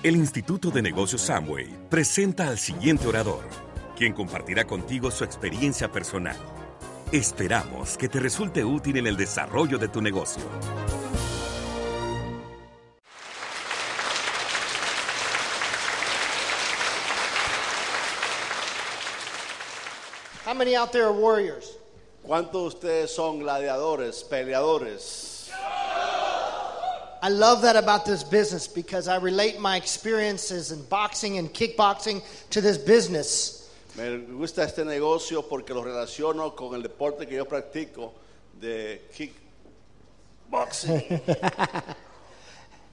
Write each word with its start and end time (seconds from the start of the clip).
El 0.00 0.14
Instituto 0.14 0.70
de 0.70 0.80
Negocios 0.80 1.22
Samway 1.22 1.66
presenta 1.90 2.46
al 2.46 2.56
siguiente 2.56 3.08
orador, 3.08 3.42
quien 3.96 4.12
compartirá 4.12 4.64
contigo 4.64 5.10
su 5.10 5.24
experiencia 5.24 5.90
personal. 5.90 6.36
Esperamos 7.10 7.98
que 7.98 8.08
te 8.08 8.20
resulte 8.20 8.64
útil 8.64 8.98
en 8.98 9.08
el 9.08 9.16
desarrollo 9.16 9.76
de 9.76 9.88
tu 9.88 10.00
negocio. 10.00 10.44
How 20.46 20.54
many 20.54 20.76
out 20.76 20.92
there 20.92 21.06
are 21.06 21.12
warriors? 21.12 21.76
¿Cuántos 22.22 22.52
de 22.52 22.68
ustedes 22.68 23.10
son 23.10 23.40
gladiadores, 23.40 24.22
peleadores? 24.22 25.27
I 27.22 27.28
love 27.30 27.62
that 27.62 27.76
about 27.76 28.04
this 28.04 28.22
business 28.22 28.66
because 28.68 29.08
I 29.08 29.16
relate 29.16 29.58
my 29.58 29.76
experiences 29.76 30.70
in 30.72 30.82
boxing 30.84 31.38
and 31.38 31.52
kickboxing 31.52 32.22
to 32.50 32.60
this 32.60 32.78
business. 32.78 33.68
Me 33.96 34.18
gusta 34.18 34.62
este 34.62 34.84
negocio 34.84 35.42
porque 35.42 35.70
lo 35.74 35.82
relaciono 35.82 36.54
con 36.54 36.74
el 36.74 36.82
deporte 36.82 37.26
que 37.26 37.36
yo 37.36 37.44
practico 37.44 38.12
de 38.60 39.00
kickboxing. 40.50 41.20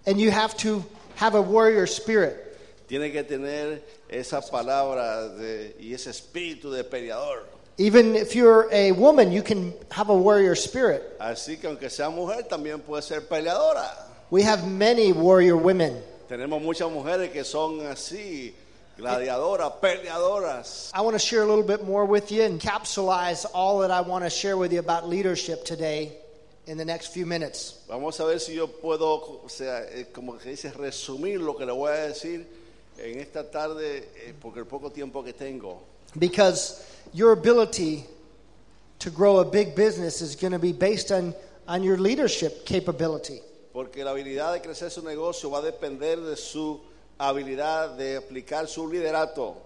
And 0.08 0.20
you 0.20 0.32
have 0.32 0.56
to 0.58 0.84
have 1.16 1.36
a 1.36 1.42
warrior 1.42 1.86
spirit. 1.88 2.42
Tiene 2.88 3.12
que 3.12 3.24
tener 3.24 3.82
esa 4.10 4.42
palabra 4.42 5.30
de- 5.36 5.76
y 5.80 5.94
ese 5.94 6.12
espíritu 6.12 6.72
de 6.72 6.84
peleador. 6.84 7.44
Even 7.78 8.16
if 8.16 8.36
you're 8.36 8.68
a 8.72 8.92
woman, 8.94 9.32
you 9.32 9.42
can 9.42 9.74
have 9.92 10.10
a 10.10 10.16
warrior 10.16 10.56
spirit. 10.56 11.18
Así 11.20 11.58
que 11.60 11.68
aunque 11.68 11.90
sea 11.90 12.10
mujer, 12.10 12.44
también 12.48 12.82
puede 12.82 13.02
ser 13.02 13.22
peleadora. 13.28 13.92
We 14.36 14.42
have 14.42 14.70
many 14.70 15.14
warrior 15.14 15.56
women. 15.56 16.04
Tenemos 16.28 16.62
muchas 16.62 16.92
mujeres 16.92 17.32
que 17.32 17.46
son 17.46 17.80
así, 17.86 18.52
gladiadoras, 18.98 19.80
peleadoras. 19.80 20.92
I 20.94 21.00
want 21.00 21.16
to 21.16 21.20
share 21.20 21.44
a 21.44 21.46
little 21.46 21.64
bit 21.64 21.86
more 21.86 22.04
with 22.04 22.34
you 22.34 22.42
and 22.42 22.60
capsulize 22.60 23.46
all 23.54 23.80
that 23.80 23.92
I 23.92 24.02
want 24.02 24.26
to 24.26 24.30
share 24.30 24.58
with 24.58 24.74
you 24.74 24.80
about 24.80 25.08
leadership 25.08 25.64
today 25.64 26.18
in 26.68 26.78
the 26.78 26.84
next 26.84 27.14
few 27.14 27.26
minutes. 27.26 27.80
Vamos 27.88 28.20
a 28.20 28.26
ver 28.26 28.38
si 28.40 28.56
yo 28.56 28.68
puedo, 28.68 29.42
o 29.42 29.48
sea, 29.48 29.86
eh, 29.90 30.04
como 30.12 30.34
que 30.34 30.52
dice, 30.52 30.70
resumir 30.74 31.40
lo 31.40 31.54
que 31.54 31.66
le 31.66 31.72
voy 31.72 31.94
a 31.94 32.10
decir 32.10 32.46
en 33.00 33.22
esta 33.22 33.50
tarde, 33.50 34.00
eh, 34.18 34.34
porque 34.42 34.58
el 34.58 34.66
poco 34.66 34.90
tiempo 34.90 35.24
que 35.24 35.32
tengo. 35.32 35.82
Because 36.20 36.86
your 37.14 37.32
ability 37.32 38.04
to 39.00 39.10
grow 39.10 39.38
a 39.38 39.46
big 39.46 39.76
business 39.78 40.22
is 40.22 40.36
going 40.36 40.52
to 40.52 40.60
be 40.60 40.74
based 40.74 41.10
on, 41.10 41.34
on 41.70 41.84
your 41.84 41.98
leadership 41.98 42.66
capability. 42.66 43.40
Porque 43.76 44.06
la 44.06 44.12
habilidad 44.12 44.54
de 44.54 44.62
crecer 44.62 44.90
su 44.90 45.04
negocio 45.04 45.50
va 45.50 45.58
a 45.58 45.62
depender 45.62 46.18
de 46.22 46.38
su 46.38 46.80
habilidad 47.18 47.98
de 47.98 48.16
aplicar 48.16 48.70
su 48.70 48.88
liderato. 48.88 49.58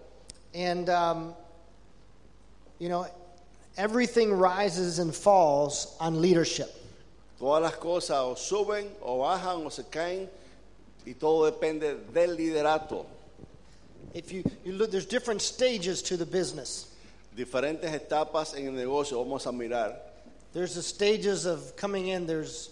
And, 0.51 0.89
um, 0.89 1.35
you 2.79 2.89
know, 2.89 3.05
everything 3.77 4.33
rises 4.33 4.97
and 4.97 5.13
falls 5.13 5.95
on 5.99 6.23
leadership. 6.23 6.71
Todas 7.37 7.61
las 7.61 7.75
cosas 7.75 8.17
o 8.17 8.33
suben 8.33 8.87
o 9.03 9.19
bajan 9.19 9.63
o 9.63 9.69
se 9.69 9.83
caen 9.83 10.27
y 11.05 11.13
todo 11.13 11.45
depende 11.45 11.95
del 12.11 12.35
liderato. 12.35 13.05
If 14.15 14.31
you, 14.31 14.43
you 14.65 14.73
look, 14.73 14.89
there's 14.89 15.05
different 15.05 15.43
stages 15.43 16.01
to 16.01 16.17
the 16.17 16.25
business. 16.25 16.95
Diferentes 17.37 17.93
etapas 17.93 18.57
en 18.57 18.65
el 18.65 18.73
negocio 18.73 19.23
vamos 19.23 19.45
a 19.45 19.51
mirar. 19.51 19.97
There's 20.51 20.73
the 20.73 20.81
stages 20.81 21.45
of 21.45 21.75
coming 21.75 22.07
in, 22.07 22.25
there's 22.25 22.71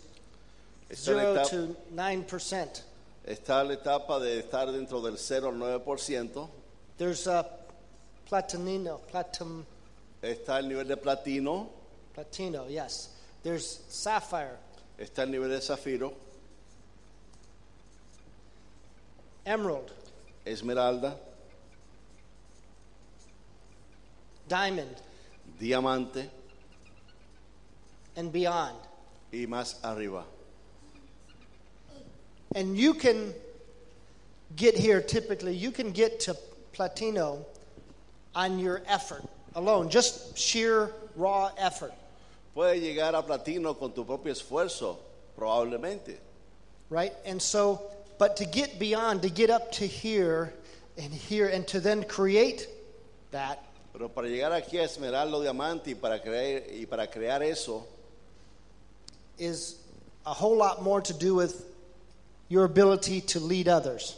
Está 0.89 1.11
la, 1.11 1.21
zero 1.21 1.33
etapa, 1.33 1.49
to 1.49 1.75
9%. 1.93 2.81
está 3.25 3.63
la 3.63 3.73
etapa 3.73 4.19
de 4.19 4.39
estar 4.39 4.71
dentro 4.71 5.01
del 5.01 5.17
0 5.17 5.49
al 5.49 5.55
9%. 5.83 6.49
There's 6.97 7.27
uh, 7.27 7.43
platinino, 8.29 8.99
platinum, 9.11 9.65
Está 10.21 10.59
el 10.59 10.67
nivel 10.69 10.87
de 10.87 10.97
platino. 10.97 11.67
platino, 12.15 12.67
yes. 12.69 13.09
There's 13.43 13.81
sapphire, 13.89 14.57
Está 14.97 15.23
el 15.23 15.31
nivel 15.31 15.49
de 15.49 15.61
zafiro, 15.61 16.13
emerald, 19.45 19.91
esmeralda, 20.45 21.15
diamond, 24.47 24.95
diamante 25.59 26.29
and 28.15 28.31
beyond. 28.31 28.77
y 29.31 29.45
más 29.45 29.79
arriba. 29.83 30.25
And 32.55 32.77
you 32.77 32.93
can 32.93 33.33
get 34.55 34.75
here 34.75 35.01
typically, 35.01 35.55
you 35.55 35.71
can 35.71 35.91
get 35.91 36.19
to 36.21 36.35
platino 36.73 37.43
on 38.35 38.59
your 38.59 38.81
effort 38.87 39.23
alone, 39.55 39.89
just 39.89 40.37
sheer 40.37 40.91
raw 41.15 41.51
effort, 41.57 41.93
Puedes 42.55 42.81
llegar 42.81 43.13
a 43.15 43.21
platino 43.23 43.77
con 43.77 43.91
tu 43.91 44.03
propio 44.03 44.33
esfuerzo, 44.33 44.97
probablemente. 45.37 46.15
right? 46.89 47.13
And 47.25 47.41
so, 47.41 47.81
but 48.17 48.37
to 48.37 48.45
get 48.45 48.79
beyond, 48.79 49.21
to 49.23 49.29
get 49.29 49.49
up 49.49 49.71
to 49.73 49.85
here 49.85 50.53
and 50.97 51.13
here, 51.13 51.47
and 51.47 51.67
to 51.67 51.79
then 51.79 52.03
create 52.03 52.67
that, 53.31 53.63
Pero 53.93 54.09
para 54.09 54.27
llegar 54.27 54.51
aquí 54.51 54.79
a 54.79 54.83
esmeralda 54.83 55.41
diamante 55.41 55.87
y 55.91 55.95
para 55.95 56.19
crear, 56.19 56.63
y 56.71 56.85
para 56.85 57.07
crear 57.07 57.41
eso, 57.43 57.83
is 59.37 59.77
a 60.25 60.33
whole 60.33 60.55
lot 60.55 60.81
more 60.83 61.01
to 61.01 61.13
do 61.13 61.35
with 61.35 61.65
your 62.49 62.65
ability 62.65 63.21
to 63.21 63.39
lead 63.39 63.67
others. 63.67 64.17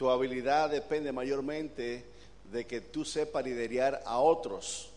tu 0.00 0.08
habilidad 0.08 0.70
depende 0.70 1.12
mayormente 1.12 2.02
de 2.50 2.64
que 2.64 2.80
tú 2.80 3.04
sepas 3.04 3.44
liderar 3.44 4.00
a 4.06 4.18
otros. 4.18 4.88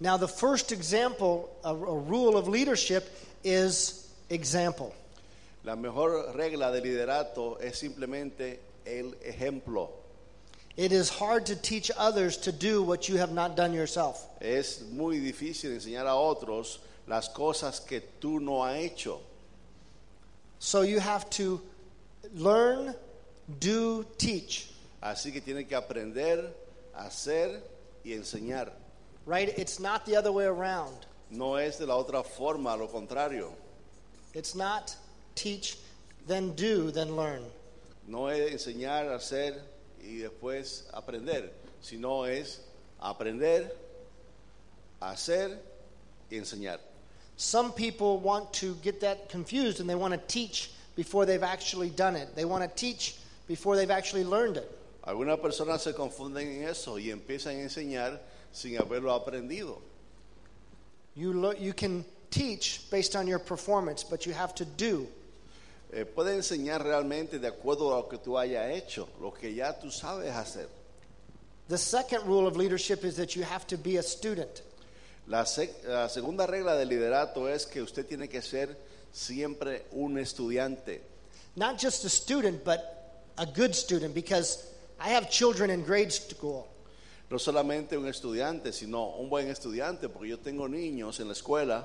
Now, 0.00 0.16
the 0.16 0.26
first 0.26 0.72
example, 0.72 1.48
a, 1.62 1.70
a 1.70 1.74
rule 1.74 2.36
of 2.36 2.48
leadership 2.48 3.08
is 3.44 4.12
example. 4.30 4.92
La 5.62 5.76
mejor 5.76 6.34
regla 6.34 6.72
de 6.72 6.80
liderato 6.80 7.60
es 7.60 7.78
simplemente 7.78 8.58
el 8.84 9.14
ejemplo. 9.24 9.90
It 10.76 10.90
is 10.90 11.08
hard 11.08 11.46
to 11.46 11.54
teach 11.54 11.92
others 11.96 12.36
to 12.38 12.50
do 12.50 12.82
what 12.82 13.08
you 13.08 13.16
have 13.16 13.32
not 13.32 13.56
done 13.56 13.72
yourself. 13.72 14.26
Es 14.40 14.82
muy 14.90 15.20
difícil 15.20 15.70
enseñar 15.70 16.06
a 16.06 16.16
otros 16.16 16.80
las 17.06 17.28
cosas 17.28 17.78
que 17.78 18.00
tú 18.20 18.40
no 18.40 18.64
has 18.64 18.76
hecho. 18.76 19.20
So 20.58 20.82
you 20.82 20.98
have 20.98 21.30
to 21.30 21.60
learn, 22.34 22.94
do, 23.60 24.04
teach, 24.16 24.70
Así 25.02 25.32
que 25.32 25.40
tienes 25.40 25.66
que 25.68 25.76
aprender, 25.76 26.52
hacer 26.94 27.62
y 28.04 28.12
enseñar. 28.12 28.72
right? 29.26 29.56
It's 29.58 29.78
not 29.78 30.04
the 30.06 30.16
other 30.16 30.32
way 30.32 30.44
around. 30.44 31.06
No 31.30 31.56
es 31.56 31.78
de 31.78 31.86
la 31.86 31.94
otra 31.94 32.24
forma, 32.24 32.74
lo 32.76 32.88
contrario. 32.88 33.52
It's 34.34 34.54
not 34.54 34.96
teach, 35.34 35.76
then 36.26 36.54
do, 36.54 36.90
then 36.90 37.14
learn. 37.16 37.44
No 38.06 38.26
es 38.28 38.50
enseñar, 38.66 39.12
hacer 39.12 39.54
y 40.02 40.22
después 40.22 40.84
aprender, 40.92 41.50
sino 41.80 42.24
es 42.24 42.60
aprender, 43.00 43.70
hacer 45.00 45.58
y 46.30 46.36
enseñar. 46.38 46.78
Some 47.36 47.72
people 47.72 48.18
want 48.18 48.52
to 48.54 48.74
get 48.82 49.00
that 49.02 49.28
confused 49.28 49.78
and 49.80 49.88
they 49.88 49.94
want 49.94 50.12
to 50.12 50.20
teach 50.26 50.70
before 50.98 51.24
they've 51.24 51.44
actually 51.46 51.90
done 51.90 52.16
it. 52.16 52.34
They 52.34 52.44
want 52.44 52.64
to 52.64 52.68
teach 52.74 53.14
before 53.46 53.76
they've 53.76 53.90
actually 53.90 54.24
learned 54.24 54.56
it. 54.56 54.68
Algunas 55.06 55.38
personas 55.38 55.80
se 55.80 55.92
confunden 55.92 56.48
en 56.48 56.68
eso 56.68 56.98
y 56.98 57.10
empiezan 57.12 57.54
a 57.56 57.62
enseñar 57.62 58.18
sin 58.52 58.76
haberlo 58.76 59.12
aprendido. 59.14 59.78
You, 61.14 61.32
lo- 61.32 61.52
you 61.54 61.72
can 61.72 62.04
teach 62.30 62.82
based 62.90 63.14
on 63.14 63.28
your 63.28 63.38
performance, 63.38 64.02
but 64.02 64.26
you 64.26 64.32
have 64.32 64.54
to 64.56 64.64
do. 64.64 65.06
Eh, 65.92 66.04
puede 66.04 66.34
enseñar 66.36 66.82
realmente 66.82 67.38
de 67.38 67.46
acuerdo 67.48 67.92
a 67.94 67.98
lo 68.00 68.08
que 68.08 68.18
tú 68.18 68.36
hayas 68.36 68.70
hecho, 68.76 69.08
lo 69.20 69.30
que 69.32 69.54
ya 69.54 69.72
tú 69.78 69.90
sabes 69.92 70.34
hacer. 70.34 70.66
The 71.68 71.78
second 71.78 72.24
rule 72.26 72.46
of 72.48 72.56
leadership 72.56 73.04
is 73.04 73.14
that 73.16 73.36
you 73.36 73.44
have 73.44 73.66
to 73.68 73.78
be 73.78 73.98
a 73.98 74.02
student. 74.02 74.62
La, 75.28 75.44
sec- 75.44 75.84
la 75.86 76.08
segunda 76.08 76.44
regla 76.46 76.74
del 76.76 76.88
liderato 76.88 77.46
es 77.48 77.66
que 77.66 77.80
usted 77.82 78.04
tiene 78.06 78.28
que 78.28 78.42
ser 78.42 78.76
siempre 79.12 79.86
un 79.92 80.16
estudiante. 80.18 81.00
Not 81.56 81.78
just 81.78 82.04
a 82.04 82.08
student, 82.08 82.64
but 82.64 83.24
a 83.36 83.46
good 83.46 83.74
student, 83.74 84.14
because 84.14 84.66
I 85.00 85.10
have 85.10 85.30
children 85.30 85.70
in 85.70 85.82
grade 85.82 86.12
school. 86.12 86.68
No 87.30 87.36
solamente 87.36 87.96
un 87.96 88.06
estudiante, 88.06 88.72
sino 88.72 89.16
un 89.18 89.28
buen 89.28 89.48
estudiante, 89.48 90.08
porque 90.08 90.28
yo 90.28 90.38
tengo 90.38 90.66
niños 90.66 91.20
en 91.20 91.28
la 91.28 91.34
escuela 91.34 91.84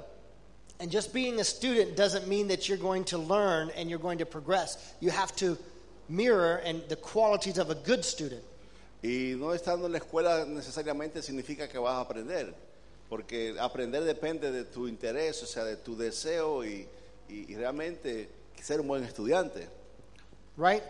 And 0.80 0.92
just 0.92 1.14
being 1.14 1.40
a 1.40 1.44
student 1.44 1.96
doesn't 1.96 2.28
mean 2.28 2.48
that 2.48 2.68
you're 2.68 2.78
going 2.78 3.06
to 3.06 3.18
learn 3.18 3.72
and 3.78 3.90
you're 3.90 4.00
going 4.00 4.18
to 4.18 4.26
progress. 4.26 4.94
You 5.00 5.12
have 5.12 5.36
to 5.38 5.58
mirror 6.10 6.62
and 6.66 6.81
the 6.90 6.96
qualities 6.96 7.58
of 7.58 7.69
a 7.69 7.76
good 7.76 8.04
student. 8.04 8.44
y 9.02 9.36
no 9.38 9.54
estando 9.54 9.86
en 9.86 9.92
la 9.92 9.98
escuela 9.98 10.46
necesariamente 10.46 11.22
significa 11.22 11.68
que 11.68 11.78
vas 11.78 11.96
a 11.96 12.00
aprender, 12.00 12.54
porque 13.10 13.54
aprender 13.60 14.04
depende 14.06 14.50
de 14.50 14.64
tu 14.64 14.88
interés, 14.88 15.44
o 15.44 15.46
sea, 15.46 15.66
de 15.66 15.76
tu 15.76 15.98
deseo 15.98 16.64
y, 16.64 16.88
y- 17.33 17.45
y 17.53 17.56
realmente 17.56 18.30
ser 18.62 18.80
un 18.80 18.88
buen 18.88 19.03
estudiante. 19.03 19.68
right? 20.56 20.83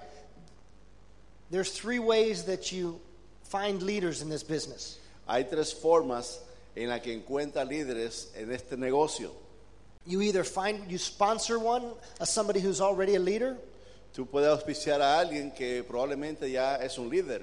there's 1.49 1.71
three 1.71 1.99
ways 1.99 2.43
that 2.45 2.71
you 2.71 2.99
find 3.43 3.81
leaders 3.83 4.21
in 4.21 4.29
this 4.29 4.43
business. 4.43 4.97
Hay 5.27 5.43
tres 5.43 5.71
formas 5.73 6.39
en 6.75 6.89
las 6.89 7.01
que 7.01 7.13
encuentra 7.13 7.63
líderes 7.63 8.29
en 8.35 8.51
este 8.51 8.75
negocio. 8.75 9.31
You 10.05 10.21
either 10.21 10.43
find 10.43 10.89
you 10.91 10.97
sponsor 10.97 11.57
one, 11.59 11.93
as 12.19 12.29
somebody 12.29 12.59
who's 12.59 12.81
already 12.81 13.15
a 13.15 13.19
leader. 13.19 13.55
Tú 14.13 14.25
puedes 14.27 14.49
auspiciar 14.49 14.99
a 15.01 15.19
alguien 15.19 15.51
que 15.55 15.83
probablemente 15.83 16.49
ya 16.51 16.75
es 16.77 16.97
un 16.97 17.09
líder. 17.09 17.41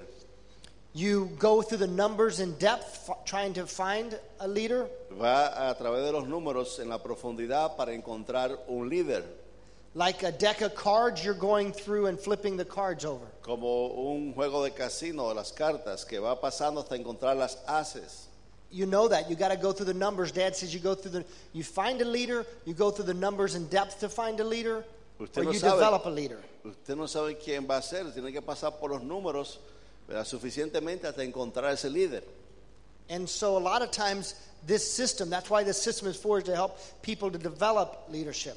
You 0.93 1.31
go 1.39 1.63
through 1.63 1.79
the 1.79 1.87
numbers 1.87 2.41
in 2.41 2.57
depth, 2.59 3.09
trying 3.25 3.55
to 3.55 3.67
find 3.67 4.19
a 4.41 4.49
leader. 4.49 4.89
Va 5.13 5.71
a 5.71 5.75
través 5.77 6.05
de 6.05 6.13
los 6.13 6.27
números 6.27 6.81
en 6.81 6.89
la 6.89 6.99
profundidad 6.99 7.77
para 7.77 7.93
encontrar 7.93 8.59
un 8.69 8.89
líder. 8.89 9.23
Like 9.95 10.23
a 10.25 10.33
deck 10.33 10.63
of 10.63 10.75
cards, 10.75 11.25
you're 11.25 11.35
going 11.35 11.73
through 11.73 12.07
and 12.07 12.19
flipping 12.19 12.57
the 12.57 12.65
cards 12.65 13.05
over. 13.05 13.25
Como 13.43 13.89
un 14.13 14.33
juego 14.35 14.65
de 14.65 14.71
casino 14.71 15.29
de 15.29 15.35
las 15.35 15.53
cartas 15.53 16.05
que 16.05 16.19
va 16.19 16.41
pasando 16.41 16.81
hasta 16.81 16.97
encontrar 16.97 17.37
las 17.37 17.57
haces. 17.69 18.27
You 18.73 18.87
know 18.87 19.07
that. 19.09 19.29
You 19.31 19.37
got 19.37 19.51
to 19.51 19.57
go 19.57 19.73
through 19.73 19.87
the 19.87 19.95
numbers. 19.95 20.33
Dad 20.33 20.57
says 20.57 20.73
you 20.75 20.81
go 20.81 20.95
through 20.95 21.13
the. 21.13 21.25
You 21.53 21.63
find 21.63 22.01
a 22.03 22.05
leader. 22.05 22.45
You 22.65 22.75
go 22.75 22.91
through 22.91 23.07
the 23.07 23.15
numbers 23.15 23.55
in 23.55 23.67
depth 23.69 24.01
to 24.01 24.09
find 24.09 24.39
a 24.41 24.45
leader, 24.45 24.85
Usted 25.21 25.41
or 25.41 25.45
no 25.45 25.53
you 25.53 25.59
sabe. 25.59 25.75
develop 25.75 26.07
a 26.07 26.11
leader. 26.11 26.39
Usted 26.65 26.97
no 26.97 27.07
sabe 27.07 27.37
quién 27.39 27.69
va 27.69 27.79
a 27.79 27.83
ser, 27.83 28.05
tiene 28.13 28.33
que 28.33 28.43
pasar 28.43 28.79
por 28.79 28.91
los 28.91 29.03
números 29.03 29.59
¿verdad? 30.11 30.25
suficientemente 30.25 31.07
hasta 31.07 31.23
encontrar 31.23 31.73
ese 31.73 31.89
líder. 31.89 32.25
And 33.09 33.29
so 33.29 33.57
a 33.57 33.61
lot 33.61 33.81
of 33.81 33.93
times 33.93 34.35
this 34.67 34.85
system. 34.85 35.31
That's 35.31 35.49
why 35.49 35.63
this 35.63 35.81
system 35.81 36.09
is 36.09 36.17
forged 36.17 36.47
to 36.47 36.55
help 36.55 36.77
people 37.01 37.31
to 37.31 37.39
develop 37.39 38.09
leadership. 38.09 38.57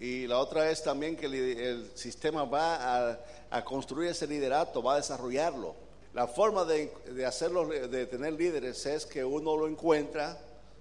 Y 0.00 0.26
la 0.26 0.38
otra 0.38 0.68
es 0.70 0.82
también 0.82 1.16
que 1.16 1.26
el, 1.26 1.90
sistema 1.94 2.44
va 2.44 3.12
a, 3.12 3.18
a 3.50 3.64
construir 3.64 4.10
ese 4.10 4.26
liderato, 4.26 4.82
va 4.82 4.94
a 4.94 4.96
desarrollarlo. 4.96 5.76
La 6.12 6.26
forma 6.26 6.64
de, 6.64 6.92
de 7.06 7.24
hacerlo, 7.24 7.68
de 7.68 8.06
tener 8.06 8.32
líderes 8.32 8.84
es 8.86 9.06
que 9.06 9.24
uno 9.24 9.56
lo 9.56 9.68
encuentra, 9.68 10.36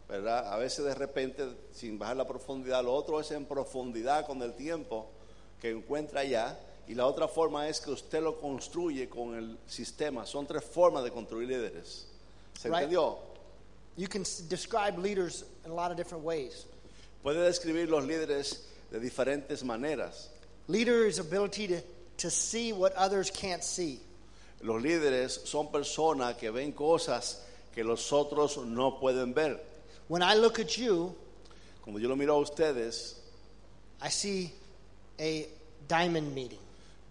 ¿verdad? 0.09 0.51
A 0.51 0.57
veces 0.57 0.85
de 0.85 0.95
repente 0.95 1.47
sin 1.71 1.99
bajar 1.99 2.17
la 2.17 2.27
profundidad. 2.27 2.83
Lo 2.83 2.93
otro 2.93 3.19
es 3.19 3.29
en 3.29 3.45
profundidad 3.45 4.25
con 4.25 4.41
el 4.41 4.53
tiempo 4.53 5.07
que 5.61 5.69
encuentra 5.69 6.21
allá. 6.21 6.57
Y 6.87 6.95
la 6.95 7.05
otra 7.07 7.27
forma 7.27 7.67
es 7.69 7.79
que 7.79 7.91
usted 7.91 8.21
lo 8.21 8.39
construye 8.39 9.07
con 9.07 9.35
el 9.35 9.57
sistema. 9.67 10.25
Son 10.25 10.45
tres 10.45 10.63
formas 10.63 11.03
de 11.03 11.11
construir 11.11 11.47
líderes. 11.47 12.07
¿Se 12.59 12.67
Right. 12.67 12.83
entendió? 12.83 13.17
You 13.95 14.07
can 14.09 14.23
s- 14.23 14.43
describe 14.49 14.97
leaders 14.97 15.45
in 15.65 15.71
a 15.71 15.73
lot 15.73 15.91
of 15.91 15.97
different 15.97 16.23
ways. 16.25 16.65
Puede 17.23 17.41
describir 17.45 17.89
los 17.89 18.03
líderes 18.03 18.63
de 18.91 18.99
diferentes 18.99 19.63
maneras. 19.63 20.29
Leader's 20.67 21.19
ability 21.19 21.67
to, 21.67 21.81
to 22.17 22.29
see 22.29 22.73
what 22.73 22.93
others 22.97 23.31
can't 23.31 23.63
see. 23.63 23.99
Los 24.61 24.81
líderes 24.81 25.41
son 25.45 25.71
personas 25.71 26.35
que 26.37 26.49
ven 26.51 26.73
cosas 26.73 27.41
que 27.73 27.83
los 27.83 28.11
otros 28.11 28.57
no 28.57 28.99
pueden 28.99 29.33
ver. 29.33 29.59
When 30.09 30.21
I 30.21 30.35
look 30.35 30.59
at 30.59 30.77
you, 30.77 31.15
Cuando 31.81 31.99
yo 31.99 32.07
lo 32.07 32.15
miro 32.15 32.35
a 32.35 32.39
ustedes, 32.39 33.15
I 34.01 34.09
see 34.09 34.53
a 35.19 35.47
diamond 35.89 36.33
meeting, 36.33 36.59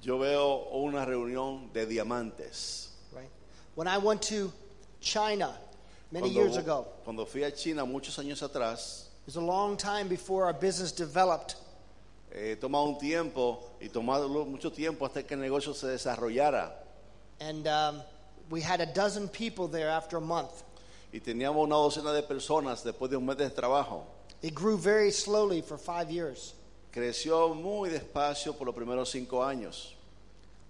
yo 0.03 0.19
veo 0.19 0.69
una 0.73 1.07
reunión 1.07 1.73
de 1.73 1.87
diamantes. 1.87 2.89
right? 3.15 3.31
When 3.75 3.87
I 3.87 3.99
went 3.99 4.21
to 4.23 4.53
China 5.01 5.55
many 6.11 6.31
Cuando, 6.31 6.41
years 6.41 6.57
ago, 6.57 6.87
cuando 7.05 7.25
fui 7.25 7.45
a 7.45 7.51
China 7.51 7.87
muchos 7.87 8.19
años 8.19 8.43
atrás, 8.43 9.07
it 9.23 9.27
was 9.27 9.37
a 9.37 9.41
long 9.41 9.77
time 9.77 10.09
before 10.09 10.45
our 10.45 10.53
business 10.53 10.93
developed. 10.93 11.55
eh, 12.35 12.57
un 12.63 12.99
tiempo 12.99 13.61
y 13.81 13.89
tomaba 13.89 14.27
mucho 14.29 14.71
tiempo 14.71 15.07
hasta 15.07 15.23
que 15.23 15.35
el 15.35 15.41
negocio 15.41 15.75
se 15.75 15.87
desarrollara. 15.87 16.73
And 17.41 17.67
um, 17.67 18.03
we 18.51 18.61
had 18.61 18.81
a 18.81 18.87
dozen 18.87 19.29
people 19.29 19.69
there 19.69 19.89
after 19.89 20.17
a 20.17 20.21
month. 20.21 20.63
Y 21.13 21.21
teníamos 21.21 21.65
una 21.65 21.77
docena 21.77 22.13
de 22.13 22.23
personas 22.23 22.83
después 22.83 23.11
de 23.11 23.17
un 23.17 23.27
mes 23.27 23.37
de 23.37 23.51
trabajo. 23.51 24.07
It 24.41 24.55
grew 24.55 24.77
very 24.77 25.11
slowly 25.11 25.61
for 25.61 25.77
five 25.77 26.11
years. 26.11 26.55
Creció 26.93 27.55
muy 27.55 27.89
despacio 27.89 28.53
por 28.53 28.67
los 28.67 28.75
primeros 28.75 29.11
cinco 29.11 29.43
años. 29.43 29.95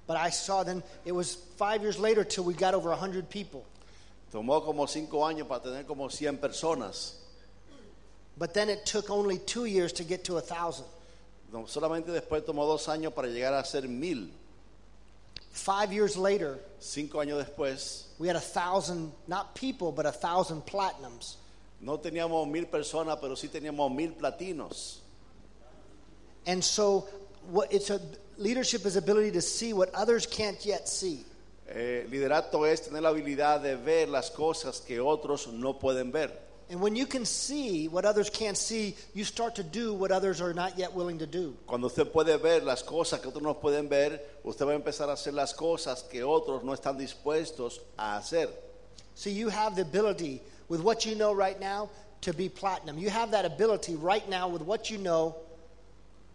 But 0.06 0.16
I 0.16 0.30
saw 0.30 0.62
then, 0.62 0.82
it 1.04 1.12
was 1.12 1.34
five 1.56 1.82
years 1.82 1.98
later 1.98 2.24
till 2.24 2.44
we 2.44 2.54
got 2.54 2.74
over 2.74 2.90
100 2.90 3.28
people. 3.28 3.64
Tomó 4.32 4.64
como 4.64 4.86
cinco 4.86 5.24
años 5.24 5.46
para 5.48 5.60
tener 5.60 5.84
como 5.84 6.08
100 6.08 6.38
personas. 6.38 7.14
But 8.38 8.54
then 8.54 8.70
it 8.70 8.86
took 8.86 9.10
only 9.10 9.38
two 9.38 9.66
years 9.66 9.92
to 9.94 10.04
get 10.04 10.24
to 10.24 10.38
a 10.38 10.40
1,000. 10.40 10.84
No, 11.52 11.66
solamente 11.66 12.06
después 12.06 12.44
tomó 12.44 12.66
dos 12.66 12.86
años 12.88 13.12
para 13.14 13.28
llegar 13.28 13.52
a 13.52 13.64
ser 13.64 13.82
mil. 13.82 14.30
Five 15.50 15.92
years 15.92 16.16
later, 16.16 16.58
Cinco 16.80 17.20
años 17.20 17.38
después, 17.38 18.06
we 18.18 18.26
had 18.26 18.36
a 18.36 18.40
thousand, 18.40 19.12
not 19.28 19.54
people, 19.54 19.92
but 19.92 20.06
a 20.06 20.12
thousand 20.12 20.62
platinums. 20.66 21.36
no 21.80 21.98
teníamos 21.98 22.48
mil 22.48 22.66
personas, 22.66 23.18
pero 23.20 23.36
sí 23.36 23.48
teníamos 23.48 23.92
mil 23.92 24.14
platinos. 24.14 25.01
And 26.46 26.62
so, 26.62 27.08
what 27.50 27.72
it's 27.72 27.90
a 27.90 28.00
leadership 28.38 28.84
is 28.86 28.96
ability 28.96 29.30
to 29.32 29.40
see 29.40 29.72
what 29.72 29.94
others 29.94 30.26
can't 30.26 30.64
yet 30.64 30.88
see. 30.88 31.24
Eh, 31.68 32.04
liderato 32.10 32.64
es 32.70 32.80
tener 32.82 33.00
la 33.00 33.10
habilidad 33.10 33.62
de 33.62 33.76
ver 33.76 34.08
las 34.08 34.30
cosas 34.30 34.80
que 34.80 34.98
otros 34.98 35.46
no 35.52 35.74
pueden 35.74 36.12
ver. 36.12 36.30
And 36.70 36.80
when 36.80 36.96
you 36.96 37.06
can 37.06 37.24
see 37.24 37.86
what 37.88 38.04
others 38.04 38.30
can't 38.30 38.56
see, 38.56 38.96
you 39.14 39.24
start 39.24 39.54
to 39.56 39.62
do 39.62 39.92
what 39.92 40.10
others 40.10 40.40
are 40.40 40.54
not 40.54 40.78
yet 40.78 40.92
willing 40.92 41.18
to 41.18 41.26
do. 41.26 41.54
Cuando 41.66 41.88
usted 41.88 42.10
puede 42.12 42.40
ver 42.40 42.60
las 42.60 42.82
cosas 42.82 43.20
que 43.20 43.30
otros 43.30 43.42
no 43.42 43.54
pueden 43.54 43.88
ver, 43.88 44.20
usted 44.44 44.66
va 44.66 44.72
a 44.72 44.74
empezar 44.74 45.08
a 45.08 45.12
hacer 45.12 45.34
las 45.34 45.52
cosas 45.52 46.02
que 46.02 46.22
otros 46.22 46.62
no 46.62 46.72
están 46.72 46.96
dispuestos 46.96 47.80
a 47.98 48.16
hacer. 48.16 48.48
So 49.14 49.28
you 49.28 49.48
have 49.48 49.76
the 49.76 49.82
ability 49.82 50.40
with 50.68 50.80
what 50.80 51.04
you 51.04 51.14
know 51.14 51.32
right 51.34 51.60
now 51.60 51.90
to 52.22 52.32
be 52.32 52.48
platinum. 52.48 52.98
You 52.98 53.10
have 53.10 53.32
that 53.32 53.44
ability 53.44 53.96
right 53.96 54.26
now 54.28 54.48
with 54.48 54.62
what 54.62 54.90
you 54.90 54.98
know, 54.98 55.36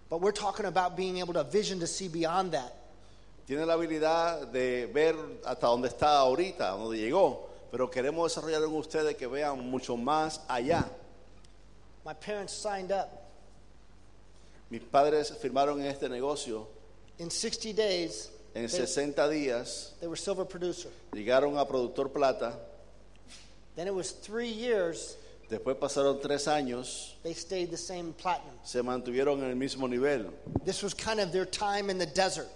but 0.09 0.21
we're 0.21 0.31
talking 0.31 0.65
about 0.65 0.95
being 0.95 1.17
able 1.19 1.33
to 1.33 1.43
vision 1.43 1.79
to 1.79 1.87
see 1.87 2.07
beyond 2.07 2.51
that. 2.53 2.73
Tiene 3.47 3.65
la 3.65 3.73
habilidad 3.75 4.51
de 4.51 4.87
ver 4.87 5.15
hasta 5.45 5.67
dónde 5.67 5.87
está 5.87 6.17
ahorita, 6.19 6.69
dónde 6.71 6.97
llegó, 6.97 7.47
pero 7.71 7.89
queremos 7.89 8.33
desarrollar 8.33 8.63
en 8.63 8.75
ustedes 8.75 9.15
que 9.15 9.27
vean 9.27 9.69
mucho 9.69 9.95
más 9.95 10.41
allá. 10.49 10.85
My 12.05 12.13
parents 12.13 12.53
signed 12.53 12.91
up. 12.91 13.09
Mis 14.69 14.81
padres 14.81 15.31
firmaron 15.41 15.79
en 15.79 15.87
este 15.87 16.09
negocio 16.09 16.67
In 17.19 17.31
60 17.31 17.73
days, 17.73 18.29
en 18.53 18.67
they, 18.67 18.69
60 18.69 19.29
días, 19.29 19.93
they 20.01 20.07
were 20.07 20.17
silver 20.17 20.45
producer. 20.45 20.89
llegaron 21.13 21.57
a 21.57 21.65
productor 21.65 22.11
plata, 22.11 22.53
Then 23.75 23.87
it 23.87 23.93
was 23.93 24.11
three 24.11 24.49
years, 24.49 25.15
después 25.49 25.77
pasaron 25.77 26.19
tres 26.21 26.47
años, 26.47 27.15
they 27.23 27.33
stayed 27.33 27.69
the 27.69 27.77
same 27.77 28.13
platinum. 28.13 28.53
se 28.63 28.81
mantuvieron 28.81 29.39
en 29.43 29.49
el 29.49 29.55
mismo 29.55 29.87
nivel. 29.87 30.31
This 30.65 30.83
was 30.83 30.93
kind 30.93 31.19
of 31.19 31.31
their 31.31 31.45
time 31.45 31.89
in 31.89 31.97
the 31.97 32.05
desert. 32.05 32.49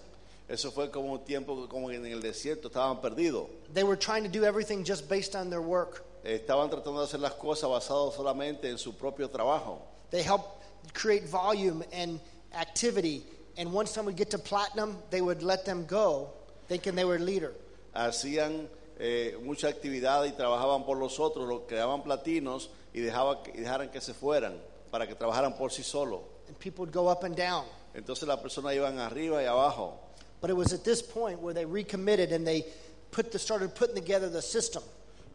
Eso 0.49 0.69
fue 0.71 0.89
como 0.91 1.13
un 1.13 1.23
tiempo 1.23 1.67
como 1.69 1.89
en 1.89 2.05
el 2.05 2.21
desierto, 2.21 2.67
estaban 2.67 3.01
perdidos. 3.01 3.47
They 3.73 3.83
were 3.83 3.95
trying 3.95 4.23
to 4.23 4.29
do 4.29 4.43
everything 4.43 4.83
just 4.83 5.07
based 5.07 5.35
on 5.35 5.49
their 5.49 5.61
work. 5.61 6.03
Estaban 6.25 6.69
tratando 6.69 6.99
de 6.99 7.05
hacer 7.05 7.19
las 7.19 7.33
cosas 7.33 7.69
basadas 7.69 8.15
solamente 8.15 8.65
en 8.69 8.77
su 8.77 8.93
propio 8.93 9.29
trabajo. 9.29 9.81
They 10.09 10.23
helped 10.23 10.61
create 10.93 11.25
volume 11.25 11.83
and 11.93 12.19
activity. 12.53 13.23
And 13.57 13.71
once 13.71 13.91
someone 13.91 14.13
would 14.13 14.17
get 14.17 14.29
to 14.31 14.37
platinum, 14.37 14.97
they 15.09 15.21
would 15.21 15.41
let 15.41 15.65
them 15.65 15.85
go, 15.85 16.29
thinking 16.67 16.95
they 16.95 17.05
were 17.05 17.15
a 17.15 17.19
leader. 17.19 17.53
Hacían 17.95 18.67
eh, 18.99 19.37
mucha 19.41 19.67
actividad 19.67 20.25
y 20.25 20.31
trabajaban 20.31 20.85
por 20.85 20.97
los 20.97 21.19
otros, 21.19 21.47
los 21.47 21.61
creaban 21.61 22.03
platinos 22.03 22.69
y, 22.93 23.01
dejaba, 23.01 23.43
y 23.53 23.59
dejaran 23.59 23.89
que 23.89 24.01
se 24.01 24.13
fueran 24.13 24.59
para 24.89 25.07
que 25.07 25.15
trabajaran 25.15 25.55
por 25.57 25.71
sí 25.71 25.83
solos. 25.83 26.21
And 26.47 26.57
people 26.59 26.85
would 26.85 26.93
go 26.93 27.09
up 27.09 27.23
and 27.23 27.35
down. 27.35 27.65
Entonces 27.93 28.27
las 28.27 28.39
personas 28.39 28.73
iban 28.73 28.99
arriba 28.99 29.41
y 29.41 29.45
abajo. 29.45 29.99
But 30.41 30.49
it 30.49 30.55
was 30.55 30.73
at 30.73 30.83
this 30.83 31.01
point 31.01 31.39
where 31.39 31.53
they 31.53 31.65
recommitted 31.65 32.31
and 32.31 32.45
they 32.45 32.65
put 33.11 33.31
the, 33.31 33.39
started 33.39 33.75
putting 33.75 33.95
together 33.95 34.29
the 34.29 34.41
system. 34.41 34.83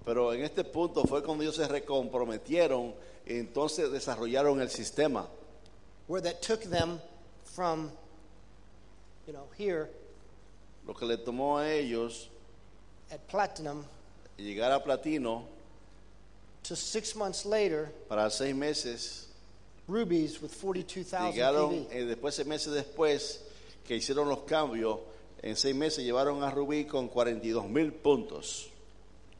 Pero 0.05 0.33
en 0.33 0.43
este 0.43 0.65
punto 0.65 1.05
fue 1.05 1.23
cuando 1.23 1.43
ellos 1.43 1.57
se 1.57 1.67
recomprometieron 1.67 2.95
y 3.27 3.39
entonces 3.39 3.91
desarrollaron 3.91 4.61
el 4.61 4.69
sistema. 4.69 5.27
where 6.07 6.21
that 6.21 6.43
took 6.43 6.63
them 6.63 7.01
from, 7.45 7.91
you 9.27 9.33
know, 9.33 9.49
here 9.57 9.89
Lo 10.87 10.95
que 10.95 11.05
le 11.05 11.17
tomó 11.17 11.59
a 11.59 11.69
ellos 11.69 12.29
at 13.11 13.27
platinum 13.29 13.85
llegar 14.39 14.71
a 14.71 14.81
platino 14.81 15.43
to 16.69 16.77
six 16.77 17.15
months 17.15 17.45
later, 17.47 17.91
para 18.09 18.31
seis 18.31 18.55
meses, 18.55 19.27
rubies 19.89 20.41
with 20.43 20.53
42,000 20.53 21.33
llegaron 21.33 21.87
eh, 21.91 22.05
después 22.05 22.35
seis 22.35 22.47
meses 22.47 22.73
después 22.75 23.41
que 23.87 23.97
hicieron 23.97 24.29
los 24.29 24.41
cambios, 24.47 24.99
en 25.43 25.55
seis 25.57 25.75
meses 25.75 26.05
llevaron 26.05 26.43
a 26.43 26.51
Rubí 26.51 26.87
con 26.87 27.09
42 27.09 27.69
mil 27.69 27.93
puntos. 27.93 28.69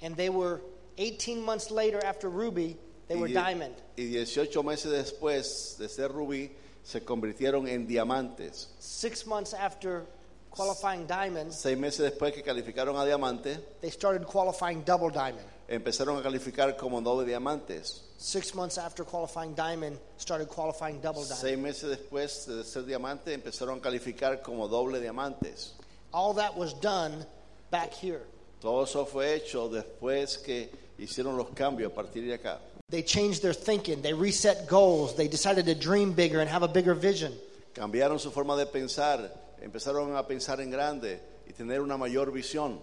And 0.03 0.17
they 0.17 0.29
were 0.29 0.61
18 0.97 1.43
months 1.43 1.71
later 1.71 2.05
after 2.05 2.29
ruby, 2.29 2.77
they 3.09 3.17
Y 3.17 3.21
were 3.21 3.29
die- 3.29 3.35
diamond. 3.35 3.75
Y 3.97 4.05
18 4.05 4.63
meses 4.63 4.93
después 4.93 5.77
de 5.79 5.89
ser 5.89 6.11
rubí, 6.13 6.51
se 6.85 7.01
convirtieron 7.01 7.67
en 7.67 7.87
diamantes. 7.87 8.69
Six 8.79 9.27
months 9.27 9.53
after 9.55 10.05
qualifying 10.51 11.07
diamonds, 11.07 11.57
Seis 11.57 11.77
meses 11.77 12.05
después 12.13 12.33
que 12.33 12.43
calificaron 12.43 12.97
a 12.97 13.05
diamante, 13.05 13.59
they 13.81 13.91
started 13.91 14.25
qualifying 14.27 14.83
double 14.85 15.11
diamond. 15.11 15.45
Empezaron 15.69 16.19
a 16.19 16.23
calificar 16.23 16.77
como 16.77 17.01
doble 17.01 17.27
diamantes. 17.27 18.03
Six 18.19 18.55
months 18.55 18.79
after 18.79 19.05
qualifying 19.05 19.55
diamond, 19.55 19.99
started 20.19 20.49
qualifying 20.49 21.01
double 21.01 21.23
diamond. 21.23 21.41
Seis 21.41 21.59
meses 21.59 21.91
después 21.91 22.47
de 22.47 22.65
ser 22.65 22.85
diamante, 22.85 23.35
empezaron 23.35 23.79
a 23.79 23.81
calificar 23.81 24.43
como 24.43 24.69
doble 24.69 25.01
diamantes. 25.01 25.75
All 26.13 26.35
that 26.35 26.57
was 26.57 26.73
done 26.81 27.27
back 27.71 27.93
here. 27.93 28.23
Todo 28.61 28.85
eso 28.85 29.05
fue 29.05 29.35
hecho 29.35 29.69
después 29.69 30.39
que 30.39 30.71
hicieron 30.99 31.37
los 31.37 31.51
cambios 31.51 31.93
a 31.93 31.95
partir 31.95 32.25
de 32.25 32.35
acá. 32.35 32.59
They 32.89 33.03
changed 33.03 33.43
their 33.43 33.53
thinking. 33.53 34.01
They 34.01 34.15
reset 34.15 34.69
goals. 34.69 35.17
They 35.17 35.29
decided 35.29 35.67
to 35.67 35.75
dream 35.75 36.13
bigger 36.13 36.41
and 36.41 36.49
have 36.49 36.63
a 36.63 36.69
bigger 36.69 36.95
vision. 36.95 37.33
Cambiaron 37.75 38.19
su 38.19 38.31
forma 38.31 38.57
de 38.57 38.65
pensar, 38.65 39.31
empezaron 39.61 40.17
a 40.17 40.27
pensar 40.27 40.61
en 40.61 40.71
grande 40.71 41.21
y 41.47 41.53
tener 41.53 41.81
una 41.83 41.99
mayor 41.99 42.33
visión. 42.33 42.79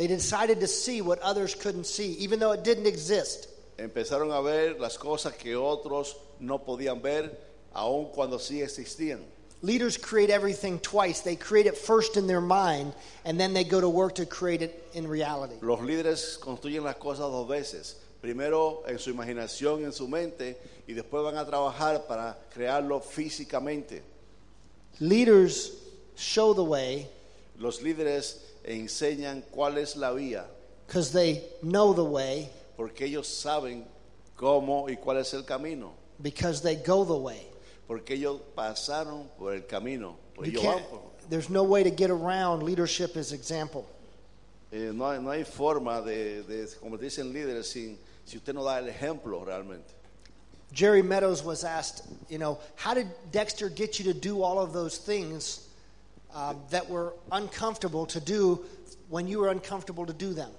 They 0.00 0.06
decided 0.06 0.60
to 0.60 0.66
see 0.66 1.02
what 1.02 1.18
others 1.18 1.54
couldn't 1.54 1.84
see, 1.84 2.12
even 2.12 2.40
though 2.40 2.52
it 2.52 2.64
didn't 2.64 2.86
exist. 2.86 3.48
Empezaron 3.76 4.32
a 4.34 4.40
ver 4.40 4.80
las 4.80 4.96
cosas 4.96 5.34
que 5.36 5.54
otros 5.54 6.14
no 6.40 6.58
podían 6.58 7.02
ver, 7.02 7.30
aun 7.74 8.06
cuando 8.06 8.38
sí 8.38 8.62
existían. 8.62 9.20
Leaders 9.60 9.98
create 9.98 10.30
everything 10.30 10.78
twice. 10.78 11.20
They 11.20 11.36
create 11.36 11.66
it 11.66 11.76
first 11.76 12.16
in 12.16 12.26
their 12.26 12.40
mind, 12.40 12.94
and 13.26 13.38
then 13.38 13.52
they 13.52 13.62
go 13.62 13.78
to 13.78 13.90
work 13.90 14.14
to 14.14 14.24
create 14.24 14.62
it 14.62 14.88
in 14.94 15.06
reality. 15.06 15.56
Los 15.60 15.80
líderes 15.80 16.38
construyen 16.38 16.82
las 16.82 16.96
cosas 16.96 17.30
dos 17.30 17.46
veces. 17.46 17.96
Primero 18.22 18.82
en 18.88 18.98
su 18.98 19.10
imaginación, 19.10 19.84
en 19.84 19.92
su 19.92 20.08
mente, 20.08 20.56
y 20.88 20.94
después 20.94 21.22
van 21.22 21.36
a 21.36 21.44
trabajar 21.44 22.06
para 22.06 22.38
crearlo 22.48 23.00
físicamente. 23.00 24.02
Leaders 24.98 25.72
show 26.16 26.54
the 26.54 26.64
way 26.64 27.06
Los 27.60 27.82
líderes 27.82 28.49
enseñan 28.64 29.42
cuál 29.50 29.78
es 29.78 29.96
la 29.96 30.12
vía, 30.12 30.46
because 30.86 31.12
they 31.12 31.42
know 31.62 31.92
the 31.94 32.04
way, 32.04 32.48
porque 32.76 33.02
ellos 33.04 33.26
saben 33.28 33.84
cómo 34.36 34.88
y 34.88 34.96
cuál 34.96 35.18
es 35.18 35.32
el 35.34 35.44
camino, 35.44 35.92
because 36.22 36.60
they 36.62 36.76
go 36.76 37.04
the 37.04 37.16
way. 37.16 37.46
porque 37.88 38.10
ellos 38.14 38.40
pasaron 38.56 39.28
por 39.36 39.52
el 39.54 39.66
camino. 39.66 40.16
Pues 40.34 40.52
You 40.52 40.60
ellos 40.60 40.74
van 40.74 40.84
por- 40.90 41.02
there's 41.28 41.50
no 41.50 41.64
way 41.64 41.82
to 41.82 41.90
get 41.90 42.10
around 42.10 42.62
leadership 42.62 43.16
as 43.16 43.32
example. 43.32 43.84
eh, 44.72 44.92
no, 44.94 45.06
hay, 45.06 45.18
no 45.20 45.30
hay 45.30 45.42
forma 45.44 46.00
de, 46.00 46.42
de 46.44 46.66
convertirse 46.80 47.18
en 47.20 47.32
líderes 47.32 47.64
sin, 47.66 47.98
si 48.24 48.36
usted 48.36 48.54
no 48.54 48.62
da 48.62 48.78
el 48.78 48.88
ejemplo 48.88 49.44
realmente. 49.44 49.92
Jerry 50.72 51.02
Meadows 51.02 51.42
was 51.42 51.64
asked, 51.64 52.04
you 52.28 52.38
know, 52.38 52.58
how 52.76 52.94
did 52.94 53.08
Dexter 53.32 53.68
get 53.68 53.98
you 53.98 54.04
to 54.12 54.14
do 54.14 54.40
all 54.44 54.60
of 54.60 54.72
those 54.72 54.98
things 54.98 55.66
um, 56.34 56.56
that 56.70 56.88
were 56.88 57.14
uncomfortable 57.32 58.06
to 58.06 58.20
do 58.20 58.64
when 59.08 59.26
you 59.26 59.40
were 59.40 59.48
uncomfortable 59.48 60.06
to 60.06 60.12
do 60.12 60.32
them? 60.32 60.50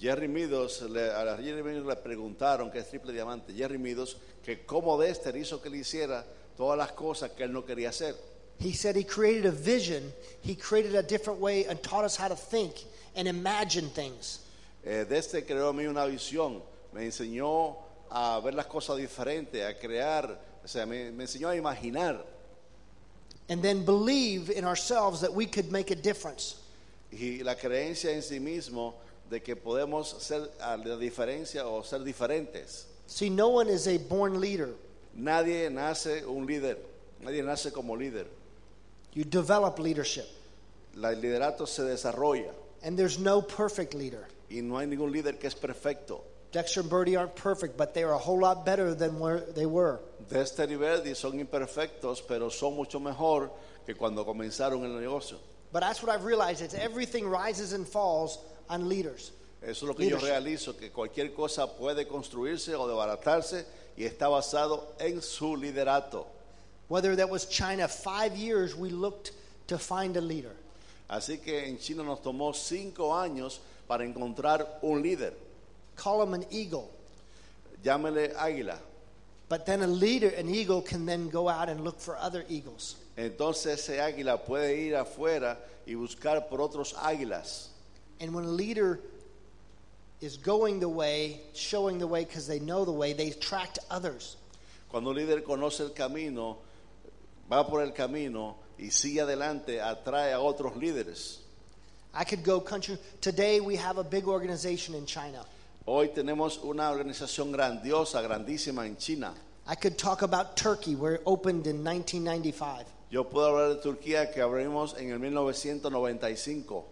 Jerry 0.00 0.26
Meadows, 0.26 0.82
le, 0.82 1.10
a 1.10 1.40
Jerry 1.40 1.62
Meadows 1.62 1.86
le 1.86 1.94
preguntaron, 1.94 2.72
que 2.72 2.80
es 2.80 2.90
triple 2.90 3.12
diamante, 3.12 3.52
Jerry 3.54 3.78
Meadows, 3.78 4.16
que 4.44 4.66
cómo 4.66 4.98
Dexter 4.98 5.36
hizo 5.36 5.62
que 5.62 5.70
le 5.70 5.78
hiciera 5.78 6.24
todas 6.56 6.76
las 6.76 6.90
cosas 6.92 7.30
que 7.36 7.44
él 7.44 7.52
no 7.52 7.62
quería 7.64 7.90
hacer. 7.90 8.14
He 8.58 8.72
said 8.72 8.96
he 8.96 9.04
created 9.04 9.46
a 9.46 9.52
vision, 9.52 10.12
he 10.42 10.56
created 10.56 10.94
a 10.96 11.02
different 11.02 11.40
way 11.40 11.66
and 11.66 11.80
taught 11.82 12.04
us 12.04 12.16
how 12.16 12.28
to 12.28 12.36
think 12.36 12.74
and 13.14 13.28
imagine 13.28 13.88
things. 13.90 14.40
Eh, 14.84 15.04
Dexter 15.04 15.42
creó 15.42 15.68
a 15.68 15.72
mí 15.72 15.86
una 15.86 16.04
visión, 16.06 16.60
me 16.92 17.04
enseñó 17.06 17.76
a 18.10 18.40
ver 18.40 18.54
las 18.54 18.66
cosas 18.66 18.96
diferentes, 18.96 19.64
a 19.64 19.78
crear, 19.78 20.36
o 20.64 20.66
sea, 20.66 20.84
me, 20.84 21.12
me 21.12 21.24
enseñó 21.24 21.48
a 21.48 21.56
imaginar 21.56 22.24
And 23.48 23.62
then 23.62 23.84
believe 23.84 24.50
in 24.50 24.64
ourselves 24.64 25.20
that 25.20 25.32
we 25.32 25.46
could 25.46 25.70
make 25.72 25.90
a 25.90 25.96
difference. 25.96 26.56
y 27.12 27.42
la 27.44 27.54
creencia 27.56 28.10
en 28.12 28.22
sí 28.22 28.40
mismo 28.40 28.94
de 29.28 29.40
que 29.40 29.54
podemos 29.56 30.18
ser 30.20 30.48
a 30.60 30.76
la 30.76 30.96
diferencia 30.96 31.66
o 31.66 31.82
ser 31.82 31.98
diferentes. 32.04 32.84
See, 33.06 33.28
no 33.28 33.48
one 33.48 33.68
is 33.68 33.86
a 33.86 33.98
born 33.98 34.40
leader. 34.40 34.70
Nadie 35.14 35.68
nace 35.70 36.24
un 36.24 36.46
líder, 36.46 36.78
nadie 37.22 37.42
nace 37.44 37.70
como 37.72 37.94
líder. 37.96 38.26
You 39.12 39.24
develop 39.24 39.78
leadership. 39.78 40.26
La- 40.94 41.10
liderato 41.12 41.66
se 41.66 41.82
desarrolla 41.82 42.52
And 42.82 42.98
there's 42.98 43.18
no 43.18 43.42
perfect 43.42 43.92
leader. 43.94 44.26
y 44.50 44.60
no 44.62 44.76
hay 44.78 44.86
ningún 44.86 45.12
líder 45.12 45.38
que 45.38 45.48
es 45.48 45.54
perfecto. 45.54 46.22
Dexter 46.52 46.80
and 46.80 46.88
Birdie 46.90 47.16
aren't 47.16 47.34
perfect, 47.34 47.76
but 47.76 47.92
they 47.94 48.02
are 48.04 48.12
a 48.12 48.18
whole 48.18 48.38
lot 48.40 48.64
better 48.64 48.94
than 48.94 49.18
where 49.18 49.40
they 49.40 49.64
were. 49.66 50.00
Dexter 50.28 50.70
y 50.70 50.76
Verdi 50.76 51.14
son 51.14 51.38
imperfectos, 51.40 52.22
pero 52.22 52.50
son 52.50 52.74
mucho 52.74 53.00
mejor 53.00 53.50
que 53.86 53.94
cuando 53.94 54.24
comenzaron 54.24 54.84
el 54.84 54.98
negocio. 55.00 55.38
But 55.72 55.80
that's 55.80 56.02
what 56.02 56.14
I've 56.14 56.24
realized. 56.24 56.60
It's 56.62 56.74
everything 56.74 57.26
rises 57.26 57.72
and 57.72 57.86
falls 57.86 58.38
on 58.68 58.88
leaders. 58.88 59.32
Eso 59.62 59.70
es 59.70 59.82
lo 59.88 59.94
que 59.94 60.04
yo 60.08 60.16
Leadership. 60.16 60.28
realizo, 60.28 60.76
que 60.76 60.90
cualquier 60.90 61.32
cosa 61.34 61.66
puede 61.66 62.06
construirse 62.06 62.74
o 62.74 62.86
desbaratarse 62.88 63.64
y 63.96 64.04
está 64.04 64.28
basado 64.28 64.94
en 64.98 65.22
su 65.22 65.56
liderato. 65.56 66.26
Whether 66.88 67.16
that 67.16 67.30
was 67.30 67.46
China, 67.48 67.88
five 67.88 68.36
years 68.36 68.74
we 68.74 68.90
looked 68.90 69.30
to 69.68 69.78
find 69.78 70.16
a 70.16 70.20
leader. 70.20 70.54
Así 71.08 71.38
que 71.42 71.66
en 71.68 71.78
China 71.78 72.02
nos 72.02 72.20
tomó 72.22 72.52
cinco 72.54 73.14
años 73.14 73.60
para 73.86 74.04
encontrar 74.04 74.78
un 74.82 75.00
líder. 75.02 75.32
Call 75.96 76.22
him 76.22 76.34
an 76.34 76.44
eagle. 76.50 76.90
Llámele 77.82 78.34
águila. 78.36 78.78
But 79.52 79.66
then 79.66 79.82
a 79.82 79.86
leader, 79.86 80.30
an 80.30 80.48
eagle, 80.48 80.80
can 80.80 81.04
then 81.04 81.28
go 81.28 81.46
out 81.46 81.68
and 81.68 81.84
look 81.84 82.00
for 82.00 82.16
other 82.16 82.42
eagles. 82.48 82.96
Entonces 83.18 83.86
ese 83.86 84.00
águila 84.00 84.42
puede 84.46 84.78
ir 84.78 84.94
afuera 84.94 85.58
y 85.86 85.92
buscar 85.92 86.48
por 86.48 86.60
otros 86.60 86.94
águilas. 86.94 87.66
And 88.18 88.32
when 88.32 88.46
a 88.46 88.50
leader 88.50 88.98
is 90.22 90.38
going 90.38 90.80
the 90.80 90.88
way, 90.88 91.42
showing 91.52 91.98
the 91.98 92.06
way 92.06 92.24
because 92.24 92.46
they 92.46 92.60
know 92.60 92.86
the 92.86 92.92
way, 92.92 93.12
they 93.12 93.28
attract 93.28 93.78
others. 93.90 94.38
Cuando 94.88 95.10
un 95.10 95.16
líder 95.16 95.42
conoce 95.42 95.80
el 95.80 95.90
camino, 95.90 96.56
va 97.46 97.62
por 97.68 97.82
el 97.82 97.90
camino 97.90 98.56
y 98.78 98.86
sigue 98.86 99.20
adelante, 99.20 99.82
atrae 99.82 100.32
a 100.32 100.40
otros 100.40 100.76
líderes. 100.76 101.40
I 102.14 102.24
could 102.24 102.42
go 102.42 102.58
country. 102.58 102.96
Today 103.20 103.60
we 103.60 103.76
have 103.76 103.98
a 103.98 104.04
big 104.04 104.26
organization 104.26 104.94
in 104.94 105.04
China. 105.04 105.44
Hoy 105.84 106.08
tenemos 106.14 106.58
una 106.58 106.90
organización 106.90 107.50
grandiosa, 107.50 108.22
grandísima 108.22 108.86
en 108.86 108.96
China. 108.96 109.34
I 109.66 109.74
could 109.74 109.96
talk 109.98 110.22
about 110.22 110.56
Turkey, 110.56 110.94
where 110.94 111.14
it 111.16 111.22
opened 111.26 111.66
in 111.66 111.82
1995. 111.82 112.86
Yo 113.10 113.24
puedo 113.24 113.48
hablar 113.48 113.68
de 113.74 113.80
Turquía 113.82 114.32
que 114.32 114.40
abrimos 114.42 114.94
en 114.96 115.10
el 115.10 115.18
1995, 115.18 116.84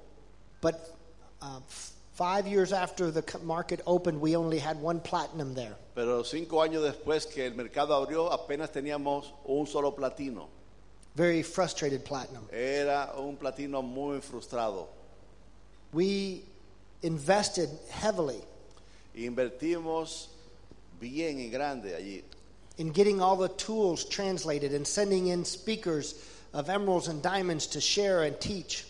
But 0.60 0.74
uh, 1.40 1.60
five 2.12 2.46
years 2.46 2.72
after 2.72 3.10
the 3.10 3.22
market 3.42 3.80
opened, 3.86 4.20
we 4.20 4.36
only 4.36 4.58
had 4.58 4.76
one 4.80 5.00
platinum 5.00 5.54
there. 5.54 5.76
pero 5.94 6.22
cinco 6.24 6.60
años 6.60 6.82
después 6.82 7.26
que 7.26 7.46
el 7.46 7.54
mercado 7.54 7.94
abrió 7.94 8.30
apenas 8.32 8.70
teníamos 8.72 9.32
un 9.44 9.66
solo 9.66 9.92
platino. 9.92 10.48
Very 11.14 11.42
frustrated 11.42 12.04
platinum. 12.04 12.42
Era 12.52 13.12
un 13.16 13.36
platino 13.36 13.82
muy 13.82 14.20
frustrado. 14.20 14.88
We 15.92 16.42
invested 17.02 17.68
heavily 17.90 18.42
Invertimos 19.26 20.30
bien 21.00 21.38
y 21.38 21.48
grande 21.48 21.94
allí. 21.94 22.24
in 22.80 22.92
getting 22.92 23.20
all 23.20 23.36
the 23.36 23.50
tools 23.50 24.06
translated 24.06 24.72
and 24.72 24.86
sending 24.86 25.26
in 25.26 25.44
speakers 25.44 26.14
of 26.54 26.70
emeralds 26.70 27.08
and 27.08 27.22
diamonds 27.22 27.66
to 27.66 27.80
share 27.80 28.22
and 28.22 28.40
teach. 28.40 28.86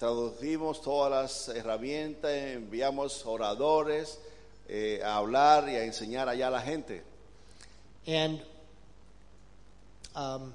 Traducimos 0.00 0.80
todas 0.80 1.10
las 1.10 1.56
herramientas, 1.56 2.30
enviamos 2.54 3.26
oradores 3.26 4.16
eh, 4.68 5.00
a 5.02 5.16
hablar 5.16 5.68
y 5.68 5.74
a 5.74 5.84
enseñar 5.84 6.28
allá 6.28 6.46
a 6.46 6.50
la 6.52 6.60
gente. 6.60 7.02
And 8.06 8.40
um, 10.14 10.52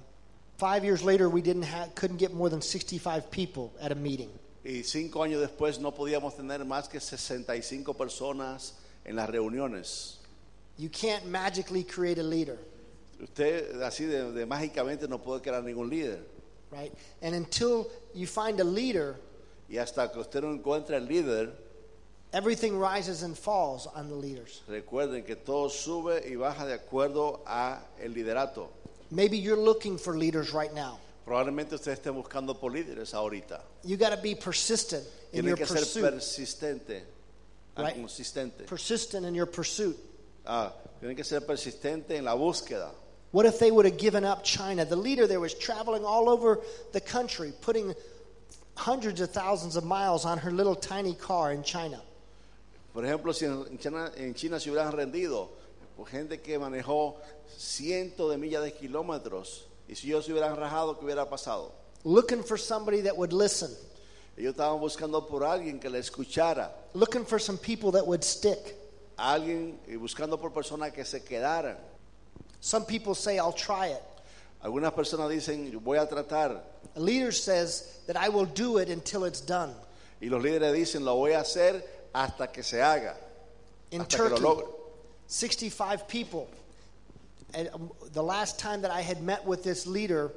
five 0.57 0.85
years 0.85 1.03
later, 1.03 1.29
we 1.29 1.41
didn't 1.41 1.63
have, 1.63 1.93
couldn't 1.93 2.17
get 2.17 2.33
more 2.33 2.49
than 2.49 2.61
65 2.61 3.29
people 3.31 3.73
at 3.81 3.91
a 3.91 3.95
meeting. 3.95 4.29
Y 4.63 4.83
cinco 4.83 5.23
años 5.23 5.41
después 5.41 5.77
no 5.79 5.91
podíamos 5.91 6.37
tener 6.37 6.63
más 6.63 6.87
que 6.89 7.01
65 7.01 7.93
personas 7.95 8.75
en 9.07 9.15
las 9.15 9.29
reuniones. 9.29 10.17
You 10.77 10.89
can't 10.89 11.25
magically 11.25 11.83
create 11.83 12.19
a 12.19 12.23
leader, 12.23 12.57
Usted 13.19 13.81
así 13.81 14.05
de, 14.05 14.31
de 14.31 14.45
mágicamente 14.45 15.07
no 15.07 15.17
puede 15.17 15.41
crear 15.41 15.63
ningún 15.63 15.89
líder. 15.89 16.19
right? 16.71 16.93
And 17.23 17.33
until 17.33 17.87
you 18.13 18.27
find 18.27 18.59
a 18.59 18.63
leader, 18.63 19.15
Y 19.69 19.77
hasta 19.77 20.11
que 20.11 20.19
usted 20.19 20.41
no 20.43 20.51
encuentre 20.53 20.95
el 20.97 21.07
líder, 21.07 21.51
everything 22.31 22.77
rises 22.77 23.23
and 23.23 23.35
falls 23.35 23.87
on 23.95 24.07
the 24.07 24.15
leaders. 24.15 24.61
recuerden 24.67 25.23
que 25.25 25.35
todo 25.35 25.69
sube 25.69 26.21
y 26.29 26.35
baja 26.35 26.65
de 26.67 26.73
acuerdo 26.73 27.41
a 27.47 27.79
el 27.99 28.13
liderato. 28.13 28.69
Maybe 29.09 29.37
you're 29.39 29.57
looking 29.59 29.97
for 29.97 30.15
leaders 30.15 30.51
right 30.53 30.73
now. 30.73 30.99
Probablemente 31.25 31.73
usted 31.75 31.91
esté 31.93 32.11
buscando 32.11 32.57
por 32.59 32.71
líderes 32.71 33.13
ahorita. 33.13 33.61
You 33.83 33.97
got 33.97 34.11
to 34.11 34.21
be 34.21 34.35
persistent 34.35 35.03
in 35.33 35.41
Tiene 35.43 35.47
your 35.49 35.57
que 35.57 35.65
ser 35.65 35.79
pursuit. 35.79 36.03
persistente, 36.03 37.03
Right. 37.83 37.95
consistente. 37.95 38.65
Persistent 38.65 39.25
in 39.25 39.35
your 39.35 39.45
pursuit. 39.45 39.97
Ah, 40.45 40.73
tiene 40.99 41.15
que 41.15 41.23
ser 41.23 41.41
persistente 41.41 42.11
en 42.11 42.25
la 42.25 42.35
búsqueda. 42.35 42.91
What 43.31 43.45
if 43.45 43.59
they 43.59 43.71
would 43.71 43.85
have 43.85 43.97
given 43.97 44.23
up 44.23 44.43
China? 44.43 44.85
The 44.85 44.95
leader 44.95 45.27
there 45.27 45.39
was 45.39 45.53
traveling 45.53 46.05
all 46.05 46.29
over 46.29 46.59
the 46.93 47.01
country, 47.01 47.53
putting 47.61 47.93
hundreds 48.75 49.19
of 49.21 49.31
thousands 49.31 49.75
of 49.75 49.83
miles 49.83 50.25
on 50.25 50.37
her 50.37 50.51
little 50.51 50.75
tiny 50.75 51.13
car 51.13 51.51
in 51.51 51.63
China. 51.63 52.01
Por 52.93 53.03
ejemplo, 53.03 53.33
si 53.33 53.45
en 53.45 53.77
China, 53.77 54.11
en 54.15 54.33
China 54.33 54.59
se 54.59 54.69
hubieran 54.71 54.91
rendido, 54.91 55.49
pues 55.97 56.09
gente 56.09 56.41
que 56.41 56.57
manejó 56.57 57.15
cientos 57.57 58.31
de 58.31 58.37
millas 58.37 58.63
de 58.63 58.71
kilómetros, 58.71 59.65
y 59.87 59.95
si 59.95 60.07
ellos 60.07 60.25
se 60.25 60.31
hubieran 60.31 60.55
rajado, 60.55 60.97
¿qué 60.97 61.05
hubiera 61.05 61.29
pasado? 61.29 61.73
Looking 62.03 62.43
for 62.43 62.57
somebody 62.57 63.01
that 63.01 63.17
would 63.17 63.33
listen, 63.33 63.69
Ellos 64.37 64.51
estaban 64.51 64.79
buscando 64.79 65.25
por 65.27 65.43
alguien 65.43 65.79
que 65.79 65.89
le 65.89 65.99
escuchara, 65.99 66.71
looking 66.93 67.25
for 67.25 67.39
some 67.39 67.57
people 67.57 67.91
that 67.91 68.05
would 68.05 68.23
stick. 68.23 68.75
alguien 69.17 69.79
y 69.87 69.95
buscando 69.95 70.39
por 70.39 70.51
personas 70.51 70.93
que 70.93 71.03
se 71.03 71.21
quedaran. 71.21 71.75
Some 72.61 72.85
people 72.85 73.15
say, 73.15 73.37
I'll 73.39 73.51
try 73.53 73.87
it. 73.87 74.03
Algunas 74.63 74.93
personas 74.93 75.29
dicen, 75.29 75.71
yo 75.71 75.79
voy 75.79 75.97
a 75.97 76.05
tratar, 76.07 76.61
A 76.95 76.99
leader 76.99 77.31
says 77.31 77.99
that 78.07 78.15
I 78.17 78.29
will 78.29 78.45
do 78.45 78.77
it 78.77 78.89
until 78.89 79.25
it's 79.25 79.41
done. 79.41 79.73
y 80.21 80.27
los 80.29 80.41
líderes 80.43 80.73
dicen, 80.73 81.03
lo 81.03 81.15
voy 81.15 81.31
a 81.33 81.39
hacer 81.41 81.83
hasta 82.13 82.47
que 82.51 82.61
se 82.63 82.77
haga, 82.81 83.15
In 83.91 84.01
hasta 84.01 84.17
que 84.17 84.23
lo 84.23 84.29
Turkey, 84.29 84.43
logre. 84.43 84.67
65 85.27 86.07
people. 86.07 86.47
And 87.53 87.69
um, 87.73 87.91
the 88.13 88.23
last 88.23 88.59
time 88.59 88.81
that 88.81 88.91
I 88.91 89.01
had 89.01 89.21
met 89.21 89.45
with 89.45 89.63
this 89.63 89.87
leader 89.87 90.31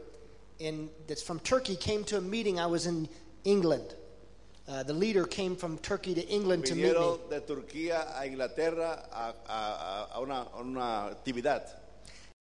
in, 0.58 0.88
that's 1.06 1.22
from 1.22 1.38
Turkey 1.40 1.76
came 1.76 2.04
to 2.04 2.16
a 2.18 2.20
meeting. 2.20 2.58
I 2.60 2.66
was 2.66 2.86
in 2.86 3.08
England. 3.44 3.94
Uh, 4.68 4.82
the 4.84 4.92
leader 4.92 5.24
came 5.24 5.56
from 5.56 5.78
Turkey 5.78 6.14
to 6.14 6.26
England 6.28 6.64
to 6.66 6.74
meet 6.74 6.84
me. 6.84 6.90
Vinieron 6.90 7.28
de 7.28 7.40
Turquía 7.40 8.06
a 8.20 8.24
Inglaterra 8.26 9.04
a, 9.12 9.34
a- 9.50 10.08
a 10.14 10.20
una, 10.22 10.46
a 10.54 10.60
una 10.60 11.14
actividad. 11.16 11.62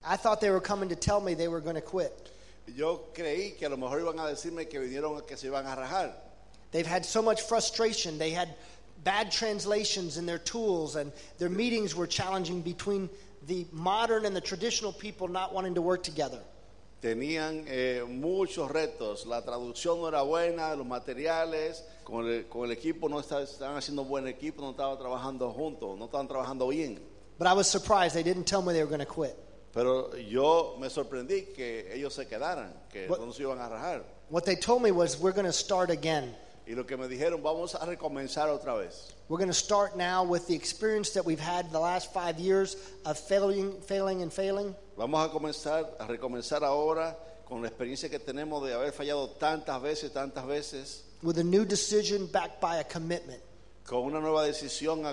I 0.05 0.15
thought 0.15 0.39
they 0.39 0.49
were 0.51 0.61
coming 0.61 0.89
to 0.89 0.95
tell 0.95 1.19
me 1.21 1.33
they 1.33 1.47
were 1.47 1.59
going 1.61 1.75
to 1.75 1.81
quit. 1.81 2.29
Yo 2.75 3.01
creí 3.15 3.57
que 3.57 3.67
a 3.67 3.69
lo 3.69 3.77
mejor 3.77 3.99
iban 3.99 4.19
a 4.19 4.31
decirme 4.33 4.69
que 4.69 4.79
vinieron 4.79 5.25
que 5.27 5.35
se 5.35 5.47
iban 5.47 5.65
a 5.65 5.75
rajar. 5.75 6.11
They've 6.71 6.85
had 6.85 7.03
so 7.03 7.21
much 7.21 7.41
frustration. 7.41 8.19
They 8.19 8.29
had 8.29 8.49
bad 9.03 9.31
translations 9.31 10.17
in 10.17 10.25
their 10.27 10.37
tools, 10.37 10.95
and 10.95 11.11
their 11.39 11.49
meetings 11.49 11.95
were 11.95 12.05
challenging 12.05 12.61
between 12.61 13.09
the 13.47 13.65
modern 13.71 14.25
and 14.25 14.35
the 14.35 14.41
traditional 14.41 14.91
people 14.93 15.27
not 15.27 15.51
wanting 15.53 15.73
to 15.75 15.81
work 15.81 16.03
together. 16.03 16.39
Tenían 16.99 17.63
eh, 17.67 18.03
muchos 18.07 18.69
retos. 18.69 19.25
La 19.25 19.43
traducción 19.43 20.01
no 20.01 20.09
era 20.09 20.21
buena, 20.21 20.75
los 20.75 20.85
materiales, 20.85 21.85
con 22.03 22.25
el, 22.27 22.47
con 22.47 22.65
el 22.65 22.71
equipo 22.71 23.07
no 23.07 23.19
estaban, 23.21 23.45
estaban 23.45 23.77
haciendo 23.77 24.03
buen 24.03 24.27
equipo, 24.27 24.61
no 24.61 24.71
estaban 24.71 24.97
trabajando 24.97 25.49
juntos, 25.51 25.97
no 25.97 26.05
estaban 26.05 26.27
trabajando 26.27 26.67
bien. 26.67 26.99
But 27.37 27.47
I 27.47 27.53
was 27.53 27.67
surprised. 27.67 28.15
They 28.15 28.23
didn't 28.23 28.45
tell 28.45 28.61
me 28.61 28.73
they 28.73 28.83
were 28.83 28.89
going 28.89 28.99
to 28.99 29.05
quit. 29.05 29.35
Pero 29.71 30.13
yo 30.17 30.75
me 30.79 30.89
sorprendí 30.89 31.53
que 31.53 31.89
ellos 31.93 32.13
se 32.13 32.25
quedaran, 32.25 32.73
que 32.91 33.07
What- 33.07 33.19
no 33.21 33.31
se 33.31 33.43
iban 33.43 33.59
a 33.59 33.69
rajar. 33.69 34.03
What 34.29 34.43
they 34.43 34.55
told 34.57 34.81
me 34.81 34.91
was, 34.91 35.17
we're 35.19 35.31
going 35.31 35.45
to 35.45 35.53
start 35.53 35.89
again. 35.89 36.35
Y 36.67 36.75
lo 36.75 36.83
que 36.85 36.97
me 36.97 37.07
dijeron, 37.07 37.41
vamos 37.41 37.75
a 37.75 37.85
recomenzar 37.85 38.49
otra 38.49 38.77
vez. 38.77 39.13
We're 39.27 39.37
going 39.37 39.47
to 39.49 39.53
start 39.53 39.95
now 39.95 40.23
with 40.23 40.47
the 40.47 40.53
experience 40.55 41.11
that 41.13 41.25
we've 41.25 41.39
had 41.39 41.71
the 41.71 41.79
last 41.79 42.11
five 42.13 42.39
years 42.39 42.75
of 43.05 43.17
failing, 43.17 43.79
failing, 43.81 44.21
and 44.21 44.31
failing. 44.33 44.75
Vamos 44.99 45.25
a 45.25 45.31
comenzar, 45.31 45.95
a 45.97 46.05
recomenzar 46.07 46.61
ahora 46.61 47.17
con 47.45 47.61
la 47.61 47.69
experiencia 47.69 48.09
que 48.09 48.19
tenemos 48.19 48.61
de 48.65 48.73
haber 48.73 48.91
fallado 48.91 49.29
tantas 49.29 49.81
veces, 49.81 50.11
tantas 50.11 50.45
veces, 50.45 51.05
with 51.23 51.37
a 51.37 51.43
new 51.43 51.63
decision 51.63 52.29
backed 52.33 52.59
by 52.59 52.81
a 52.81 52.83
commitment. 52.83 53.41
con 53.85 53.99
una 53.99 54.19
nueva 54.19 54.43
decisión 54.43 55.03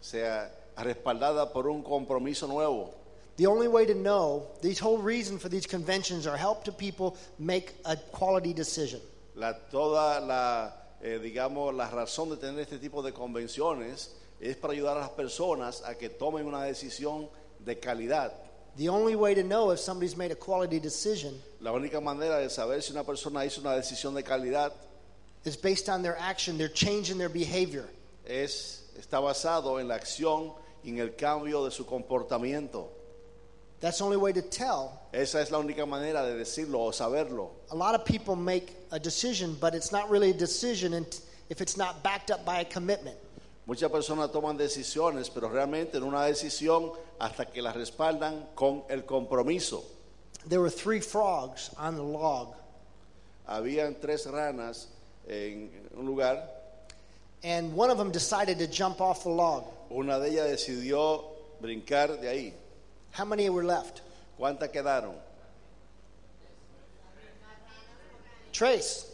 sea 0.00 0.48
respaldada 0.76 1.52
por 1.52 1.66
un 1.66 1.82
compromiso 1.82 2.46
nuevo. 2.46 2.94
The 3.34 3.48
only 3.48 3.66
way 3.66 3.84
to 3.84 3.94
know, 3.94 4.46
these 4.60 4.78
whole 4.78 4.98
reason 4.98 5.40
for 5.40 5.48
these 5.48 5.66
conventions 5.66 6.24
are 6.28 6.36
help 6.36 6.62
to 6.66 6.70
people 6.70 7.16
make 7.36 7.74
a 7.84 7.96
quality 7.96 8.54
decision. 8.54 9.00
La, 9.34 9.54
toda 9.54 10.20
la, 10.20 10.72
eh, 11.02 11.18
digamos, 11.20 11.74
la 11.74 11.90
razón 11.90 12.30
de 12.30 12.36
tener 12.36 12.60
este 12.60 12.78
tipo 12.78 13.02
de 13.02 13.12
convenciones 13.12 14.14
es 14.38 14.56
para 14.56 14.72
ayudar 14.72 14.98
a 14.98 15.00
las 15.00 15.10
personas 15.10 15.82
a 15.84 15.96
que 15.98 16.10
tomen 16.10 16.46
una 16.46 16.62
decisión 16.62 17.28
de 17.58 17.80
calidad. 17.80 18.32
The 18.76 18.88
only 18.88 19.16
way 19.16 19.34
to 19.34 19.42
know 19.42 19.70
if 19.70 19.80
somebody's 19.80 20.16
made 20.16 20.30
a 20.30 20.34
quality 20.34 20.80
decision 20.80 21.34
La 21.60 21.72
única 21.72 22.00
manera 22.02 22.40
de 22.40 22.48
saber 22.48 22.82
si 22.82 22.92
una 22.92 23.04
persona 23.04 23.44
hizo 23.44 23.60
una 23.60 23.76
decisión 23.76 24.14
de 24.14 24.22
calidad 24.22 24.72
is 25.44 25.56
based 25.56 25.88
on 25.88 26.02
their 26.02 26.16
action, 26.18 26.56
their 26.56 26.68
change 26.68 27.10
in 27.10 27.18
their 27.18 27.28
behavior. 27.28 27.88
es, 28.24 28.82
está 28.98 29.20
basado 29.20 29.80
en 29.80 29.88
la 29.88 29.96
acción 29.96 30.54
y 30.84 30.90
en 30.90 30.98
el 30.98 31.14
cambio 31.16 31.64
de 31.64 31.70
su 31.70 31.84
comportamiento. 31.84 32.88
That's 33.80 33.98
the 33.98 34.04
only 34.04 34.16
way 34.16 34.32
to 34.32 34.42
tell. 34.42 35.00
Esa 35.12 35.40
es 35.40 35.50
la 35.50 35.58
única 35.58 35.84
manera 35.86 36.24
de 36.24 36.36
decirlo 36.36 36.86
o 36.86 36.92
saberlo. 36.92 37.50
A 37.70 37.74
lot 37.74 37.96
of 37.96 38.04
people 38.04 38.36
make 38.36 38.72
a 38.92 38.98
decision, 38.98 39.56
but 39.60 39.74
it's 39.74 39.90
not 39.90 40.08
really 40.08 40.30
a 40.30 40.34
decision 40.34 40.94
if 41.50 41.60
it's 41.60 41.76
not 41.76 42.02
backed 42.02 42.30
up 42.30 42.44
by 42.44 42.60
a 42.60 42.64
commitment. 42.64 43.16
Muchas 43.64 43.90
personas 43.90 44.30
toman 44.32 44.56
decisiones, 44.56 45.30
pero 45.30 45.48
realmente 45.48 45.96
en 45.98 46.02
una 46.02 46.24
decisión 46.24 46.92
hasta 47.18 47.46
que 47.46 47.62
la 47.62 47.72
respaldan 47.72 48.48
con 48.54 48.84
el 48.88 49.04
compromiso. 49.04 49.84
There 50.48 50.60
were 50.60 50.70
three 50.70 51.00
frogs 51.00 51.70
on 51.78 51.94
the 51.94 52.02
log, 52.02 52.54
Habían 53.46 54.00
tres 54.00 54.26
ranas 54.26 54.88
en 55.28 55.70
un 55.96 56.06
lugar. 56.06 56.48
and 57.44 57.74
one 57.76 57.90
of 57.90 57.98
them 57.98 58.10
decided 58.12 58.58
to 58.58 58.66
jump 58.66 59.00
off 59.00 59.22
the 59.24 59.28
log. 59.30 59.64
Una 59.90 60.18
de 60.18 60.28
ellas 60.30 60.48
decidió 60.48 61.24
brincar 61.60 62.20
de 62.20 62.28
ahí. 62.28 62.52
How 63.12 63.24
many 63.24 63.48
were 63.48 63.64
left? 63.64 64.00
¿Cuántas 64.38 64.70
quedaron? 64.70 65.14
Trace. 68.52 69.06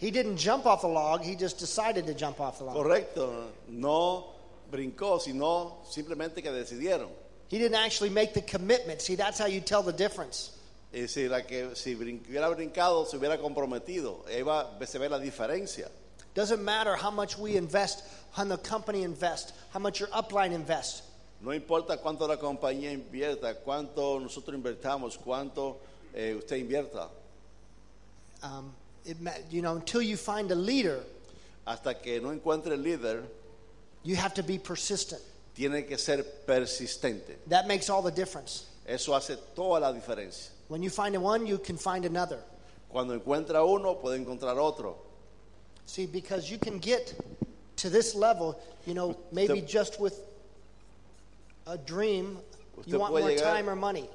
He 0.00 0.10
didn't 0.10 0.38
jump 0.38 0.64
off 0.66 0.80
the 0.80 0.88
log, 0.88 1.22
he 1.22 1.36
just 1.36 1.58
decided 1.58 2.06
to 2.06 2.14
jump 2.14 2.40
off 2.40 2.58
the 2.58 2.64
log. 2.64 2.74
Correcto, 2.74 3.48
no 3.68 4.24
brincó, 4.72 5.20
sino 5.20 5.78
simplemente 5.84 6.42
que 6.42 6.50
decidieron. 6.50 7.08
He 7.48 7.58
didn't 7.58 7.74
actually 7.76 8.10
make 8.10 8.32
the 8.32 8.40
commitment. 8.42 9.02
See, 9.02 9.14
that's 9.16 9.38
how 9.38 9.46
you 9.46 9.60
tell 9.60 9.82
the 9.82 9.92
difference. 9.92 10.56
Y 10.92 11.06
si, 11.06 11.28
la 11.28 11.42
que, 11.42 11.74
si 11.74 11.94
brin- 11.94 12.20
hubiera 12.26 12.48
brincado, 12.54 13.06
se 13.06 13.16
hubiera 13.18 13.36
comprometido. 13.38 14.24
Ahí 14.26 14.42
va- 14.42 14.70
se 14.86 14.98
ve 14.98 15.08
la 15.08 15.18
diferencia. 15.18 15.88
Doesn't 16.34 16.62
matter 16.64 16.94
how 16.96 17.10
much 17.10 17.36
we 17.36 17.56
invest, 17.56 18.02
how 18.32 18.44
the 18.44 18.56
company 18.56 19.02
invest, 19.02 19.52
how 19.72 19.80
much 19.80 20.00
your 20.00 20.08
upline 20.10 20.52
invests. 20.52 21.02
No 21.42 21.50
importa 21.52 21.96
cuánto 21.98 22.26
la 22.28 22.36
compañía 22.36 22.92
invierta, 22.92 23.54
cuánto 23.64 24.18
nosotros 24.20 24.54
invertamos, 24.54 25.18
cuánto 25.18 25.76
eh, 26.14 26.34
usted 26.38 26.56
invierta. 26.56 27.08
Um, 28.42 28.72
it, 29.04 29.20
ma- 29.20 29.30
you 29.50 29.62
know, 29.62 29.76
until 29.76 30.02
you 30.02 30.16
find 30.16 30.50
a 30.50 30.54
leader, 30.54 31.00
Hasta 31.66 31.94
que 31.94 32.20
no 32.20 32.30
encuentre 32.30 32.72
el 32.72 32.78
líder, 32.82 33.22
you 34.02 34.16
have 34.16 34.34
to 34.34 34.42
be 34.42 34.58
persistent. 34.58 35.20
tiene 35.54 35.86
que 35.86 35.96
ser 35.98 36.22
persistente. 36.46 37.36
That 37.48 37.66
makes 37.68 37.88
all 37.90 38.02
the 38.02 38.10
difference. 38.10 38.66
Eso 38.86 39.12
hace 39.14 39.36
toda 39.54 39.80
la 39.80 39.92
diferencia. 39.92 40.50
When 40.68 40.82
you 40.82 40.90
find 40.90 41.16
one, 41.22 41.46
you 41.46 41.58
can 41.58 41.76
find 41.76 42.04
another. 42.04 42.38
Cuando 42.88 43.18
encuentra 43.18 43.62
uno, 43.64 43.94
puede 43.96 44.18
encontrar 44.24 44.56
otro. 44.58 44.96
See, 45.86 46.06
because 46.06 46.50
you 46.50 46.58
can 46.58 46.78
get 46.78 47.14
to 47.76 47.90
this 47.90 48.14
level, 48.14 48.58
you 48.86 48.94
know, 48.94 49.16
maybe 49.32 49.54
Usted- 49.60 49.68
just 49.68 50.00
with 50.00 50.18
a 51.66 51.76
dream, 51.76 52.38
you 52.86 52.98
want 52.98 53.12
puede 53.12 53.20
more 53.22 53.30
llegar- 53.30 53.54
time 53.54 53.68
or 53.68 53.76
money. 53.76 54.08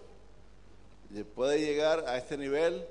Y 1.14 1.24
puede 1.24 1.60
llegar 1.60 2.04
a 2.08 2.18
este 2.18 2.38
nivel 2.38 2.82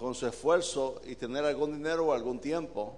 con 0.00 0.14
su 0.14 0.26
esfuerzo 0.26 1.02
y 1.04 1.14
tener 1.14 1.44
algún 1.44 1.72
dinero 1.76 2.06
o 2.06 2.12
algún 2.12 2.40
tiempo, 2.40 2.96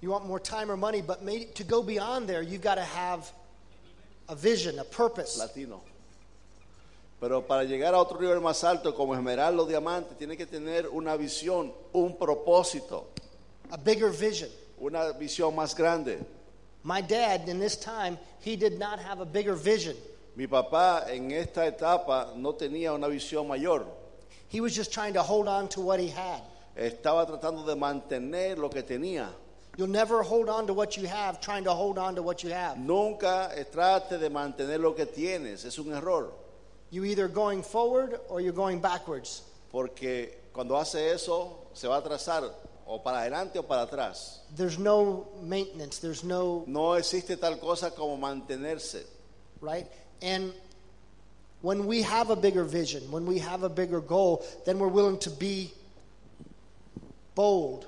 You 0.00 0.12
want 0.12 0.26
more 0.26 0.38
time 0.38 0.70
or 0.70 0.76
money, 0.76 1.02
but 1.02 1.24
maybe 1.24 1.46
to 1.54 1.64
go 1.64 1.82
beyond 1.82 2.28
there, 2.28 2.40
you've 2.40 2.62
got 2.62 2.76
to 2.76 2.84
have 2.84 3.28
a 4.28 4.36
vision, 4.36 4.78
a 4.78 4.84
purpose. 4.84 5.36
latino. 5.36 5.80
Pero 7.20 7.42
para 7.42 7.64
llegar 7.64 7.94
a 7.94 7.98
otro 7.98 8.20
nivel 8.20 8.40
más 8.40 8.62
alto 8.62 8.94
como 8.94 9.12
esmeralda 9.16 9.60
o 9.60 9.66
diamante, 9.66 10.14
tiene 10.16 10.36
que 10.36 10.46
tener 10.46 10.86
una 10.86 11.16
visión, 11.16 11.72
un 11.92 12.16
propósito, 12.16 13.08
a 13.72 13.76
bigger 13.76 14.12
vision. 14.12 14.48
una 14.78 15.10
visión 15.18 15.52
más 15.56 15.74
grande. 15.74 16.20
My 16.84 17.00
dad, 17.00 17.48
in 17.48 17.58
this 17.58 17.74
time, 17.76 18.16
he 18.38 18.54
did 18.54 18.78
not 18.78 19.00
have 19.00 19.18
a 19.20 19.26
bigger 19.26 19.56
vision. 19.56 19.96
Mi 20.36 20.46
papá 20.46 21.06
en 21.10 21.32
esta 21.32 21.66
etapa 21.66 22.34
no 22.36 22.52
tenía 22.54 22.94
una 22.94 23.08
visión 23.08 23.48
mayor. 23.48 23.84
He 24.48 24.60
was 24.60 24.74
just 24.74 24.92
trying 24.92 25.14
to 25.14 25.22
hold 25.22 25.46
on 25.48 25.68
to 25.68 25.80
what 25.80 26.00
he 26.00 26.08
had. 26.08 26.40
Estaba 26.76 27.26
tratando 27.26 27.66
de 27.66 27.74
mantener 27.74 28.56
lo 28.56 28.68
que 28.68 28.82
tenía. 28.82 29.28
You'll 29.76 29.88
never 29.88 30.22
hold 30.22 30.48
on 30.48 30.66
to 30.66 30.74
what 30.74 30.96
you 30.96 31.06
have 31.06 31.40
trying 31.40 31.64
to 31.64 31.72
hold 31.72 31.98
on 31.98 32.14
to 32.16 32.22
what 32.22 32.42
you 32.42 32.50
have. 32.50 32.78
Nunca 32.78 33.50
trate 33.72 34.18
de 34.18 34.28
mantener 34.30 34.80
lo 34.80 34.92
que 34.92 35.06
tienes. 35.06 35.64
Es 35.64 35.78
un 35.78 35.92
error. 35.92 36.32
You 36.90 37.04
either 37.04 37.28
going 37.28 37.62
forward 37.62 38.18
or 38.28 38.40
you're 38.40 38.52
going 38.52 38.80
backwards. 38.80 39.42
Porque 39.70 40.30
cuando 40.52 40.76
hace 40.76 41.12
eso, 41.12 41.68
se 41.74 41.86
va 41.86 41.98
a 41.98 42.02
trazar 42.02 42.50
o 42.86 42.98
para 43.00 43.18
adelante 43.18 43.58
o 43.58 43.62
para 43.62 43.82
atrás. 43.86 44.38
There's 44.56 44.78
no 44.78 45.28
maintenance, 45.42 45.98
there's 45.98 46.24
no, 46.24 46.64
No 46.66 46.94
existe 46.94 47.36
tal 47.38 47.56
cosa 47.58 47.90
como 47.90 48.16
mantenerse. 48.16 49.04
right? 49.60 49.86
And 50.22 50.52
when 51.60 51.86
we 51.86 52.02
have 52.02 52.30
a 52.30 52.36
bigger 52.36 52.64
vision, 52.64 53.10
when 53.10 53.26
we 53.26 53.38
have 53.38 53.62
a 53.64 53.68
bigger 53.68 54.00
goal, 54.00 54.44
then 54.64 54.78
we're 54.78 54.88
willing 54.88 55.18
to 55.18 55.30
be 55.30 55.72
bold. 57.34 57.86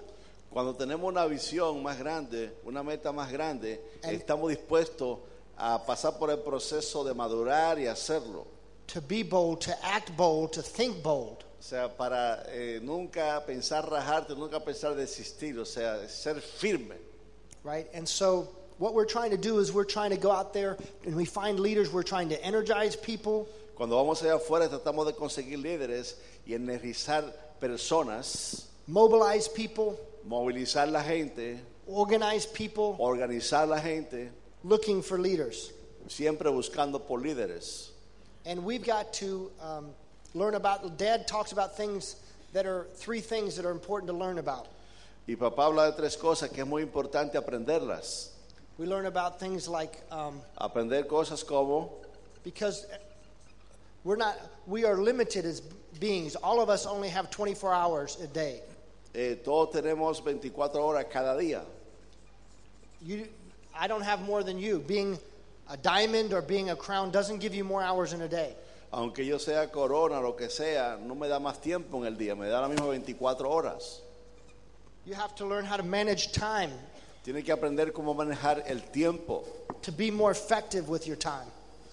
Cuando 0.53 0.73
tenemos 0.75 1.05
una 1.09 1.27
visión 1.29 1.81
más 1.83 1.99
grande, 1.99 2.51
una 2.67 2.83
meta 2.83 3.13
más 3.13 3.31
grande, 3.31 3.79
And- 4.03 4.17
estamos 4.21 4.51
dispuestos 4.51 5.19
a 5.57 5.79
pasar 5.87 6.19
por 6.19 6.31
el 6.31 6.39
proceso 6.39 7.05
de 7.05 7.15
madurar 7.15 7.79
y 7.79 7.87
hacerlo. 7.87 8.47
to 8.89 9.01
be 9.01 9.23
bold, 9.23 9.61
to 9.61 9.73
act 9.87 10.17
bold, 10.17 10.53
to 10.53 10.63
think 10.63 11.01
bold. 11.03 11.45
O 11.61 11.63
sea, 11.63 11.89
para 11.89 12.43
eh, 12.49 12.81
nunca 12.83 13.41
pensar 13.47 13.89
rajarte, 13.89 14.31
nunca 14.37 14.59
pensar 14.59 14.97
desistir, 14.97 15.57
o 15.61 15.65
sea, 15.65 16.09
ser 16.09 16.41
firme. 16.41 16.97
right? 17.63 17.87
And 17.95 18.09
so 18.09 18.49
what 18.79 18.95
we're 18.95 19.05
trying 19.05 19.31
to 19.31 19.37
do 19.37 19.59
is 19.61 19.71
we're 19.73 19.85
trying 19.85 20.11
to 20.11 20.17
go 20.17 20.33
out 20.33 20.53
there 20.53 20.77
and 21.05 21.15
we 21.15 21.25
find 21.27 21.61
leaders, 21.61 21.93
we're 21.93 22.03
trying 22.03 22.31
to 22.31 22.43
energize 22.45 22.97
people, 22.97 23.47
Cuando 23.81 23.97
vamos 23.97 24.23
allá 24.23 24.35
afuera 24.35 24.69
tratamos 24.69 25.07
de 25.07 25.15
conseguir 25.15 25.59
líderes 25.59 26.19
y 26.45 26.53
energizar 26.53 27.25
personas, 27.59 28.69
mobilize 28.87 29.49
people, 29.49 29.97
movilizar 30.23 30.87
la 30.87 31.03
gente, 31.03 31.59
organize 31.87 32.47
people, 32.47 32.95
organizar 32.99 33.67
la 33.67 33.81
gente, 33.81 34.33
looking 34.65 35.03
for 35.03 35.19
leaders. 35.19 35.73
siempre 36.09 36.51
buscando 36.51 36.99
por 36.99 37.23
líderes. 37.23 37.93
And 38.45 38.63
we've 38.67 38.85
got 38.85 39.15
to 39.15 39.51
um, 39.63 39.95
learn 40.35 40.57
about, 40.57 40.99
Dad 40.99 41.27
talks 41.27 41.53
about 41.53 41.75
things 41.75 42.17
that 42.53 42.67
are 42.67 42.87
three 42.97 43.23
things 43.23 43.57
that 43.57 43.65
are 43.65 43.73
important 43.73 44.11
to 44.11 44.15
learn 44.15 44.37
about. 44.37 44.69
Y 45.27 45.37
papá 45.37 45.65
habla 45.65 45.91
de 45.91 45.97
tres 45.97 46.19
cosas 46.19 46.51
que 46.51 46.61
es 46.61 46.69
muy 46.69 46.83
importante 46.83 47.39
aprenderlas. 47.39 48.33
We 48.77 48.85
learn 48.85 49.07
about 49.07 49.41
things 49.41 49.67
like, 49.67 50.03
um, 50.11 50.43
Aprender 50.59 51.05
cosas 51.05 51.43
como 51.43 51.95
because 52.45 52.87
we're 54.05 54.17
not, 54.17 54.37
we 54.67 54.85
are 54.85 54.97
limited 54.97 55.45
as 55.45 55.61
beings. 55.99 56.37
All 56.37 56.61
of 56.61 56.69
us 56.69 56.87
only 56.87 57.09
have 57.09 57.31
24 57.31 57.73
hours 57.75 58.19
a 58.23 58.27
day. 58.27 58.63
eh, 59.15 59.35
todos 59.45 59.75
tenemos 59.75 60.23
24 60.23 60.81
horas 60.81 61.05
cada 61.11 61.37
día. 61.41 61.63
You, 63.03 63.27
I 63.75 63.87
don't 63.87 64.03
have 64.03 64.23
more 64.23 64.43
than 64.43 64.59
you. 64.59 64.79
Being 64.79 65.19
a 65.69 65.77
diamond 65.77 66.33
or 66.33 66.43
being 66.43 66.71
a 66.71 66.77
crown 66.77 67.11
doesn't 67.11 67.39
give 67.39 67.55
you 67.55 67.65
more 67.65 67.83
hours 67.83 68.13
in 68.13 68.21
a 68.23 68.29
day. 68.29 68.55
Aunque 68.93 69.25
yo 69.25 69.39
sea 69.39 69.67
corona, 69.73 70.21
lo 70.21 70.33
que 70.33 70.49
sea, 70.51 70.99
no 71.01 71.15
me 71.15 71.29
da 71.29 71.39
más 71.39 71.61
tiempo 71.61 71.99
en 71.99 72.07
el 72.07 72.17
día, 72.17 72.37
me 72.37 72.49
da 72.49 72.61
la 72.61 72.69
misma 72.69 72.89
24 72.89 73.49
horas. 73.49 74.01
You 75.07 75.15
have 75.15 75.35
to 75.37 75.47
learn 75.47 75.65
how 75.65 75.77
to 75.77 75.83
manage 75.83 76.33
time, 76.33 76.71
Tienes 77.25 77.45
que 77.45 77.53
aprender 77.55 77.93
cómo 77.93 78.15
manejar 78.15 78.65
el 78.67 78.81
tiempo, 78.93 79.45
to 79.83 79.93
be 79.93 80.11
more 80.11 80.31
effective 80.33 80.89
with 80.89 81.07
your 81.07 81.17
time, 81.17 81.47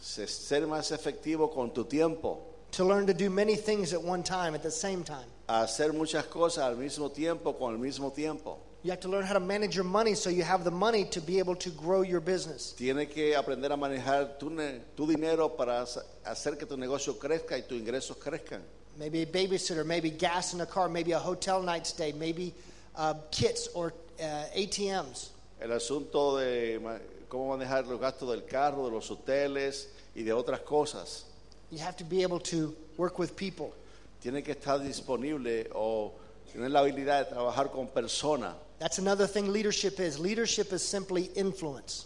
ser 0.07 0.67
más 0.67 0.91
efectivo 0.91 1.53
con 1.53 1.71
tu 1.71 1.83
tiempo, 1.83 2.39
to 2.71 2.83
learn 2.83 3.07
to 3.07 3.13
do 3.13 3.29
many 3.29 3.55
things 3.55 3.93
at 3.93 4.01
one 4.01 4.23
time, 4.23 4.55
at 4.55 4.63
the 4.63 4.71
same 4.71 5.03
time. 5.03 5.27
a 5.49 5.63
hacer 5.63 5.93
muchas 5.93 6.25
cosas 6.25 6.63
al 6.63 6.75
mismo 6.75 7.11
tiempo 7.11 7.53
con 7.53 7.73
el 7.73 7.79
mismo 7.79 8.13
tiempo. 8.13 8.59
You 8.83 8.91
have 8.91 9.01
to 9.01 9.09
learn 9.09 9.25
how 9.25 9.33
to 9.33 9.39
manage 9.39 9.75
your 9.75 9.83
money 9.83 10.13
so 10.13 10.29
you 10.29 10.43
have 10.43 10.63
the 10.63 10.71
money 10.71 11.03
to 11.05 11.19
be 11.19 11.39
able 11.39 11.55
to 11.55 11.69
grow 11.71 12.03
your 12.03 12.21
business. 12.21 12.73
Tienes 12.77 13.09
que 13.13 13.35
aprender 13.35 13.71
a 13.71 13.77
manejar 13.77 14.37
tu, 14.39 14.49
tu 14.95 15.07
dinero 15.07 15.49
para 15.49 15.85
hacer 16.25 16.57
que 16.57 16.65
tu 16.65 16.77
negocio 16.77 17.17
crezca 17.17 17.57
y 17.57 17.63
tus 17.67 17.79
ingresos 17.79 18.17
crezcan. 18.17 18.61
Maybe 18.97 19.23
a 19.23 19.25
babysitter, 19.25 19.85
maybe 19.85 20.09
gas 20.09 20.53
in 20.53 20.61
a 20.61 20.65
car, 20.65 20.89
maybe 20.89 21.11
a 21.11 21.19
hotel 21.19 21.61
night 21.61 21.85
stay, 21.85 22.13
maybe 22.13 22.53
uh, 22.95 23.15
kits 23.31 23.67
or 23.73 23.93
uh, 24.19 24.45
ATMs. 24.55 25.29
El 25.59 25.69
asunto 25.69 26.37
de 26.39 26.79
cómo 27.27 27.49
manejar 27.49 27.85
los 27.85 27.99
gastos 27.99 28.29
del 28.29 28.45
carro, 28.45 28.85
de 28.85 28.91
los 28.91 29.09
hoteles 29.11 29.89
y 30.15 30.23
de 30.23 30.33
otras 30.33 30.61
cosas. 30.61 31.25
You 31.71 31.79
have 31.79 31.97
to 31.97 32.05
be 32.05 32.23
able 32.23 32.39
to 32.51 32.73
work 32.97 33.19
with 33.19 33.35
people. 33.35 33.73
Tiene 34.21 34.41
que 34.41 34.53
estar 34.53 34.79
disponible 34.79 35.69
o 35.75 36.13
tener 36.51 36.71
la 36.71 36.79
habilidad 36.79 37.25
de 37.25 37.35
trabajar 37.35 37.71
con 37.71 37.87
personas. 37.87 38.55
That's 38.79 38.99
another 38.99 39.27
thing 39.27 39.51
leadership 39.51 39.99
is. 39.99 40.19
Leadership 40.19 40.71
is 40.71 40.81
simply 40.81 41.29
influence. 41.35 42.05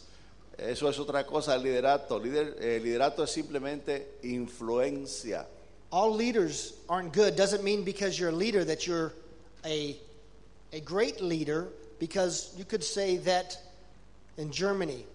Eso 0.57 0.87
es 0.87 0.97
otra 0.99 1.25
cosa, 1.25 1.55
el 1.55 1.63
liderato. 1.63 2.19
Lider- 2.19 2.55
eh, 2.59 2.79
liderato 2.79 3.23
es 3.23 3.31
simplemente 3.31 4.19
influencia. 4.23 5.45
All 5.91 6.15
leaders 6.15 6.73
aren't 6.87 7.13
good. 7.13 7.35
Doesn't 7.35 7.63
mean 7.63 7.83
because 7.83 8.17
you're 8.17 8.29
a 8.29 8.35
leader 8.35 8.63
that 8.63 8.87
you're 8.87 9.13
a, 9.65 9.97
a 10.71 10.79
great 10.79 11.19
leader, 11.21 11.67
because 11.99 12.53
you 12.57 12.63
could 12.63 12.83
say 12.83 13.17
that 13.17 13.57
in 14.41 14.51
Germany, 14.51 15.05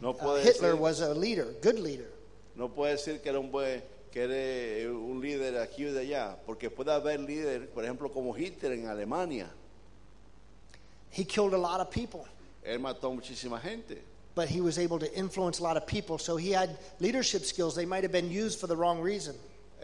No 0.00 0.10
uh, 0.10 0.36
Hitler 0.36 0.72
decir, 0.72 0.78
was 0.78 1.00
a 1.00 1.14
leader, 1.14 1.46
good 1.62 1.78
leader. 1.78 2.10
no 2.56 2.68
puede 2.68 2.92
decir 2.96 3.22
que 3.22 3.30
era 3.30 3.38
un 3.38 3.50
buen 3.50 3.82
que 4.10 4.22
eres 4.22 4.86
un 4.86 5.20
líder 5.20 5.58
aquí 5.58 5.86
o 5.86 5.92
de 5.92 6.00
allá, 6.00 6.36
porque 6.46 6.70
puede 6.70 6.92
haber 6.92 7.20
líderes, 7.20 7.68
por 7.68 7.84
ejemplo, 7.84 8.10
como 8.10 8.34
Hitler 8.34 8.72
en 8.72 8.86
Alemania. 8.86 9.48
He 11.10 11.24
killed 11.24 11.54
a 11.54 11.58
lot 11.58 11.80
of 11.80 11.90
people, 11.90 12.26
Él 12.64 12.80
mató 12.80 13.14
muchísima 13.14 13.60
gente, 13.60 14.02
but 14.34 14.48
he 14.48 14.60
was 14.60 14.78
able 14.78 14.98
to 14.98 15.12
influence 15.14 15.60
a 15.60 15.62
lot 15.62 15.76
of 15.76 15.86
people. 15.86 16.18
So 16.18 16.36
he 16.36 16.50
had 16.50 16.78
leadership 17.00 17.44
skills. 17.44 17.74
They 17.74 17.86
might 17.86 18.02
have 18.02 18.12
been 18.12 18.30
used 18.30 18.58
for 18.60 18.66
the 18.66 18.76
wrong 18.76 19.00
reason. 19.00 19.34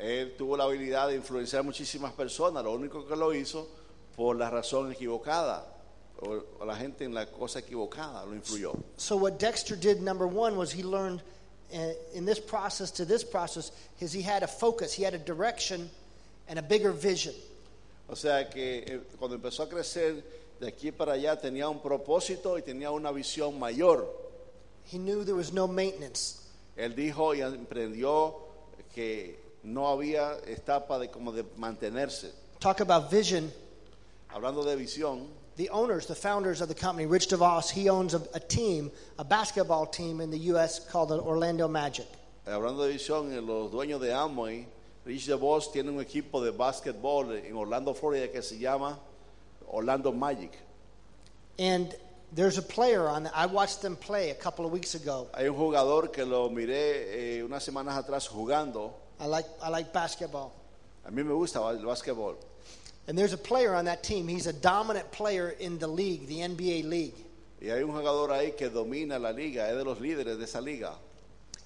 Él 0.00 0.36
tuvo 0.36 0.56
la 0.56 0.64
habilidad 0.64 1.08
de 1.08 1.16
influenciar 1.16 1.62
muchísimas 1.62 2.12
personas, 2.12 2.64
lo 2.64 2.72
único 2.76 3.06
que 3.06 3.14
lo 3.16 3.32
hizo 3.32 3.68
por 4.16 4.36
la 4.36 4.50
razón 4.50 4.92
equivocada, 4.92 5.64
o, 6.20 6.42
o 6.60 6.64
la 6.64 6.76
gente 6.76 7.04
en 7.04 7.14
la 7.14 7.26
cosa 7.26 7.60
equivocada 7.60 8.24
lo 8.24 8.34
influyó. 8.34 8.76
So 8.96 9.16
what 9.16 9.38
Dexter 9.38 9.76
did, 9.76 10.00
number 10.00 10.26
one, 10.26 10.56
was 10.56 10.72
he 10.72 10.82
learned 10.82 11.22
uh, 11.72 11.78
in 12.14 12.24
this 12.24 12.38
process 12.38 12.90
to 12.92 13.04
this 13.04 13.24
process, 13.24 13.72
is 14.00 14.12
he 14.12 14.22
had 14.22 14.42
a 14.42 14.48
focus, 14.48 14.92
he 14.92 15.02
had 15.02 15.14
a 15.14 15.18
direction, 15.18 15.90
and 16.48 16.58
a 16.58 16.62
bigger 16.62 16.92
vision. 16.92 17.34
O 18.08 18.14
sea 18.14 18.48
que 18.50 18.84
eh, 18.86 19.00
cuando 19.18 19.36
empezó 19.36 19.62
a 19.62 19.68
crecer 19.68 20.22
de 20.60 20.68
aquí 20.68 20.92
para 20.92 21.12
allá 21.14 21.40
tenía 21.40 21.68
un 21.68 21.80
propósito 21.80 22.58
y 22.58 22.62
tenía 22.62 22.90
una 22.90 23.10
visión 23.10 23.58
mayor. 23.58 24.06
He 24.86 24.98
knew 24.98 25.24
there 25.24 25.34
was 25.34 25.52
no 25.52 25.66
maintenance. 25.66 26.40
Él 26.76 26.94
dijo 26.94 27.34
y 27.34 27.40
emprendió 27.40 28.34
que 28.94 29.38
no 29.62 29.88
había 29.88 30.38
etapa 30.46 30.98
de 30.98 31.08
como 31.08 31.32
de 31.32 31.44
mantenerse. 31.56 32.32
Talk 32.60 32.80
about 32.80 33.10
vision. 33.10 33.50
Hablando 34.28 34.64
de 34.64 34.76
visión, 34.76 35.28
The 35.56 35.70
owners, 35.70 36.06
the 36.06 36.16
founders 36.16 36.60
of 36.60 36.68
the 36.68 36.74
company, 36.74 37.06
Rich 37.06 37.28
DeVos, 37.28 37.70
he 37.70 37.88
owns 37.88 38.14
a, 38.14 38.22
a 38.34 38.40
team, 38.40 38.90
a 39.18 39.24
basketball 39.24 39.86
team 39.86 40.20
in 40.20 40.30
the 40.30 40.38
U.S. 40.50 40.80
called 40.90 41.10
the 41.10 41.18
Orlando 41.20 41.68
Magic. 41.68 42.06
hablando 42.46 42.82
de 42.86 42.92
visión, 42.94 43.32
eh, 43.32 43.40
los 43.40 43.70
dueños 43.70 44.00
de 44.00 44.12
Amway, 44.12 44.66
Rich 45.04 45.26
DeVos 45.26 45.70
tiene 45.72 45.90
un 45.90 46.00
equipo 46.00 46.42
de 46.42 46.50
básquetbol 46.50 47.32
en 47.32 47.56
Orlando, 47.56 47.94
Florida 47.94 48.28
que 48.28 48.42
se 48.42 48.58
llama 48.58 48.98
Orlando 49.68 50.10
Magic. 50.12 50.52
And 51.58 51.94
there's 52.32 52.58
a 52.58 52.62
player 52.62 53.06
on. 53.08 53.28
I 53.32 53.46
watched 53.46 53.80
them 53.80 53.96
play 53.96 54.30
a 54.30 54.34
couple 54.34 54.66
of 54.66 54.72
weeks 54.72 54.94
ago. 54.94 55.28
Hay 55.34 55.46
un 55.46 55.54
jugador 55.54 56.10
que 56.10 56.24
lo 56.24 56.50
miré 56.50 57.38
eh, 57.38 57.44
unas 57.44 57.62
semanas 57.62 57.96
atrás 57.96 58.26
jugando. 58.26 58.92
I 59.20 59.26
like 59.26 59.46
I 59.62 59.68
like 59.68 59.92
basketball. 59.92 60.52
A 61.06 61.10
mí 61.10 61.22
me 61.22 61.32
gusta 61.32 61.60
el 61.70 61.84
básquetbol. 61.84 62.36
And 63.06 63.18
there's 63.18 63.32
a 63.32 63.38
player 63.38 63.74
on 63.74 63.84
that 63.84 64.02
team. 64.02 64.28
He's 64.28 64.46
a 64.46 64.52
dominant 64.52 65.12
player 65.12 65.50
in 65.50 65.78
the 65.78 65.86
league, 65.86 66.26
the 66.26 66.38
NBA 66.38 66.88
league. 66.88 67.14
Y 67.60 67.68
hay 67.68 67.82
un 67.82 67.90
jugador 67.92 68.28
ahí 68.28 68.56
que 68.56 68.68
domina 68.68 69.18
la 69.18 69.30
liga, 69.30 69.68
es 69.68 69.76
de 69.76 69.84
los 69.84 69.98
líderes 69.98 70.38
de 70.38 70.44
esa 70.44 70.60
liga. 70.60 70.92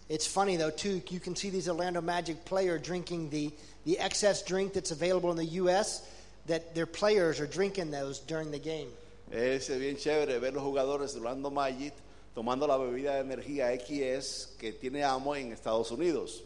It's 0.08 0.26
funny 0.26 0.56
though 0.56 0.70
too. 0.70 1.02
You 1.10 1.20
can 1.20 1.36
see 1.36 1.50
these 1.50 1.68
Orlando 1.68 2.00
Magic 2.00 2.44
player 2.44 2.78
drinking 2.78 3.30
the 3.30 3.52
the 3.84 3.98
XS 4.00 4.46
drink 4.46 4.72
that's 4.72 4.90
available 4.90 5.30
in 5.30 5.36
the 5.36 5.44
U.S. 5.62 6.02
That 6.46 6.74
their 6.74 6.86
players 6.86 7.40
are 7.40 7.46
drinking 7.46 7.90
those 7.90 8.20
during 8.20 8.50
the 8.50 8.58
game. 8.58 8.88
Es 9.30 9.68
bien 9.68 9.96
chévere 9.96 10.40
ver 10.40 10.52
los 10.52 10.62
jugadores 10.62 11.12
de 11.12 11.20
Orlando 11.20 11.50
Magic 11.50 11.92
tomando 12.34 12.66
la 12.66 12.78
bebida 12.78 13.14
de 13.14 13.24
energía 13.24 13.70
XS 13.76 14.56
que 14.58 14.72
tiene 14.72 15.02
Amway 15.02 15.42
en 15.42 15.52
Estados 15.52 15.90
Unidos. 15.90 16.42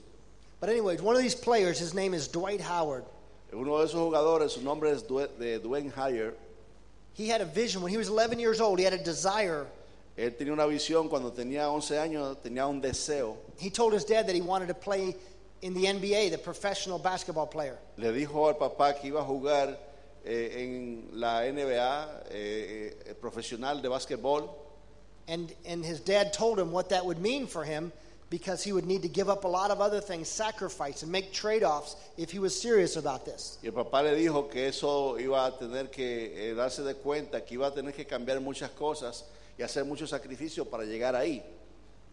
But 0.60 0.70
anyways, 0.70 1.02
one 1.02 1.14
of 1.14 1.22
these 1.22 1.34
players, 1.34 1.78
his 1.78 1.94
name 1.94 2.14
is 2.14 2.28
Dwight 2.28 2.60
Howard. 2.60 3.04
Uno 3.52 3.78
de 3.78 3.84
esos 3.84 4.00
jugadores, 4.00 4.52
su 4.52 4.62
nombre 4.62 4.90
es 4.90 5.06
Dwayne 5.06 5.92
Heyer. 5.92 6.34
He 7.14 7.28
had 7.28 7.42
a 7.42 7.44
vision 7.44 7.82
when 7.82 7.92
he 7.92 7.98
was 7.98 8.08
11 8.08 8.38
years 8.38 8.60
old. 8.60 8.78
He 8.78 8.84
had 8.84 8.94
a 8.94 9.02
desire. 9.02 9.66
Él 10.16 10.34
tenía 10.36 10.52
una 10.52 10.66
visión 10.66 11.08
cuando 11.08 11.30
tenía 11.32 11.70
11 11.70 11.98
años, 11.98 12.36
tenía 12.42 12.66
un 12.66 12.80
deseo. 12.80 13.36
He 13.58 13.70
told 13.70 13.92
his 13.92 14.04
dad 14.04 14.26
that 14.26 14.34
he 14.34 14.40
wanted 14.40 14.68
to 14.68 14.74
play 14.74 15.14
in 15.60 15.74
the 15.74 15.84
NBA, 15.84 16.30
the 16.30 16.38
professional 16.38 16.98
basketball 16.98 17.46
player. 17.46 17.78
Le 17.98 18.12
dijo 18.12 18.48
al 18.48 18.54
papá 18.54 18.98
que 18.98 19.08
iba 19.08 19.20
a 19.20 19.24
jugar 19.24 19.76
eh, 20.24 20.62
en 20.62 21.08
la 21.12 21.42
NBA 21.42 22.24
eh, 22.30 22.96
eh, 23.06 23.14
profesional 23.20 23.82
de 23.82 23.88
básquetbol. 23.88 24.48
And, 25.28 25.54
and 25.66 25.84
his 25.84 26.00
dad 26.00 26.32
told 26.32 26.58
him 26.58 26.72
what 26.72 26.88
that 26.88 27.04
would 27.04 27.18
mean 27.18 27.46
for 27.46 27.64
him 27.64 27.92
because 28.32 28.64
he 28.64 28.72
would 28.72 28.86
need 28.86 29.02
to 29.02 29.08
give 29.08 29.28
up 29.28 29.44
a 29.44 29.46
lot 29.46 29.70
of 29.70 29.82
other 29.82 30.00
things, 30.00 30.26
sacrifice, 30.26 31.02
and 31.02 31.12
make 31.12 31.34
trade 31.34 31.62
offs 31.62 31.96
if 32.16 32.30
he 32.30 32.38
was 32.38 32.58
serious 32.58 32.96
about 32.96 33.26
this. 33.26 33.58
Y 33.62 33.68
el 33.68 33.74
papá 33.74 34.02
le 34.02 34.16
dijo 34.16 34.50
que 34.50 34.68
eso 34.68 35.18
iba 35.18 35.44
a 35.44 35.50
tener 35.50 35.90
que 35.90 36.32
eh, 36.34 36.54
darse 36.54 36.82
de 36.82 36.94
cuenta, 36.94 37.44
que 37.44 37.56
iba 37.56 37.66
a 37.66 37.70
tener 37.70 37.92
que 37.92 38.06
cambiar 38.06 38.40
muchas 38.40 38.70
cosas 38.70 39.24
y 39.58 39.62
hacer 39.62 39.84
muchos 39.84 40.08
sacrificios 40.08 40.66
para 40.66 40.84
llegar 40.84 41.14
ahí. 41.14 41.42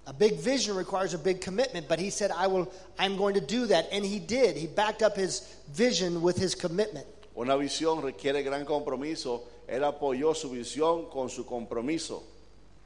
A 0.08 0.12
big 0.12 0.36
vision 0.42 0.76
requires 0.76 1.14
a 1.14 1.18
big 1.18 1.40
commitment, 1.40 1.88
but 1.88 2.00
he 2.00 2.10
said, 2.10 2.32
I 2.32 2.48
will, 2.48 2.70
I'm 2.98 3.16
going 3.16 3.36
to 3.36 3.42
do 3.42 3.68
that. 3.68 3.88
And 3.94 4.04
he 4.04 4.20
did. 4.20 4.58
He 4.58 4.68
backed 4.68 5.02
up 5.02 5.16
his 5.16 5.56
vision 5.72 6.22
with 6.22 6.36
his 6.36 6.54
commitment. 6.54 7.08
Una 7.38 7.56
visión 7.56 8.02
requiere 8.04 8.44
gran 8.44 8.66
compromiso. 8.66 9.44
Él 9.70 9.86
apoyó 9.86 10.36
su 10.36 10.50
visión 10.50 11.10
con 11.10 11.30
su 11.30 11.46
compromiso. 11.46 12.24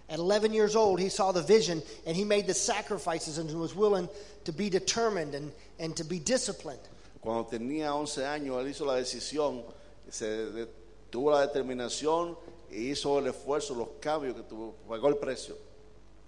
At 0.09 0.19
11 0.19 0.53
years 0.53 0.75
old, 0.75 0.99
he 0.99 1.09
saw 1.09 1.31
the 1.31 1.41
vision 1.41 1.81
and 2.05 2.15
he 2.15 2.23
made 2.25 2.45
the 2.45 2.53
sacrifices 2.53 3.37
and 3.37 3.49
was 3.59 3.73
willing 3.75 4.09
to 4.43 4.51
be 4.51 4.69
determined 4.69 5.33
and, 5.33 5.51
and 5.79 5.95
to 5.95 6.03
be 6.03 6.19
disciplined. 6.19 6.81
Cuando 7.21 7.45
tenía 7.49 7.93
11 7.95 8.21
años, 8.23 8.59
él 8.61 8.67
hizo 8.67 8.85
la 8.85 8.95
decisión, 8.95 9.63
se 10.09 10.67
tuvo 11.09 11.31
la 11.31 11.47
determinación 11.47 12.35
y 12.69 12.91
hizo 12.91 13.17
el 13.19 13.27
esfuerzo, 13.27 13.75
los 13.75 13.87
cambios 14.01 14.35
que 14.35 14.43
tuvo, 14.43 14.73
pagó 14.89 15.07
el 15.07 15.15
precio. 15.15 15.55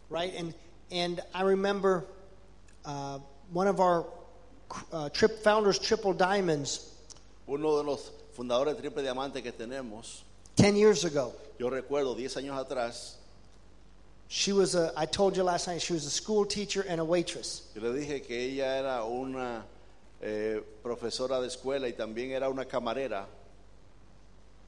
right? 0.09 0.33
And 0.37 0.53
and 0.91 1.19
I 1.33 1.41
remember 1.41 2.05
uh, 2.85 3.19
one 3.51 3.67
of 3.67 3.79
our 3.79 4.05
uh, 4.93 5.09
trip 5.09 5.43
founders, 5.43 5.79
Triple 5.79 6.13
Diamonds, 6.13 6.91
Uno 7.47 7.77
de 7.77 7.83
los 7.83 8.11
fundadores 8.37 8.75
de 8.75 8.81
Triple 8.81 9.03
Diamante 9.03 9.41
que 9.41 9.51
tenemos, 9.51 10.21
ten 10.55 10.75
years 10.75 11.03
ago. 11.03 11.33
yo 11.59 11.69
recuerdo 11.69 12.15
10 12.15 12.37
años 12.37 12.57
atrás, 12.57 13.17
She 14.27 14.51
was 14.53 14.75
a. 14.75 14.91
I 14.97 15.05
told 15.05 15.37
you 15.37 15.43
last 15.43 15.67
night. 15.67 15.81
She 15.81 15.93
was 15.93 16.05
a 16.05 16.09
school 16.09 16.45
teacher 16.45 16.83
and 16.87 16.99
a 16.99 17.05
waitress. 17.05 17.61
yo 17.75 17.81
le 17.81 17.93
dije 17.99 18.25
que 18.25 18.35
ella 18.35 18.65
era 18.79 19.05
una 19.05 19.63
eh, 20.21 20.59
profesora 20.83 21.39
de 21.41 21.47
escuela 21.47 21.87
y 21.87 21.91
también 21.93 22.31
era 22.31 22.49
una 22.49 22.65
camarera. 22.65 23.25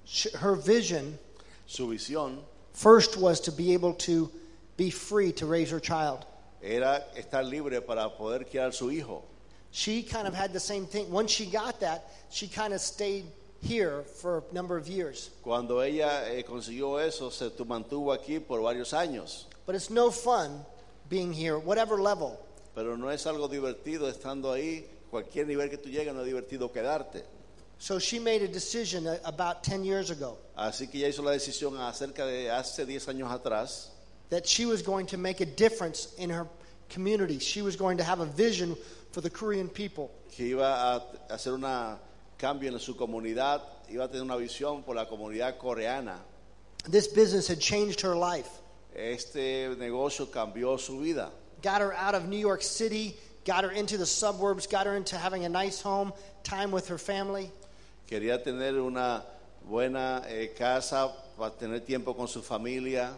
She, 0.06 0.30
her 0.38 0.56
vision 0.56 1.18
Su 1.66 1.88
visión 1.90 2.38
first 2.74 3.18
was 3.18 3.42
to 3.42 3.52
be 3.52 3.74
able 3.74 3.94
to 3.96 4.30
be 4.78 4.90
free 4.90 5.32
to 5.34 5.46
raise 5.46 5.70
her 5.72 5.80
child. 5.80 6.26
era 6.62 7.04
estar 7.18 7.44
libre 7.44 7.82
para 7.82 8.10
poder 8.10 8.46
criar 8.46 8.72
su 8.74 8.90
hijo. 8.90 9.24
She 9.72 10.02
kind 10.04 10.28
of 10.28 10.34
had 10.34 10.54
the 10.54 10.60
same 10.60 10.86
thing. 10.86 11.10
Once 11.12 11.32
she 11.32 11.46
got 11.48 11.80
that, 11.82 12.10
she 12.30 12.48
kind 12.48 12.74
of 12.74 12.80
stayed 12.80 13.26
here 13.62 14.04
for 14.04 14.44
a 14.50 14.54
number 14.54 14.78
of 14.78 14.88
years. 14.88 15.30
Cuando 15.44 15.80
ella 15.82 16.24
eh, 16.30 16.44
consiguió 16.44 17.00
eso, 17.06 17.30
se 17.30 17.50
tu- 17.50 17.66
mantuvo 17.66 18.14
aquí 18.18 18.40
por 18.40 18.60
varios 18.62 18.94
años. 18.94 19.46
But 19.68 19.76
it's 19.76 19.92
no 19.92 20.10
fun 20.10 20.66
being 21.10 21.32
here, 21.32 21.60
whatever 21.60 22.02
level. 22.02 22.40
Pero 22.74 22.96
no 22.96 23.10
es 23.10 23.28
algo 23.28 23.48
divertido 23.48 24.10
estando 24.10 24.52
ahí. 24.52 24.88
Cualquier 25.12 25.46
nivel 25.46 25.70
que 25.70 25.78
tú 25.78 25.90
llegues 25.90 26.12
no 26.14 26.22
es 26.22 26.26
divertido 26.26 26.72
quedarte. 26.72 27.24
So 27.78 28.00
she 28.00 28.18
made 28.18 28.42
a 28.42 28.48
decision 28.48 29.08
about 29.24 29.64
10 29.64 29.86
years 29.86 30.10
ago 30.10 30.40
Así 30.56 30.90
que 30.90 30.98
ella 30.98 31.10
hizo 31.10 31.22
la 31.22 31.30
decisión 31.32 31.78
acerca 31.78 32.26
de 32.26 32.50
hace 32.50 32.88
10 32.88 33.08
años 33.10 33.32
atrás 33.32 33.92
that 34.30 34.48
she 34.48 34.66
was 34.66 34.82
going 34.82 35.06
to 35.06 35.18
make 35.18 35.42
a 35.42 35.46
difference 35.46 36.16
in 36.18 36.32
her 36.32 36.48
community. 36.90 37.38
She 37.38 37.62
was 37.62 37.76
going 37.76 37.98
to 37.98 38.04
have 38.04 38.20
a 38.20 38.26
vision 38.26 38.76
for 39.12 39.22
the 39.22 39.30
Korean 39.30 39.70
people. 39.70 40.12
que 40.32 40.46
iba 40.46 40.96
a 40.96 41.04
hacer 41.30 41.54
un 41.54 41.66
cambio 42.38 42.72
en 42.72 42.80
su 42.80 42.96
comunidad, 42.96 43.62
iba 43.90 44.06
a 44.06 44.08
tener 44.08 44.24
una 44.24 44.38
visión 44.38 44.84
por 44.84 44.96
la 44.96 45.06
comunidad 45.06 45.58
coreana. 45.58 46.20
This 46.90 47.08
business 47.08 47.48
had 47.48 47.60
changed 47.60 48.02
her 48.02 48.16
life, 48.16 48.50
Este 48.98 49.76
negocio 49.78 50.26
cambió 50.32 50.78
su 50.80 51.00
vida. 51.00 51.32
got 51.62 51.82
her 51.82 51.94
out 51.94 52.16
of 52.16 52.28
New 52.28 52.38
York 52.38 52.62
City, 52.62 53.16
got 53.46 53.64
her 53.64 53.72
into 53.72 53.98
the 53.98 54.06
suburbs, 54.06 54.68
got 54.68 54.86
her 54.86 54.96
into 54.96 55.18
having 55.18 55.46
a 55.46 55.50
nice 55.50 55.82
home, 55.82 56.14
time 56.44 56.72
with 56.72 56.88
her 56.88 56.98
family. 56.98 57.52
Quería 58.10 58.44
tener 58.44 58.80
una 58.80 59.24
buena 59.68 60.24
eh, 60.28 60.48
casa 60.56 61.12
para 61.38 61.52
tener 61.52 61.80
tiempo 61.80 62.14
con 62.14 62.28
su 62.28 62.42
familia. 62.42 63.14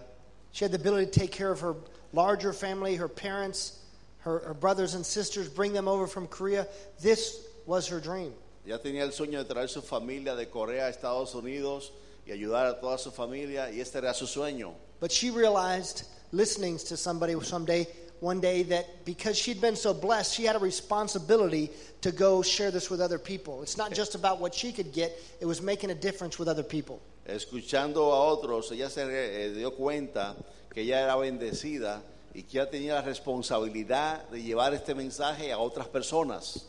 She 0.51 0.65
had 0.65 0.71
the 0.71 0.77
ability 0.77 1.05
to 1.05 1.11
take 1.11 1.31
care 1.31 1.51
of 1.51 1.59
her 1.59 1.75
larger 2.11 2.53
family, 2.53 2.95
her 2.95 3.07
parents, 3.07 3.79
her, 4.19 4.39
her 4.39 4.53
brothers 4.53 4.95
and 4.95 5.05
sisters, 5.05 5.47
bring 5.47 5.73
them 5.73 5.87
over 5.87 6.07
from 6.07 6.27
Korea. 6.27 6.67
This 6.99 7.45
was 7.65 7.87
her 7.87 7.99
dream. 7.99 8.33
Ya 8.65 8.77
tenía 8.77 9.01
el 9.01 9.11
sueño 9.11 9.45
de 9.45 9.53
traer 9.53 9.69
su 9.69 9.81
familia 9.81 10.35
de 10.35 10.47
Corea 10.47 10.87
a 10.87 10.89
Estados 10.89 11.35
Unidos 11.35 11.91
y 12.25 12.31
ayudar 12.31 12.67
a 12.67 12.79
toda 12.79 12.97
su 12.97 13.11
familia 13.11 13.71
y 13.71 13.79
este 13.79 13.99
era 13.99 14.13
su 14.13 14.25
sueño. 14.25 14.73
But 14.99 15.11
she 15.11 15.29
realized, 15.31 16.03
listening 16.31 16.77
to 16.77 16.97
somebody 16.97 17.35
someday, 17.41 17.87
one 18.19 18.41
day, 18.41 18.63
that 18.63 19.05
because 19.05 19.37
she'd 19.37 19.61
been 19.61 19.75
so 19.75 19.93
blessed, 19.93 20.35
she 20.35 20.43
had 20.43 20.55
a 20.55 20.59
responsibility 20.59 21.71
to 22.01 22.11
go 22.11 22.41
share 22.41 22.71
this 22.71 22.89
with 22.89 22.99
other 23.01 23.17
people. 23.17 23.61
It's 23.61 23.77
not 23.77 23.93
just 23.93 24.15
about 24.15 24.39
what 24.39 24.53
she 24.53 24.71
could 24.71 24.91
get, 24.91 25.17
it 25.39 25.45
was 25.45 25.61
making 25.61 25.91
a 25.91 25.95
difference 25.95 26.37
with 26.37 26.47
other 26.47 26.63
people. 26.63 27.01
Escuchando 27.25 28.11
a 28.11 28.35
otros, 28.35 28.71
ella 28.71 28.89
se 28.89 29.03
eh, 29.03 29.53
dio 29.53 29.71
cuenta 29.71 30.35
que 30.73 30.81
ella 30.81 31.01
era 31.01 31.15
bendecida 31.15 32.01
y 32.33 32.43
que 32.43 32.59
ella 32.59 32.69
tenía 32.69 32.93
la 32.95 33.01
responsabilidad 33.01 34.27
de 34.29 34.41
llevar 34.41 34.73
este 34.73 34.95
mensaje 34.95 35.51
a 35.51 35.59
otras 35.59 35.87
personas. 35.87 36.65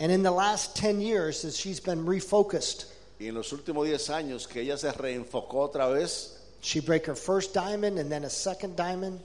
And 0.00 0.12
in 0.12 0.22
the 0.22 0.30
last 0.30 0.76
10 0.76 1.00
years, 1.00 1.44
as 1.44 1.56
she's 1.56 1.80
been 1.80 2.06
refocused, 2.06 2.86
Y 3.20 3.26
en 3.26 3.34
los 3.34 3.52
últimos 3.52 3.84
10 3.84 4.10
años 4.10 4.46
que 4.46 4.60
ella 4.60 4.76
se 4.76 4.92
reenfocó 4.92 5.58
otra 5.58 5.88
vez, 5.88 6.37
she 6.60 6.80
break 6.80 7.06
her 7.06 7.14
first 7.14 7.54
diamond 7.54 7.98
and 7.98 8.10
then 8.10 8.24
a 8.24 8.30
second 8.30 8.76
diamond. 8.76 9.20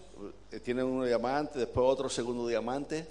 tiene 0.63 0.79
un 0.83 1.05
diamante, 1.05 1.57
después 1.59 1.85
otro 1.89 2.07
segundo 2.09 2.47
diamante, 2.47 3.05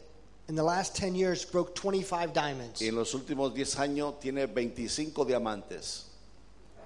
In 0.48 0.56
the 0.56 0.62
last 0.62 0.96
10 0.96 1.14
years, 1.14 1.44
broke 1.44 1.74
25 1.74 2.32
diamonds 2.32 2.82
y 2.82 2.88
en 2.88 2.96
los 2.96 3.14
últimos 3.14 3.54
10 3.54 3.76
años 3.78 4.20
tiene 4.20 4.46
25 4.46 5.24
diamantes, 5.24 6.04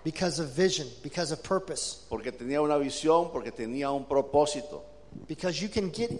because 0.04 0.38
of 0.38 0.50
vision, 0.50 0.86
because 1.02 1.32
of 1.32 1.42
purpose. 1.42 2.04
porque 2.10 2.32
tenía 2.32 2.60
una 2.62 2.78
visión, 2.78 3.30
porque 3.32 3.50
tenía 3.50 3.90
un 3.90 4.04
propósito. 4.04 4.82
Because 5.26 5.60
you 5.60 5.68
can 5.68 5.90
get, 5.90 6.10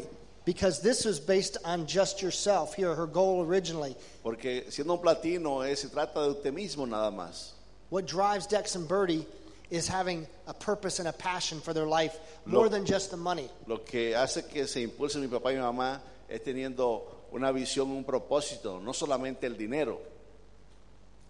because 0.46 0.80
this 0.80 1.04
was 1.04 1.20
based 1.20 1.58
on 1.64 1.86
just 1.86 2.22
yourself. 2.22 2.74
Here, 2.74 2.94
her 2.94 3.06
goal 3.06 3.44
originally. 3.44 3.94
Porque 4.24 4.64
siendo 4.70 4.94
un 4.94 4.98
platino 5.02 5.62
eh, 5.62 5.76
se 5.76 5.88
trata 5.88 6.14
de 6.22 6.30
usted 6.30 6.52
mismo 6.54 6.86
nada 6.88 7.10
más. 7.10 7.52
What 7.90 8.06
drives 8.06 8.46
Dex 8.46 8.74
and 8.74 8.88
Birdie 8.88 9.26
is 9.70 9.88
having 9.88 10.26
a 10.46 10.54
purpose 10.54 10.98
and 10.98 11.08
a 11.08 11.12
passion 11.12 11.60
for 11.60 11.72
their 11.72 11.86
life 11.86 12.16
more 12.44 12.64
Lo- 12.64 12.68
than 12.68 12.84
just 12.84 13.10
the 13.10 13.16
money. 13.16 13.50
Lo 13.66 13.78
que 13.78 14.14
hace 14.14 14.42
que 14.48 14.66
se 14.66 14.82
impulse 14.82 15.16
mi 15.16 15.26
papá 15.26 15.50
y 15.50 15.54
mi 15.54 15.60
mamá 15.62 16.00
es 16.28 16.40
teniendo 16.42 17.02
una 17.32 17.52
visión, 17.52 17.90
un 17.90 18.04
propósito, 18.04 18.80
no 18.80 18.92
solamente 18.92 19.44
el 19.44 19.56
dinero. 19.56 19.98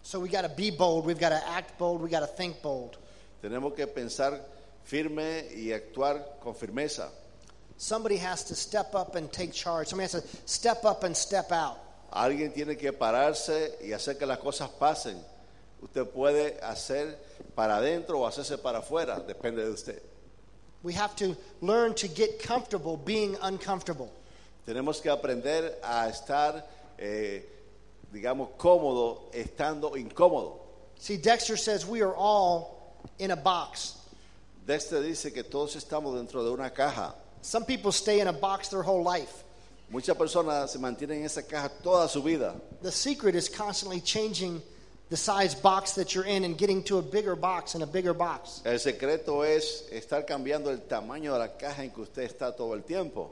So 0.03 0.19
we 0.19 0.29
got 0.29 0.43
to 0.43 0.49
be 0.49 0.71
bold. 0.71 1.05
We've 1.05 1.19
got 1.19 1.29
to 1.29 1.49
act 1.49 1.77
bold. 1.77 2.01
We 2.01 2.09
got 2.09 2.21
to 2.21 2.27
think 2.27 2.61
bold. 2.61 2.97
Tenemos 3.41 3.75
que 3.75 3.87
pensar 3.87 4.39
firme 4.85 5.47
y 5.55 5.71
actuar 5.73 6.39
con 6.41 6.55
firmeza. 6.55 7.09
Somebody 7.77 8.17
has 8.17 8.43
to 8.45 8.55
step 8.55 8.95
up 8.95 9.15
and 9.15 9.31
take 9.31 9.51
charge. 9.51 9.87
Somebody 9.89 10.09
has 10.11 10.21
to 10.21 10.27
step 10.45 10.85
up 10.85 11.03
and 11.03 11.15
step 11.15 11.51
out. 11.51 11.77
Alguien 12.11 12.53
tiene 12.53 12.77
que 12.77 12.93
pararse 12.93 13.77
y 13.83 13.91
hacer 13.91 14.17
que 14.17 14.25
las 14.25 14.39
cosas 14.39 14.69
pasen. 14.69 15.17
Usted 15.81 16.05
puede 16.05 16.57
hacer 16.61 17.17
para 17.57 17.77
adentro 17.77 18.19
o 18.19 18.27
hacerse 18.27 18.55
para 18.59 18.77
afuera, 18.77 19.19
depende 19.19 19.65
de 19.65 19.71
usted. 19.71 19.99
We 20.83 20.93
have 20.93 21.15
to 21.15 21.35
learn 21.59 21.95
to 21.95 22.07
get 22.07 22.39
comfortable 22.39 22.97
being 22.97 23.35
uncomfortable. 23.41 24.11
Tenemos 24.67 25.01
que 25.01 25.09
aprender 25.09 25.73
a 25.83 26.07
estar, 26.07 26.63
eh, 26.99 27.41
digamos, 28.13 28.49
cómodo 28.59 29.31
estando 29.33 29.97
incómodo. 29.97 30.59
See, 30.99 31.17
Dexter 31.17 31.57
says 31.57 31.83
we 31.83 32.01
are 32.03 32.13
all 32.15 32.95
in 33.17 33.31
a 33.31 33.35
box. 33.35 33.95
Dexter 34.67 35.01
dice 35.01 35.33
que 35.33 35.41
todos 35.41 35.75
estamos 35.75 36.15
dentro 36.15 36.43
de 36.43 36.51
una 36.51 36.69
caja. 36.69 37.15
Some 37.41 37.65
people 37.65 37.91
stay 37.91 38.19
in 38.19 38.27
a 38.27 38.33
box 38.33 38.67
their 38.67 38.83
whole 38.83 39.03
life. 39.03 39.43
Muchas 39.89 40.15
personas 40.15 40.69
se 40.69 40.77
mantienen 40.77 41.21
en 41.21 41.25
esa 41.25 41.41
caja 41.41 41.71
toda 41.81 42.07
su 42.07 42.21
vida. 42.21 42.53
The 42.83 42.91
secret 42.91 43.33
is 43.33 43.49
constantly 43.49 43.99
changing 43.99 44.61
the 45.09 45.17
size 45.17 45.55
box 45.55 45.93
that 45.93 46.13
you're 46.13 46.25
in 46.25 46.43
and 46.43 46.57
getting 46.57 46.83
to 46.83 46.97
a 46.97 47.01
bigger 47.01 47.35
box 47.35 47.75
and 47.75 47.83
a 47.83 47.87
bigger 47.87 48.13
box. 48.13 48.61
El 48.65 48.79
secreto 48.79 49.41
es 49.43 49.83
estar 49.91 50.25
cambiando 50.25 50.69
el 50.69 50.79
tamaño 50.79 51.33
de 51.33 51.39
la 51.39 51.47
caja 51.47 51.83
en 51.83 51.91
que 51.91 52.01
usted 52.01 52.23
está 52.23 52.55
todo 52.55 52.73
el 52.73 52.81
tiempo. 52.83 53.31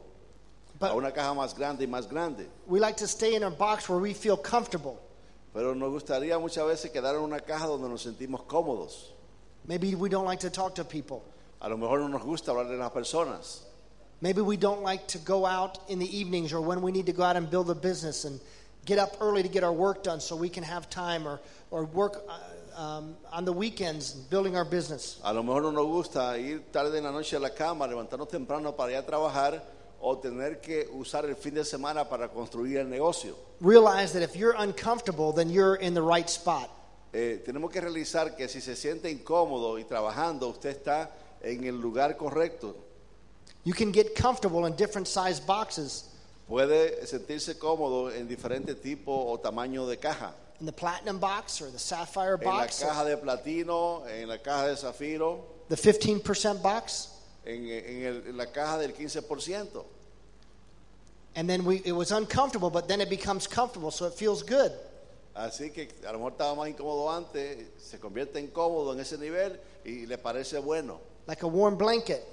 a 0.81 0.93
una 0.93 1.11
caja 1.11 1.33
más 1.33 1.55
grande 1.55 1.83
y 1.83 1.87
más 1.87 2.09
grande. 2.09 2.47
we 2.67 2.79
like 2.79 2.97
to 2.97 3.07
stay 3.07 3.35
in 3.35 3.43
a 3.43 3.49
box 3.49 3.89
where 3.89 3.99
we 3.99 4.13
feel 4.13 4.37
comfortable. 4.37 4.99
Pero 5.53 5.73
nos 5.73 5.89
gustaría 5.89 6.39
muchas 6.39 6.65
veces 6.65 6.91
quedar 6.91 7.15
en 7.15 7.21
una 7.21 7.39
caja 7.39 7.65
donde 7.67 7.87
nos 7.87 8.03
sentimos 8.03 8.41
cómodos. 8.45 9.11
Maybe 9.65 9.95
we 9.95 10.09
don't 10.09 10.25
like 10.25 10.41
to 10.41 10.49
talk 10.49 10.75
to 10.75 10.83
people. 10.83 11.23
A 11.61 11.69
lo 11.69 11.77
mejor 11.77 11.99
no 11.99 12.07
nos 12.07 12.23
gusta 12.23 12.51
hablar 12.51 12.67
de 12.67 12.77
las 12.77 12.91
personas. 12.91 13.61
Maybe 14.21 14.41
we 14.41 14.57
don't 14.57 14.81
like 14.81 15.07
to 15.07 15.17
go 15.17 15.45
out 15.45 15.79
in 15.89 15.99
the 15.99 16.17
evenings 16.17 16.53
or 16.53 16.61
when 16.61 16.81
we 16.81 16.91
need 16.91 17.05
to 17.07 17.13
go 17.13 17.23
out 17.23 17.35
and 17.35 17.49
build 17.49 17.69
a 17.69 17.75
business 17.75 18.25
and 18.25 18.39
get 18.85 18.99
up 18.99 19.17
early 19.19 19.43
to 19.43 19.49
get 19.49 19.63
our 19.63 19.73
work 19.73 20.03
done 20.03 20.19
so 20.19 20.35
we 20.35 20.49
can 20.49 20.63
have 20.63 20.89
time 20.89 21.27
or, 21.27 21.39
or 21.75 21.83
work 21.83 22.23
uh, 22.29 22.81
um, 22.81 23.15
on 23.33 23.43
the 23.43 23.51
weekends 23.51 24.13
building 24.13 24.55
our 24.55 24.63
business. 24.63 25.19
A 25.23 25.33
lo 25.33 25.43
mejor 25.43 25.63
no 25.63 25.71
nos 25.71 25.85
gusta 25.87 26.37
ir 26.39 26.71
tarde 26.71 26.97
en 26.97 27.03
la 27.03 27.11
noche 27.11 27.35
a 27.35 27.39
la 27.39 27.49
cama, 27.49 27.85
levantarnos 27.85 28.29
temprano 28.29 28.71
para 28.71 28.93
ir 28.93 28.97
a 28.97 29.05
trabajar 29.05 29.61
o 29.99 30.17
tener 30.17 30.61
que 30.61 30.87
usar 30.93 31.25
el 31.25 31.35
fin 31.35 31.53
de 31.53 31.65
semana 31.65 32.07
para 32.07 32.29
construir 32.29 32.77
el 32.77 32.89
negocio. 32.89 33.35
Realize 33.59 34.13
that 34.13 34.21
if 34.21 34.37
you're 34.37 34.55
uncomfortable, 34.57 35.33
then 35.33 35.49
you're 35.49 35.75
in 35.75 35.93
the 35.93 36.01
right 36.01 36.29
spot. 36.29 36.69
Eh, 37.11 37.43
tenemos 37.45 37.71
que 37.71 37.81
realizar 37.81 38.35
que 38.37 38.47
si 38.47 38.61
se 38.61 38.75
siente 38.75 39.09
incómodo 39.09 39.77
y 39.77 39.83
trabajando, 39.83 40.47
usted 40.47 40.69
está 40.69 41.11
en 41.41 41.65
el 41.65 41.79
lugar 41.79 42.15
correcto. 42.15 42.75
You 43.65 43.73
can 43.73 43.91
get 43.91 44.15
comfortable 44.15 44.65
in 44.65 44.75
different 44.75 45.07
size 45.07 45.41
boxes, 45.41 46.05
Puede 46.47 47.07
sentirse 47.07 47.57
cómodo 47.57 48.11
en 48.11 48.27
diferente 48.27 48.75
tipo 48.75 49.11
o 49.11 49.39
tamaño 49.39 49.87
de 49.87 49.97
caja. 49.97 50.35
In 50.59 50.65
the 50.65 50.71
platinum 50.71 51.19
box 51.19 51.61
or 51.61 51.69
the 51.69 51.79
sapphire 51.79 52.35
en 52.41 52.45
la 52.47 52.61
box, 52.61 52.79
caja 52.81 53.03
de 53.05 53.17
platino, 53.17 54.05
en 54.07 54.27
la 54.29 54.37
caja 54.37 54.67
de 54.67 54.75
zafiro, 54.75 55.43
the 55.69 55.75
15% 55.75 56.61
box. 56.61 57.09
en, 57.45 57.67
en 57.69 58.03
el- 58.05 58.23
en 58.29 58.37
la 58.37 58.45
caja 58.45 58.77
del 58.79 58.91
15%. 58.93 59.83
And 61.35 61.49
then 61.49 61.65
we, 61.65 61.81
it 61.83 61.91
was 61.91 62.11
uncomfortable, 62.11 62.69
but 62.69 62.87
then 62.87 63.01
it 63.01 63.09
becomes 63.09 63.45
comfortable, 63.47 63.91
so 63.91 64.05
it 64.05 64.13
feels 64.13 64.41
good. 64.41 64.71
Así 65.35 65.73
que 65.73 65.89
a 66.07 66.13
lo 66.13 66.19
mejor 66.19 66.31
estaba 66.31 66.55
más 66.55 66.69
incómodo 66.69 67.09
antes, 67.11 67.67
se 67.77 67.97
convierte 67.99 68.37
en 68.39 68.47
cómodo 68.47 68.93
en 68.93 69.01
ese 69.01 69.17
nivel 69.17 69.59
y 69.83 70.05
le 70.05 70.17
parece 70.17 70.59
bueno, 70.63 70.99
like 71.27 71.43
a 71.43 71.47
warm 71.47 71.77
blanket. 71.77 72.23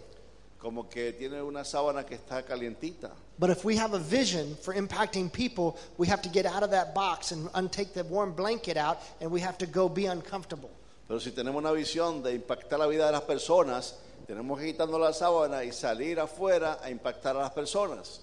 Como 0.62 0.88
que 0.88 1.12
tiene 1.12 1.42
una 1.42 1.64
sábana 1.64 2.06
que 2.06 2.14
está 2.14 2.44
calientita. 2.44 3.10
But 3.36 3.50
if 3.50 3.64
we 3.64 3.76
have 3.76 3.94
a 3.94 3.98
vision 3.98 4.54
for 4.62 4.72
impacting 4.74 5.28
people, 5.32 5.76
we 5.98 6.06
have 6.06 6.22
to 6.22 6.28
get 6.28 6.46
out 6.46 6.62
of 6.62 6.70
that 6.70 6.94
box 6.94 7.32
and 7.32 7.48
untake 7.54 7.92
the 7.94 8.04
warm 8.04 8.32
blanket 8.32 8.76
out, 8.76 8.98
and 9.20 9.28
we 9.32 9.40
have 9.40 9.58
to 9.58 9.66
go 9.66 9.88
be 9.88 10.06
uncomfortable. 10.06 10.70
Pero 11.08 11.18
si 11.18 11.32
tenemos 11.32 11.56
una 11.60 11.72
visión 11.72 12.22
de 12.22 12.32
impactar 12.38 12.78
la 12.78 12.86
vida 12.86 13.06
de 13.06 13.12
las 13.12 13.22
personas, 13.22 13.94
tenemos 14.28 14.56
que 14.60 14.66
quitarnos 14.72 15.00
la 15.00 15.12
sábana 15.12 15.64
y 15.64 15.72
salir 15.72 16.20
afuera 16.20 16.78
a 16.80 16.88
impactar 16.90 17.34
a 17.36 17.40
las 17.40 17.50
personas. 17.50 18.20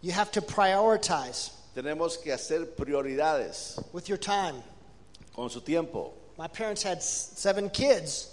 You 0.00 0.12
have 0.12 0.30
to 0.32 0.40
prioritize 0.42 1.50
Tenemos 1.74 2.18
que 2.22 2.32
hacer 2.32 2.76
prioridades 2.76 3.82
with 3.92 4.08
your 4.08 4.18
time. 4.18 4.62
con 5.34 5.50
su 5.50 5.60
tiempo. 5.60 6.12
My 6.38 6.46
parents 6.46 6.82
had 6.84 6.98
s- 6.98 7.32
seven 7.34 7.68
kids 7.70 8.28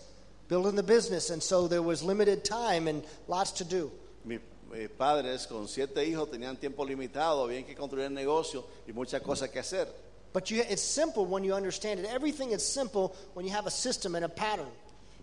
building 0.50 0.76
the 0.76 0.84
business, 0.84 1.30
and 1.30 1.42
so 1.42 1.68
there 1.68 1.82
was 1.82 2.04
limited 2.04 2.44
time 2.44 2.88
and 2.90 3.04
lots 3.28 3.52
to 3.52 3.64
do. 3.64 3.90
Mis, 4.26 4.40
mis 4.70 4.82
eh, 4.82 4.88
padres 4.88 5.48
con 5.48 5.68
siete 5.68 6.04
hijos 6.06 6.28
tenían 6.30 6.60
tiempo 6.60 6.84
limitado, 6.84 7.48
habían 7.48 7.66
que 7.66 7.76
construir 7.76 8.08
el 8.08 8.14
negocio 8.14 8.66
y 8.88 8.92
muchas 8.92 9.22
cosas 9.22 9.50
que 9.50 9.60
hacer. 9.62 9.88
But 10.34 10.52
you, 10.52 10.62
it's 10.68 10.82
simple 10.82 11.26
when 11.26 11.44
you 11.44 11.54
understand 11.54 12.00
it. 12.00 12.06
Everything 12.08 12.52
is 12.52 12.64
simple 12.66 13.16
when 13.34 13.46
you 13.46 13.52
have 13.52 13.68
a 13.68 13.72
system 13.72 14.16
and 14.16 14.26
a 14.26 14.30
pattern. 14.30 14.70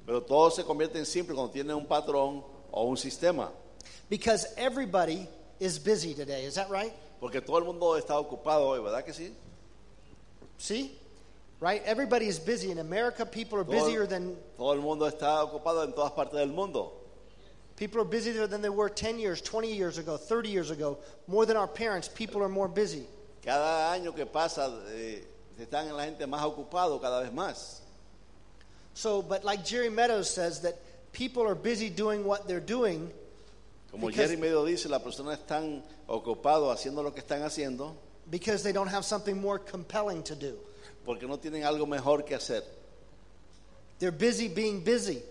Pero 0.07 0.21
todo 0.21 0.51
se 0.51 0.63
convierte 0.63 0.97
en 0.97 1.05
simple 1.05 1.35
cuando 1.35 1.53
tiene 1.53 1.75
un 1.75 1.87
patrón 1.87 2.43
o 2.73 2.89
un 2.89 2.97
sistema. 2.97 3.51
Because 4.09 4.47
everybody 4.57 5.29
is 5.61 5.79
busy 5.79 6.15
today. 6.15 6.45
Is 6.45 6.55
that 6.55 6.71
right? 6.71 6.93
Porque 7.21 7.41
todo 7.41 7.59
el 7.59 7.65
mundo 7.65 7.97
está 7.97 8.19
ocupado 8.19 8.69
hoy, 8.69 8.81
¿verdad 8.81 9.05
que 9.05 9.13
sí? 9.13 9.33
See? 10.59 10.97
Right? 11.59 11.83
Everybody 11.85 12.27
is 12.27 12.39
busy. 12.39 12.71
In 12.71 12.79
America, 12.79 13.25
people 13.25 13.59
are 13.59 13.65
busier 13.65 14.07
than 14.07 14.37
todo 14.57 14.73
el 14.73 14.83
mundo 14.83 15.11
está 15.11 15.43
ocupado 15.43 15.85
en 15.85 15.93
todas 15.93 16.13
partes 16.13 16.35
del 16.35 16.49
mundo. 16.49 16.93
people 17.77 18.01
are 18.01 18.05
busier 18.05 18.47
than 18.47 18.63
they 18.63 18.69
were 18.69 18.89
10 18.89 19.19
years, 19.19 19.41
20 19.41 19.73
years 19.73 19.99
ago, 19.99 20.17
30 20.17 20.49
years 20.49 20.71
ago. 20.71 20.99
More 21.27 21.47
than 21.47 21.57
our 21.57 21.69
parents, 21.69 22.09
people 22.09 22.43
are 22.43 22.49
more 22.49 22.69
busy. 22.69 23.05
Cada 23.45 23.93
año 23.97 24.15
que 24.15 24.27
pasa 24.27 24.73
eh, 24.95 25.21
están 25.61 25.95
la 25.97 26.05
gente 26.05 26.27
más 26.27 26.43
ocupado 26.43 27.01
cada 27.01 27.23
vez 27.23 27.33
más. 27.33 27.81
So, 28.95 29.23
but 29.23 29.45
like 29.45 29.65
Jerry 29.65 29.91
Meadows 29.91 30.29
says 30.29 30.61
that 30.61 30.75
people 31.13 31.47
are 31.47 31.55
busy 31.55 31.91
doing 31.91 32.25
what 32.25 32.49
they're 32.49 32.61
doing 32.61 33.11
Como 33.91 34.11
Jerry 34.11 34.37
medio 34.37 34.65
dice, 34.65 34.89
las 34.89 35.01
personas 35.03 35.39
están 35.39 35.83
ocupados 36.09 36.75
haciendo 36.75 37.03
lo 37.03 37.13
que 37.13 37.23
están 37.23 37.43
haciendo 37.43 37.95
because 38.31 38.63
they 38.63 38.73
don't 38.73 38.89
have 38.89 39.05
something 39.05 39.41
more 39.41 39.59
compelling 39.59 40.23
to 40.25 40.35
do. 40.35 40.59
Porque 41.07 41.27
no 41.27 41.39
tienen 41.39 41.65
algo 41.65 41.87
mejor 41.87 42.25
que 42.25 42.35
hacer. 42.35 42.63
They're 43.99 44.13
busy 44.13 44.49
being 44.49 44.85
busy. 44.85 45.23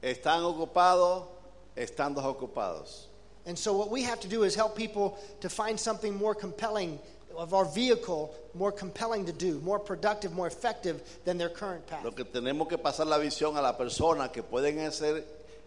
Están 0.00 0.42
ocupados 0.44 1.26
estando 1.74 2.22
ocupados. 2.22 3.06
And 3.46 3.58
so, 3.58 3.72
what 3.72 3.90
we 3.90 4.02
have 4.02 4.20
to 4.20 4.28
do 4.28 4.44
is 4.44 4.54
help 4.54 4.76
people 4.76 5.18
to 5.40 5.48
find 5.48 5.78
something 5.78 6.14
more 6.14 6.34
compelling 6.34 7.00
of 7.36 7.54
our 7.54 7.64
vehicle, 7.64 8.32
more 8.54 8.70
compelling 8.70 9.26
to 9.26 9.32
do, 9.32 9.58
more 9.60 9.78
productive, 9.78 10.32
more 10.32 10.46
effective 10.46 11.02
than 11.24 11.38
their 11.38 11.48
current 11.48 11.86
path. 11.86 12.04
Lo 12.04 12.12
que 12.12 12.24
tenemos 12.24 12.68
que 12.68 12.78
pasar 12.78 13.06
la 13.06 13.18
visión 13.18 13.56
a 13.56 13.62
la 13.62 13.72
persona 13.76 14.30
que 14.30 14.42
pueden 14.42 14.78
hacer 14.80 15.24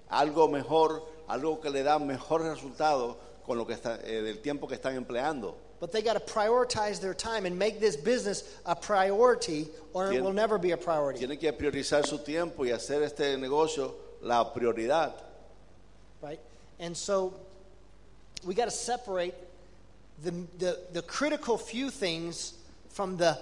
algo 0.10 0.48
mejor, 0.48 1.04
algo 1.28 1.60
que 1.60 1.70
le 1.70 1.84
da 1.84 2.00
mejor 2.00 2.44
resultado 2.44 3.18
con 3.46 3.58
lo 3.58 3.66
que 3.66 3.74
está, 3.74 4.00
eh, 4.04 4.22
del 4.22 4.40
tiempo 4.40 4.68
que 4.68 4.76
están 4.76 4.96
empleando. 4.96 5.58
But 5.80 5.92
they 5.92 6.02
got 6.02 6.14
to 6.14 6.34
prioritize 6.34 7.02
their 7.02 7.14
time 7.14 7.46
and 7.46 7.60
make 7.60 7.80
this 7.80 7.98
business 7.98 8.44
a 8.66 8.76
priority, 8.76 9.68
or 9.94 10.12
it 10.12 10.24
will 10.24 10.34
never 10.34 10.58
be 10.58 10.72
a 10.72 10.78
priority. 10.78 11.20
Tienen 11.20 11.40
que 11.40 11.52
priorizar 11.52 12.06
su 12.06 12.18
tiempo 12.20 12.64
y 12.64 12.70
hacer 12.70 13.04
este 13.04 13.38
negocio 13.38 13.94
la 14.22 14.54
prioridad. 14.54 15.14
right? 16.22 16.40
And 16.80 16.96
so 16.96 17.34
we 18.46 18.54
got 18.56 18.66
to 18.66 18.72
separate 18.72 19.36
the, 20.24 20.32
the, 20.58 20.80
the 20.94 21.02
critical 21.02 21.58
few 21.58 21.90
things 21.90 22.54
from 22.90 23.18
the, 23.18 23.38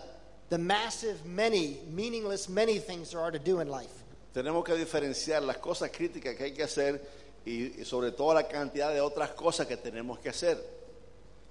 the 0.50 0.58
massive 0.58 1.26
many, 1.26 1.78
meaningless 1.92 2.50
many 2.50 2.80
things 2.80 3.12
there 3.12 3.22
are 3.22 3.32
to 3.32 3.40
do 3.40 3.60
in 3.60 3.68
life. 3.68 4.04
Tenemos 4.34 4.66
que 4.66 4.76
diferenciar 4.76 5.46
las 5.46 5.58
cosas 5.58 5.90
críticas 5.92 6.36
que 6.36 6.46
hay 6.46 6.52
que 6.52 6.64
hacer 6.64 7.00
y, 7.46 7.80
y 7.80 7.84
sobre 7.86 8.12
todo 8.12 8.34
la 8.34 8.44
cantidad 8.48 8.92
de 8.92 9.00
otras 9.00 9.30
cosas 9.32 9.68
que 9.68 9.78
tenemos 9.78 10.20
que 10.20 10.30
hacer. 10.30 10.58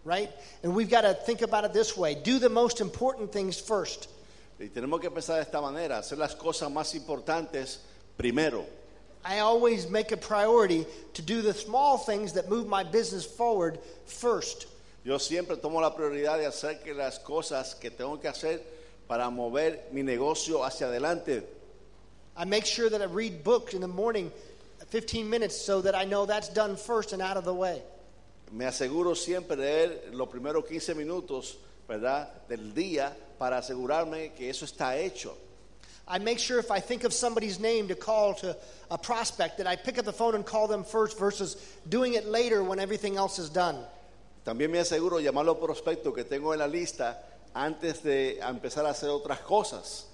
Right? 0.05 0.31
And 0.63 0.75
we've 0.75 0.91
got 0.91 1.03
to 1.03 1.15
think 1.15 1.43
about 1.43 1.65
it 1.65 1.73
this 1.73 1.97
way 1.97 2.15
do 2.15 2.39
the 2.39 2.49
most 2.49 2.81
important 2.81 3.33
things 3.33 3.61
first. 3.61 4.09
Y 4.59 4.69
tenemos 4.69 5.01
que 5.01 5.11
pensar 5.11 5.37
de 5.37 5.43
esta 5.43 5.61
manera, 5.61 5.99
hacer 5.99 6.19
las 6.19 6.35
cosas 6.35 6.71
más 6.71 6.95
importantes 6.95 7.79
primero. 8.17 8.65
I 9.25 9.39
always 9.39 9.89
make 9.89 10.11
a 10.13 10.17
priority 10.17 10.85
to 11.15 11.23
do 11.23 11.43
the 11.43 11.55
small 11.55 11.97
things 11.97 12.33
that 12.33 12.49
move 12.49 12.67
my 12.67 12.83
business 12.83 13.25
forward 13.25 13.79
first. 14.07 14.67
Yo 15.05 15.19
siempre 15.19 15.57
tomo 15.57 15.81
la 15.81 15.91
prioridad 15.91 16.39
de 16.39 16.47
hacer 16.47 16.83
que 16.83 16.95
las 16.95 17.19
cosas 17.19 17.75
que 17.75 17.91
tengo 17.91 18.21
que 18.21 18.29
hacer 18.29 18.61
para 19.09 19.31
mover 19.31 19.81
mi 19.93 20.03
negocio 20.03 20.65
hacia 20.65 20.87
adelante. 20.87 21.43
I 22.37 22.45
make 22.45 22.65
sure 22.65 22.89
that 22.89 23.03
I 23.03 23.07
read 23.07 23.45
books 23.45 23.75
in 23.75 23.81
the 23.81 23.89
morning, 23.89 24.31
15 24.89 25.29
minutes, 25.29 25.57
so 25.57 25.81
that 25.83 25.95
I 25.95 26.05
know 26.05 26.25
that's 26.25 26.49
done 26.49 26.77
first 26.77 27.13
and 27.13 27.21
out 27.21 27.37
of 27.37 27.45
the 27.45 27.55
way. 27.55 27.83
Me 28.53 28.67
aseguro 28.67 29.15
siempre 29.15 29.57
de 29.57 29.63
leer 29.63 30.11
los 30.13 30.29
primeros 30.29 30.67
15 30.67 30.95
minutos, 30.95 31.59
¿verdad?, 31.89 32.29
del 32.49 32.75
día 32.75 33.17
para 33.39 33.57
asegurarme 33.57 34.35
que 34.35 34.51
eso 34.51 34.67
está 34.67 34.99
hecho. 34.99 35.35
I 36.07 36.19
make 36.19 36.39
sure 36.39 36.59
if 36.59 36.71
I 36.71 36.79
think 36.79 37.05
of 37.05 37.15
somebody's 37.15 37.59
name 37.59 37.89
to 37.89 37.95
call 37.95 38.35
to 38.35 38.55
a 38.91 38.99
prospect 38.99 39.57
that 39.57 39.67
I 39.67 39.77
pick 39.77 39.99
up 39.99 40.05
the 40.05 40.13
phone 40.13 40.35
and 40.35 40.45
call 40.45 40.69
them 40.69 40.85
first 40.85 41.19
versus 41.19 41.57
doing 41.89 42.13
it 42.15 42.27
later 42.27 42.63
when 42.63 42.79
everything 42.79 43.17
else 43.17 43.39
is 43.39 43.49
done. 43.49 43.79
También 44.45 44.71
me 44.71 44.81
aseguro 44.81 45.19
llamar 45.19 45.45
a 45.45 45.53
los 45.53 45.57
prospectos 45.57 46.15
que 46.15 46.25
tengo 46.25 46.53
en 46.53 46.59
la 46.59 46.67
lista 46.67 47.17
antes 47.55 48.03
de 48.03 48.39
empezar 48.41 48.85
a 48.85 48.91
hacer 48.91 49.09
otras 49.09 49.39
cosas. 49.39 50.05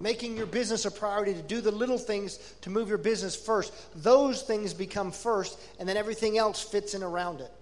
Making 0.00 0.36
your 0.38 0.46
business 0.46 0.86
a 0.86 0.90
priority 0.90 1.34
to 1.34 1.42
do 1.42 1.60
the 1.60 1.70
little 1.70 1.98
things 1.98 2.38
to 2.62 2.70
move 2.70 2.88
your 2.88 2.96
business 2.96 3.36
first. 3.36 3.74
Those 4.02 4.40
things 4.40 4.72
become 4.72 5.12
first, 5.12 5.58
and 5.78 5.86
then 5.86 5.98
everything 5.98 6.38
else 6.38 6.62
fits 6.62 6.94
in 6.94 7.02
around 7.02 7.42
it. 7.42 7.52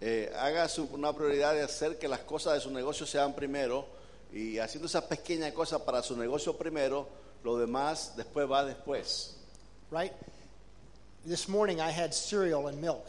Eh, 0.00 0.32
haga 0.38 0.68
su- 0.68 0.88
una 0.92 1.12
prioridad 1.12 1.54
de 1.54 1.62
hacer 1.62 1.98
que 1.98 2.06
las 2.08 2.20
cosas 2.20 2.54
de 2.54 2.60
su 2.60 2.70
negocio 2.70 3.04
sean 3.06 3.34
primero 3.34 3.84
y 4.32 4.58
haciendo 4.58 4.86
esas 4.86 5.04
pequeñas 5.04 5.52
cosas 5.52 5.80
para 5.82 6.02
su 6.02 6.16
negocio 6.16 6.56
primero, 6.56 7.08
lo 7.42 7.58
demás 7.58 8.12
después 8.16 8.48
va 8.50 8.64
después. 8.64 9.34
Right? 9.90 10.12
This 11.26 11.48
morning 11.48 11.78
I 11.78 11.90
had 11.90 12.12
cereal 12.12 12.68
and 12.68 12.80
milk. 12.80 13.04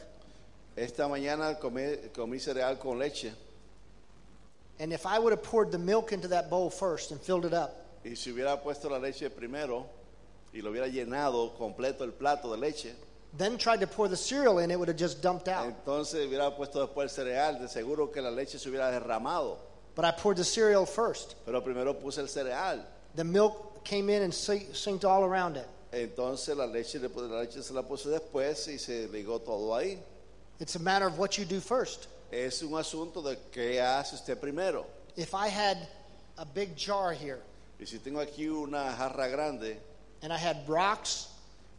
Esta 0.76 1.08
mañana 1.08 1.60
comí, 1.60 1.84
comí 2.16 2.40
cereal 2.40 2.78
con 2.80 2.98
leche 2.98 3.34
And 4.80 4.94
if 4.94 5.06
I 5.06 5.20
would 5.20 5.34
have 5.34 5.44
poured 5.44 5.72
the 5.72 5.78
milk 5.78 6.14
into 6.14 6.30
that 6.30 6.50
bowl 6.50 6.70
first 6.70 7.12
and 7.12 7.20
filled 7.22 7.46
it 7.46 7.54
up, 7.54 7.72
y 8.06 8.16
si 8.16 8.32
hubiera 8.32 8.62
puesto 8.64 8.90
la 8.90 8.98
leche 8.98 9.30
primero 9.30 9.86
y 10.54 10.62
lo 10.62 10.72
hubiera 10.72 10.88
llenado 10.88 11.54
completo 11.58 12.06
el 12.06 12.14
plato 12.14 12.50
de 12.52 12.58
leche, 12.58 12.96
then 13.38 13.58
tried 13.58 13.80
to 13.82 13.88
pour 13.88 14.08
the 14.08 14.18
cereal 14.18 14.60
in, 14.60 14.72
it 14.72 14.78
would 14.80 14.88
have 14.88 14.98
just 14.98 15.22
dumped 15.22 15.48
out. 15.48 15.68
entonces 15.68 16.26
hubiera 16.28 16.56
puesto 16.56 16.86
después 16.86 17.04
el 17.04 17.10
cereal, 17.10 17.60
de 17.60 17.68
seguro 17.68 18.08
que 18.08 18.22
la 18.22 18.30
leche 18.32 18.58
se 18.58 18.70
hubiera 18.70 18.92
derramado. 18.92 19.58
But 19.96 20.06
I 20.06 20.12
poured 20.12 20.38
the 20.38 20.44
cereal 20.44 20.86
first. 20.86 21.36
Pero 21.46 21.62
primero 21.62 21.94
puse 21.94 22.20
el 22.20 22.28
cereal. 22.28 22.86
The 23.16 23.24
milk 23.24 23.84
came 23.84 24.10
in 24.10 24.24
and 24.24 24.34
si- 24.34 24.68
sinked 24.74 25.04
all 25.06 25.24
around 25.24 25.58
it. 25.58 25.68
Entonces 25.92 26.56
la 26.56 26.66
leche, 26.66 27.00
la 27.00 27.40
leche 27.40 27.62
se 27.62 27.74
la 27.74 27.82
puse 27.82 28.06
después 28.06 28.68
y 28.68 28.78
se 28.78 29.08
ligó 29.08 29.40
todo 29.44 29.74
ahí. 29.74 29.98
It's 30.60 30.76
a 30.76 30.80
matter 30.80 31.08
of 31.08 31.18
what 31.18 31.38
you 31.38 31.46
do 31.46 31.60
first. 31.60 32.08
Es 32.32 32.62
un 32.62 32.74
asunto 32.78 33.22
de 33.24 33.38
qué 33.52 33.80
hace 33.82 34.14
usted 34.16 34.40
primero. 34.40 34.86
If 35.16 35.34
I 35.34 35.48
had 35.48 35.78
a 36.38 36.46
big 36.46 36.76
jar 36.78 37.12
here 37.12 37.42
Y 37.80 37.86
si 37.86 37.98
tengo 37.98 38.20
aquí 38.20 38.48
una 38.48 38.94
jarra 38.98 39.30
grande 39.30 39.78
and 40.22 40.32
I 40.32 40.38
had 40.38 40.68
rocks 40.68 41.28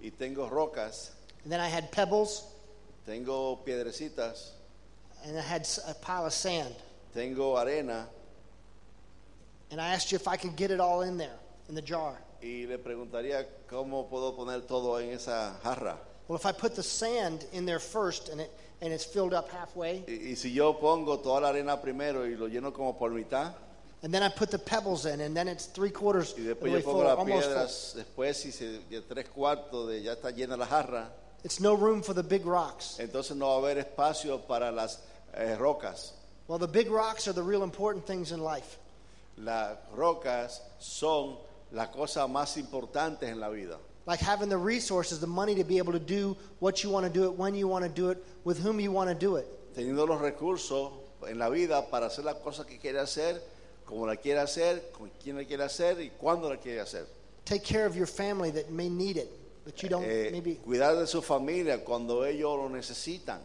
y 0.03 0.11
tengo 0.11 0.49
rocas, 0.49 1.11
and 1.45 1.53
then 1.53 1.61
I 1.61 1.69
had 1.69 1.91
pebbles. 1.91 2.45
Tengo 3.07 3.57
piedrecitas, 3.67 4.51
and 5.25 5.37
I 5.39 5.43
had 5.43 5.67
a 5.89 5.95
pile 5.95 6.27
of 6.27 6.33
sand. 6.33 6.75
Tengo 7.15 7.57
arena. 7.57 8.07
And 9.71 9.81
I 9.81 9.89
asked 9.95 10.11
you 10.13 10.17
if 10.17 10.27
I 10.29 10.37
could 10.37 10.57
get 10.57 10.71
it 10.71 10.81
all 10.81 11.03
in 11.03 11.17
there 11.17 11.39
in 11.69 11.75
the 11.75 11.83
jar. 11.83 12.17
y 12.43 12.67
le 12.69 12.79
preguntaría 12.79 13.47
cómo 13.69 14.09
puedo 14.09 14.35
poner 14.35 14.67
todo 14.67 14.99
en 14.99 15.11
esa 15.11 15.57
jarra. 15.63 15.97
Well, 16.29 16.37
if 16.37 16.47
I 16.47 16.53
put 16.53 16.75
the 16.75 16.83
sand 16.83 17.45
in 17.53 17.67
there 17.67 17.79
first 17.81 18.29
and 18.29 18.41
it 18.41 18.51
and 18.83 18.93
it's 18.93 19.05
filled 19.05 19.35
up 19.35 19.51
halfway, 19.51 20.05
Y, 20.09 20.31
y 20.31 20.35
si 20.35 20.51
yo 20.53 20.73
pongo 20.75 21.19
toda 21.19 21.41
la 21.43 21.49
arena 21.51 21.81
primero 21.81 22.25
y 22.27 22.35
lo 22.37 22.49
lleno 22.49 22.73
como 22.73 22.95
por 22.95 23.11
mitad, 23.11 23.53
And 24.03 24.15
then 24.15 24.23
I 24.23 24.31
put 24.31 24.51
the 24.51 24.59
pebbles 24.59 25.05
in, 25.05 25.21
and 25.21 25.37
then 25.37 25.47
it's 25.49 25.67
three 25.67 25.91
quarters 25.91 26.35
Y 26.39 26.43
después 26.45 26.73
yo 26.73 26.81
pongo 26.81 27.01
full, 27.01 27.05
las 27.05 27.19
almost 27.19 27.43
full. 27.43 27.53
piedras, 27.53 27.95
después 27.97 28.37
si 28.37 28.51
se, 28.53 28.79
de 28.89 29.03
tres 29.03 29.29
cuartos 29.29 29.89
de 29.89 30.03
ya 30.03 30.13
está 30.15 30.31
llena 30.31 30.57
la 30.57 30.67
jarra, 30.67 31.13
It's 31.43 31.61
no 31.61 31.75
room 31.75 32.03
for 32.03 32.15
the 32.15 32.23
big 32.23 32.45
rocks. 32.45 32.99
entonces 32.99 33.37
no 33.37 33.47
va 33.47 33.55
a 33.55 33.73
haber 33.73 33.85
espacio 33.85 34.47
para 34.47 34.71
las 34.71 34.99
eh, 35.35 35.57
rocas. 35.59 36.13
Well, 36.49 36.59
the 36.59 36.69
big 36.69 36.91
rocks 36.91 37.29
are 37.29 37.33
the 37.33 37.43
real 37.43 37.63
important 37.63 38.07
things 38.07 38.33
in 38.33 38.41
life. 38.41 38.79
Las 39.39 39.77
rocas 39.95 40.61
son 40.79 41.37
las 41.73 41.89
cosas 41.89 42.29
más 42.29 42.57
importantes 42.57 43.29
en 43.29 43.41
la 43.41 43.49
vida. 43.49 43.79
Like 44.07 44.21
having 44.21 44.49
the 44.49 44.59
resources, 44.59 45.21
the 45.21 45.27
money 45.27 45.55
to 45.55 45.65
be 45.65 45.79
able 45.79 45.93
to 45.93 46.01
do 46.01 46.37
what 46.59 46.83
you 46.83 46.91
want 46.91 47.07
to 47.07 47.13
do 47.13 47.25
it, 47.27 47.39
when 47.39 47.55
you 47.55 47.69
want 47.69 47.85
to 47.85 47.91
do 47.91 48.11
it, 48.11 48.19
with 48.45 48.59
whom 48.59 48.81
you 48.81 48.91
want 48.91 49.09
to 49.09 49.15
do 49.15 49.37
it. 49.37 49.47
Teniendo 49.75 50.07
los 50.07 50.21
recursos 50.21 50.93
en 51.29 51.39
la 51.39 51.49
vida 51.49 51.87
para 51.91 52.07
hacer 52.07 52.25
las 52.25 52.37
cosas 52.37 52.67
que 52.67 52.79
quiere 52.79 52.99
hacer, 52.99 53.41
como 53.85 54.07
la 54.07 54.17
quiere 54.17 54.41
hacer, 54.41 54.91
con 54.93 55.11
quién 55.23 55.37
la 55.37 55.45
quiere 55.45 55.65
hacer 55.65 56.01
y 56.01 56.11
cuándo 56.21 56.49
la 56.49 56.57
quiere 56.57 56.81
hacer. 56.81 57.07
Take 57.45 57.63
care 57.63 57.87
of 57.87 57.95
your 57.95 58.07
family 58.07 58.51
that 58.51 58.71
may 58.71 58.89
need 58.89 59.17
it, 59.17 59.31
but 59.71 59.83
you 59.83 59.89
don't 59.89 60.05
Eh, 60.05 60.31
maybe. 60.33 60.57
cuidar 60.57 60.97
de 60.99 61.07
su 61.07 61.21
familia 61.23 61.85
cuando 61.85 62.25
ellos 62.25 62.57
lo 62.57 62.69
necesitan. 62.69 63.39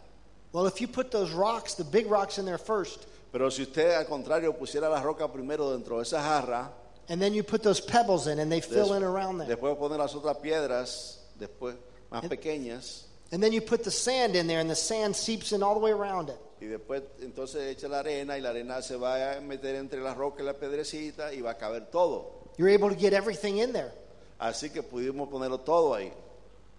Well, 0.51 0.65
if 0.67 0.80
you 0.82 0.88
put 0.88 1.11
those 1.11 1.32
rocks, 1.32 1.76
the 1.76 1.84
big 1.84 2.07
rocks 2.09 2.38
in 2.38 2.45
there 2.45 2.57
first, 2.57 3.05
Pero 3.32 3.49
si 3.49 3.63
usted 3.63 3.91
al 3.93 4.05
contrario 4.05 4.53
pusiera 4.57 4.89
la 4.89 5.01
roca 5.01 5.28
primero 5.32 5.71
dentro 5.71 5.97
de 5.97 6.03
esa 6.03 6.21
jarra, 6.21 6.71
and 7.09 7.21
then 7.21 7.34
you 7.34 7.43
put 7.43 7.61
those 7.61 7.82
pebbles 7.82 8.28
in 8.28 8.39
and 8.39 8.49
they 8.51 8.61
fill 8.61 8.93
in 8.93 9.03
around 9.03 9.38
there. 9.39 9.47
después 9.55 9.76
poner 9.78 9.97
las 9.99 10.15
otras 10.15 10.38
piedras, 10.38 11.19
después 11.38 11.76
más 12.11 12.28
pequeñas, 12.28 13.03
And 13.32 13.41
then 13.43 13.51
you 13.51 13.59
put 13.61 13.84
the 13.84 13.91
sand 13.91 14.36
in 14.36 14.47
there 14.47 14.59
and 14.61 14.69
the 14.69 14.76
sand 14.76 15.15
seeps 15.15 15.51
in 15.51 15.61
all 15.63 15.73
the 15.73 15.80
way 15.82 15.91
around 15.91 16.30
it. 16.30 16.38
y 16.61 16.67
después 16.67 17.01
entonces 17.21 17.76
echa 17.76 17.89
la 17.89 17.99
arena 17.99 18.38
y 18.38 18.41
la 18.41 18.49
arena 18.51 18.82
se 18.82 18.95
va 18.95 19.34
a 19.34 19.41
meter 19.41 19.76
entre 19.76 19.99
la 19.99 20.13
roca 20.13 20.41
y 20.41 20.45
la 20.45 20.53
pedrecita 20.53 21.34
y 21.34 21.41
va 21.41 21.51
a 21.51 21.57
caber 21.57 21.88
todo. 21.91 22.51
You're 22.57 22.69
able 22.69 22.88
to 22.89 22.95
get 22.95 23.11
everything 23.13 23.57
in 23.57 23.73
there. 23.73 23.91
Así 24.39 24.69
que 24.69 24.83
pudimos 24.83 25.29
ponerlo 25.29 25.59
todo 25.59 25.93
ahí. 25.93 26.11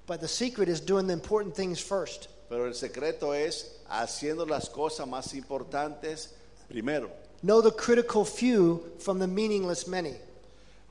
But 0.07 0.21
the 0.21 0.29
secret 0.29 0.69
is 0.69 0.81
doing 0.81 1.07
the 1.07 1.13
important 1.13 1.55
things 1.55 1.81
first. 1.81 2.29
Pero 2.49 2.67
el 2.67 2.75
secreto 2.75 3.33
es 3.35 3.81
haciendo 3.89 4.47
las 4.47 4.69
cosas 4.69 5.07
más 5.09 5.35
importantes 5.35 6.31
primero, 6.69 7.11
Know 7.43 7.61
the 7.61 7.73
critical 7.73 8.25
few 8.25 8.83
from 8.99 9.19
the 9.19 9.27
meaningless 9.27 9.87
many. 9.87 10.15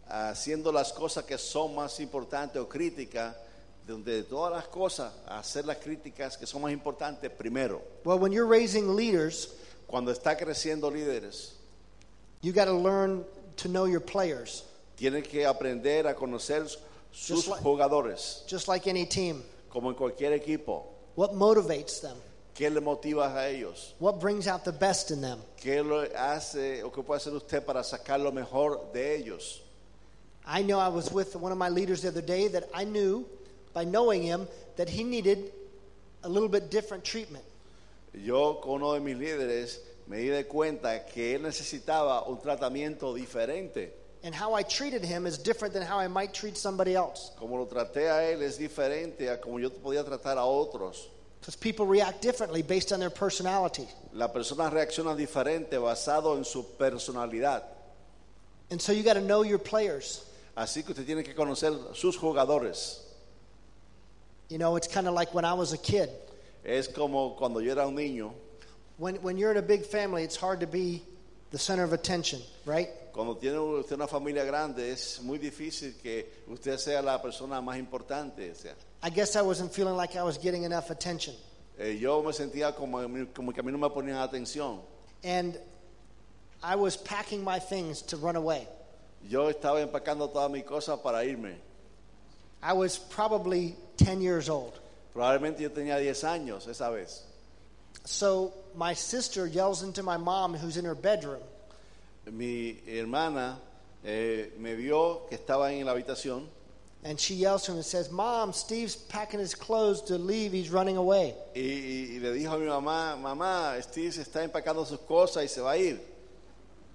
haciendo 0.10 0.72
las 0.72 0.92
cosas 0.94 1.24
que 1.26 1.38
son 1.38 1.76
más 1.76 2.00
importantes 2.00 2.62
o 2.62 2.68
críticas, 2.68 3.36
donde 3.88 4.18
de 4.18 4.24
todas 4.24 4.52
las 4.52 4.68
cosas, 4.68 5.14
hacer 5.28 5.66
las 5.66 5.78
críticas 5.78 6.38
que 6.38 6.46
son 6.46 6.62
más 6.62 6.72
importantes 6.72 7.32
primero. 7.32 7.82
Well, 8.04 8.20
when 8.20 8.32
you're 8.32 8.48
raising 8.48 8.96
leaders, 8.96 9.50
Cuando 9.88 10.12
está 10.12 10.36
creciendo 10.36 10.90
líderes, 10.90 11.54
you 12.42 12.52
got 12.52 12.66
to 12.66 12.74
learn 12.74 13.24
to 13.58 13.68
know 13.70 13.86
your 13.86 14.00
players, 14.02 14.64
tienen 14.96 15.24
que 15.24 15.46
aprender 15.46 16.08
a 16.08 16.16
conocer 16.16 16.68
sus 17.12 17.46
Just 17.46 17.48
like- 17.50 17.64
jugadores, 17.64 18.44
just 18.48 18.68
like 18.68 18.88
any 18.90 19.06
team. 19.06 19.44
como 19.70 19.90
en 19.90 19.96
cualquier 19.96 20.34
equipo. 20.34 20.86
What 21.16 21.34
motivates 21.34 22.02
them? 22.02 22.18
¿Qué 22.54 22.70
le 22.70 22.80
motiva 22.80 23.34
a 23.36 23.50
ellos? 23.50 23.94
What 24.00 24.20
brings 24.20 24.48
out 24.48 24.64
the 24.64 24.72
best 24.72 25.12
in 25.12 25.22
them? 25.22 25.40
¿Qué 25.62 25.84
lo 25.84 26.02
hace 26.18 26.82
o 26.84 26.90
qué 26.90 27.04
puede 27.04 27.18
hacer 27.20 27.34
usted 27.34 27.66
para 27.66 27.84
sacar 27.84 28.20
lo 28.22 28.32
mejor 28.32 28.92
de 28.94 29.16
ellos? 29.18 29.62
I 30.48 30.62
know 30.62 30.80
I 30.80 30.88
was 30.90 31.12
with 31.12 31.36
one 31.36 31.52
of 31.52 31.58
my 31.58 31.70
leaders 31.70 32.02
the 32.04 32.08
other 32.10 32.22
day 32.22 32.48
that 32.50 32.70
I 32.74 32.86
knew 32.86 33.26
by 33.74 33.84
knowing 33.84 34.22
him 34.24 34.48
that 34.78 34.88
he 34.88 35.04
needed 35.04 35.52
a 36.24 36.30
little 36.30 36.48
bit 36.48 36.70
different 36.70 37.04
treatment. 37.04 37.44
Yo 38.14 38.56
con 38.62 38.76
uno 38.82 38.94
de 38.94 39.00
mis 39.02 39.18
líderes 39.18 39.80
me 40.08 40.18
di 40.20 40.28
de 40.30 40.46
cuenta 40.46 41.06
que 41.06 41.36
él 41.36 41.42
necesitaba 41.42 42.26
un 42.28 42.38
tratamiento 42.40 43.14
diferente. 43.14 43.92
And 44.26 44.34
how 44.34 44.56
I 44.56 44.64
treated 44.64 45.06
him 45.06 45.28
is 45.28 45.38
different 45.38 45.72
than 45.76 45.84
how 45.84 46.00
I 46.00 46.08
might 46.08 46.34
treat 46.34 46.58
somebody 46.58 46.96
else. 46.96 47.32
Como 47.38 47.58
lo 47.58 47.68
traté 47.68 48.10
a 48.10 48.24
él 48.24 48.42
es 48.42 48.58
diferente 48.58 49.32
a 49.32 49.38
como 49.38 49.60
yo 49.60 49.70
podía 49.70 50.04
tratar 50.04 50.38
a 50.38 50.46
otros. 50.46 51.10
Because 51.40 51.56
people 51.56 51.86
react 51.86 52.24
differently 52.24 52.64
based 52.64 52.92
on 52.92 53.00
their 53.00 53.12
personality. 53.12 53.88
La 54.14 54.30
persona 54.30 54.72
reacciona 54.72 55.16
diferente 55.16 55.74
basado 55.74 56.36
en 56.38 56.44
su 56.44 56.64
personalidad. 56.76 57.62
And 58.72 58.82
so 58.82 58.92
you 58.92 59.04
got 59.04 59.14
to 59.14 59.22
know 59.22 59.44
your 59.44 59.60
players. 59.60 60.26
Así 60.58 60.84
que 60.84 60.96
usted 60.96 61.06
tiene 61.06 61.24
que 61.24 61.36
conocer 61.36 61.96
sus 61.96 62.18
jugadores. 62.18 63.02
You 64.50 64.58
know, 64.58 64.76
it's 64.76 64.88
kind 64.88 65.08
of 65.08 65.14
like 65.14 65.36
when 65.36 65.46
I 65.46 65.54
was 65.54 65.72
a 65.72 65.78
kid. 65.78 66.10
Es 66.64 66.88
como 66.88 67.36
cuando 67.38 67.60
yo 67.60 67.74
era 67.74 67.88
un 67.88 67.96
niño, 67.96 68.34
When, 68.98 69.16
when 69.18 69.38
you're 69.38 69.52
in 69.52 69.58
a 69.58 69.62
big 69.62 69.86
family, 69.86 70.24
it's 70.24 70.38
hard 70.38 70.62
to 70.62 70.68
be 70.68 71.04
the 71.52 71.58
center 71.58 71.84
of 71.84 71.94
attention, 71.94 72.42
right? 72.66 72.90
cuando 73.16 73.38
tiene 73.38 73.58
usted 73.58 73.96
una 73.96 74.08
familia 74.08 74.44
grande 74.44 74.92
es 74.92 75.22
muy 75.22 75.38
difícil 75.38 75.96
que 75.96 76.44
usted 76.50 76.78
sea 76.78 77.02
la 77.02 77.22
persona 77.22 77.62
más 77.62 77.78
importante. 77.78 78.52
o 78.52 78.56
sea. 78.56 78.76
I 79.02 79.10
guess 79.10 79.38
I 79.38 79.42
wasn't 79.42 79.72
feeling 79.72 79.96
like 79.96 80.18
I 80.18 80.24
was 80.24 80.38
getting 80.38 80.64
enough 80.66 80.90
attention. 80.92 81.34
Eh, 81.80 81.98
yo 81.98 82.22
me 82.22 82.34
sentía 82.34 82.76
como, 82.76 83.00
como 83.34 83.54
que 83.54 83.62
a 83.62 83.64
mí 83.64 83.72
no 83.72 83.78
me 83.78 83.90
ponían 83.90 84.18
atención. 84.18 84.82
And 85.24 85.58
I 86.62 86.76
was 86.76 86.98
packing 86.98 87.42
my 87.42 87.58
things 87.58 88.02
to 88.02 88.18
run 88.18 88.36
away. 88.36 88.68
Yo 89.30 89.50
estaba 89.50 89.82
empacando 89.82 90.30
todas 90.30 90.52
mis 90.52 90.64
cosas 90.66 91.00
para 91.00 91.24
irme. 91.24 91.56
I 92.62 92.74
was 92.74 92.98
probably 92.98 93.78
10 93.96 94.22
years 94.22 94.50
old. 94.50 94.74
Probablemente 95.14 95.62
yo 95.62 95.70
tenía 95.70 95.98
10 95.98 96.24
años 96.26 96.68
esa 96.68 96.90
vez. 96.90 97.24
So 98.04 98.54
my 98.76 98.94
sister 98.94 99.48
yells 99.48 99.82
into 99.84 100.04
my 100.04 100.18
mom, 100.18 100.54
who's 100.56 100.78
in 100.78 100.86
her 100.86 100.96
bedroom, 100.96 101.42
Mi 102.32 102.78
hermana 102.88 103.58
eh, 104.06 104.46
me 104.60 104.74
vio 104.76 105.22
que 105.30 105.38
estaba 105.38 105.72
en 105.72 105.86
la 105.86 105.94
habitación 105.94 106.46
and 107.04 107.20
she 107.20 107.36
yells 107.36 107.64
to 107.64 107.72
him 107.72 107.78
and 107.78 107.86
says, 107.86 108.10
Mom, 108.12 108.52
Steve's 108.52 108.96
packing 108.96 109.40
his 109.40 109.54
clothes 109.54 110.02
to 110.02 110.18
leave. 110.18 110.52
He's 110.52 110.72
running 110.72 110.98
away. 110.98 111.36
y, 111.56 111.60
y- 111.62 112.16
y 112.16 112.20
le 112.20 112.34
dijo 112.34 112.54
a 112.56 112.58
mi 112.60 112.66
mamá, 112.66 113.16
mamá, 113.22 113.80
Steve 113.84 114.12
se 114.12 114.22
está 114.24 114.44
empacando 114.44 114.84
sus 114.88 114.98
cosas 115.02 115.44
y 115.44 115.48
se 115.48 115.62
va 115.62 115.72
a 115.74 115.78
ir. 115.78 116.00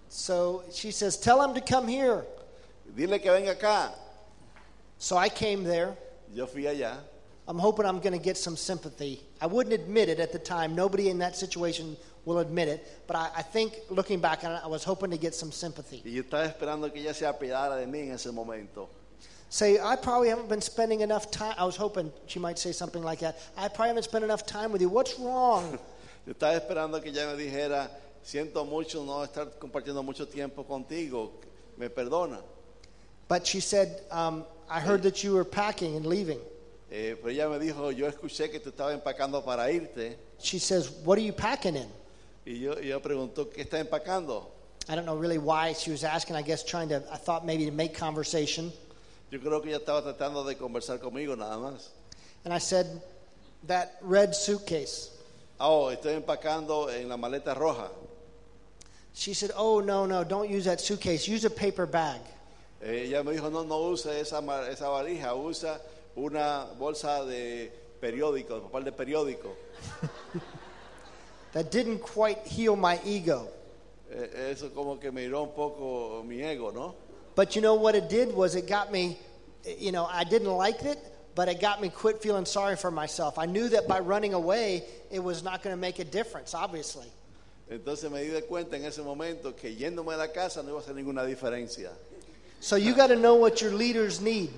So 0.08 0.64
she 0.72 0.90
says, 0.90 1.16
Tell 1.16 1.40
him 1.40 1.54
to 1.54 1.60
come 1.60 1.86
here. 1.86 2.24
Dile 2.96 3.20
que 3.22 3.30
venga 3.30 3.54
acá. 3.54 3.92
So 4.98 5.16
I 5.16 5.28
came 5.28 5.62
there. 5.62 5.96
Yo 6.34 6.46
fui 6.46 6.62
allá. 6.64 6.96
I'm 7.50 7.58
hoping 7.58 7.84
I'm 7.84 7.98
going 7.98 8.12
to 8.12 8.24
get 8.24 8.36
some 8.36 8.56
sympathy. 8.56 9.20
I 9.40 9.46
wouldn't 9.48 9.74
admit 9.74 10.08
it 10.08 10.20
at 10.20 10.30
the 10.30 10.38
time. 10.38 10.76
Nobody 10.76 11.08
in 11.08 11.18
that 11.18 11.34
situation 11.34 11.96
will 12.24 12.38
admit 12.38 12.68
it. 12.68 13.02
But 13.08 13.16
I, 13.16 13.30
I 13.38 13.42
think 13.42 13.74
looking 13.90 14.20
back 14.20 14.44
on 14.44 14.52
it, 14.52 14.60
I 14.62 14.68
was 14.68 14.84
hoping 14.84 15.10
to 15.10 15.16
get 15.16 15.34
some 15.34 15.50
sympathy. 15.50 16.00
Y 16.04 16.12
yo 16.12 16.22
estaba 16.22 16.46
esperando 16.46 16.92
que 16.92 17.00
ella 17.00 17.12
se 17.12 17.26
apiadara 17.26 17.76
de 17.76 17.86
mí 17.88 18.02
en 18.02 18.12
ese 18.12 18.32
momento. 18.32 18.88
Say, 19.48 19.80
I 19.80 19.96
probably 19.96 20.28
haven't 20.28 20.48
been 20.48 20.60
spending 20.60 21.00
enough 21.00 21.32
time. 21.32 21.56
I 21.58 21.64
was 21.64 21.74
hoping 21.74 22.12
she 22.26 22.38
might 22.38 22.56
say 22.56 22.70
something 22.70 23.02
like 23.02 23.18
that. 23.18 23.36
I 23.56 23.66
probably 23.66 23.88
haven't 23.88 24.04
spent 24.04 24.22
enough 24.22 24.46
time 24.46 24.70
with 24.70 24.80
you. 24.80 24.88
What's 24.88 25.18
wrong? 25.18 25.76
Yo 26.28 26.34
estaba 26.34 26.54
esperando 26.54 27.02
que 27.02 27.10
ella 27.10 27.34
me 27.34 27.42
dijera, 27.42 27.90
siento 28.24 28.64
mucho 28.64 29.04
no 29.04 29.24
estar 29.24 29.58
compartiendo 29.58 30.04
mucho 30.04 30.28
tiempo 30.28 30.62
contigo. 30.62 31.32
¿Me 31.76 31.88
perdona? 31.88 32.38
But 33.26 33.44
she 33.44 33.58
said, 33.58 34.02
um, 34.12 34.44
I 34.70 34.78
heard 34.78 35.02
that 35.02 35.24
you 35.24 35.34
were 35.34 35.44
packing 35.44 35.96
and 35.96 36.06
leaving. 36.06 36.38
Eh, 36.90 37.16
pero 37.16 37.30
ella 37.30 37.48
me 37.48 37.58
dijo, 37.58 37.92
yo 37.92 38.08
escuché 38.08 38.50
que 38.50 38.58
tú 38.58 38.70
estabas 38.70 38.94
empacando 38.94 39.44
para 39.44 39.70
irte. 39.70 40.16
She 40.40 40.58
says, 40.58 40.90
What 41.04 41.18
are 41.18 41.24
you 41.24 41.32
packing 41.32 41.76
in? 41.76 41.88
Y 42.44 42.58
yo, 42.58 42.80
yo 42.80 43.00
preguntó, 43.00 43.48
¿qué 43.48 43.62
estás 43.62 43.80
empacando? 43.80 44.46
I 44.88 44.96
don't 44.96 45.04
know 45.06 45.14
really 45.14 45.38
why 45.38 45.72
she 45.72 45.92
was 45.92 46.02
asking. 46.02 46.34
I 46.34 46.42
guess 46.42 46.64
trying 46.64 46.88
to, 46.88 47.02
I 47.12 47.16
thought 47.16 47.46
maybe 47.46 47.64
to 47.66 47.70
make 47.70 47.94
conversation. 47.94 48.72
Yo 49.30 49.38
creo 49.38 49.62
que 49.62 49.70
ella 49.70 49.78
estaba 49.78 50.02
tratando 50.02 50.44
de 50.44 50.56
conversar 50.56 50.98
conmigo 50.98 51.36
nada 51.36 51.56
más. 51.58 51.90
And 52.44 52.52
I 52.52 52.58
said, 52.58 52.86
That 53.68 53.98
red 54.00 54.34
suitcase. 54.34 55.10
Oh, 55.60 55.90
estoy 55.94 56.20
empacando 56.20 56.88
en 56.88 57.08
la 57.08 57.16
maleta 57.16 57.54
roja. 57.54 57.88
She 59.12 59.34
said, 59.34 59.52
Oh, 59.54 59.80
no, 59.80 60.06
no, 60.06 60.24
don't 60.24 60.48
use 60.48 60.64
that 60.64 60.80
suitcase. 60.80 61.28
Use 61.28 61.44
a 61.44 61.50
paper 61.50 61.86
bag. 61.86 62.20
Eh, 62.82 63.04
ella 63.08 63.22
me 63.22 63.32
dijo, 63.32 63.50
no, 63.52 63.62
no 63.62 63.90
usa 63.90 64.18
esa, 64.18 64.38
esa 64.70 64.84
valija, 64.84 65.34
usa 65.36 65.78
una 66.16 66.66
bolsa 66.78 67.24
de 67.24 67.70
periódico, 68.00 68.56
de 68.56 68.60
papel 68.62 68.84
de 68.84 68.92
periódico. 68.92 69.56
That 71.52 71.70
didn't 71.70 72.00
quite 72.00 72.38
heal 72.46 72.76
my 72.76 73.00
ego. 73.04 73.48
Eh, 74.10 74.50
eso 74.52 74.70
como 74.70 74.98
que 74.98 75.10
me 75.10 75.22
hiró 75.22 75.42
un 75.42 75.54
poco 75.54 76.22
mi 76.24 76.42
ego, 76.42 76.70
¿no? 76.70 76.94
But 77.34 77.54
you 77.54 77.62
know 77.62 77.74
what 77.74 77.94
it 77.94 78.08
did 78.08 78.32
was 78.34 78.54
it 78.54 78.68
got 78.68 78.90
me, 78.92 79.18
you 79.78 79.92
know, 79.92 80.04
I 80.04 80.24
didn't 80.24 80.48
like 80.48 80.82
it, 80.84 80.98
but 81.34 81.48
it 81.48 81.60
got 81.60 81.80
me 81.80 81.88
quit 81.88 82.20
feeling 82.20 82.44
sorry 82.44 82.76
for 82.76 82.90
myself. 82.90 83.38
I 83.38 83.46
knew 83.46 83.68
that 83.70 83.86
by 83.86 84.00
running 84.00 84.34
away, 84.34 84.84
it 85.10 85.20
was 85.20 85.42
not 85.42 85.62
going 85.62 85.74
to 85.74 85.80
make 85.80 85.98
a 86.00 86.04
difference, 86.04 86.54
obviously. 86.54 87.06
Entonces 87.70 88.10
me 88.10 88.24
di 88.24 88.30
de 88.30 88.42
cuenta 88.42 88.74
en 88.74 88.84
ese 88.84 88.98
momento 88.98 89.52
que 89.52 89.74
yéndome 89.74 90.10
de 90.12 90.18
la 90.18 90.26
casa 90.28 90.62
no 90.62 90.70
iba 90.70 90.80
a 90.80 90.82
hacer 90.82 90.94
ninguna 90.94 91.24
diferencia. 91.24 91.90
So 92.58 92.76
you 92.76 92.94
got 92.94 93.08
to 93.08 93.16
know 93.16 93.36
what 93.36 93.62
your 93.62 93.72
leaders 93.72 94.20
need. 94.20 94.50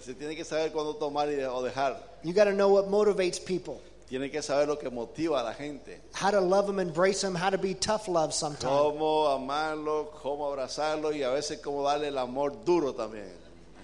Se 0.00 0.14
tiene 0.14 0.34
que 0.34 0.44
saber 0.44 0.72
cuándo 0.72 0.96
tomar 0.96 1.28
y 1.28 1.42
o 1.42 1.62
dejar. 1.62 2.00
You 2.22 2.32
got 2.32 2.44
to 2.44 2.52
know 2.52 2.68
what 2.68 2.88
motivates 2.88 3.38
people. 3.38 3.80
Tiene 4.08 4.30
que 4.30 4.42
saber 4.42 4.66
lo 4.66 4.76
que 4.76 4.90
motiva 4.90 5.40
a 5.40 5.44
la 5.44 5.54
gente. 5.54 6.00
how 6.12 6.30
to 6.30 6.40
love 6.40 6.66
them, 6.66 6.78
embrace 6.78 7.22
them, 7.22 7.34
how 7.34 7.50
to 7.50 7.58
be 7.58 7.74
tough 7.74 8.08
love 8.08 8.34
sometimes. 8.34 8.64
Cómo 8.64 9.28
amarlo, 9.28 10.10
cómo 10.22 10.46
abrazarlo 10.52 11.12
y 11.12 11.22
a 11.22 11.30
veces 11.30 11.60
cómo 11.60 11.82
darle 11.82 12.08
el 12.08 12.18
amor 12.18 12.64
duro 12.64 12.92
también. 12.92 13.30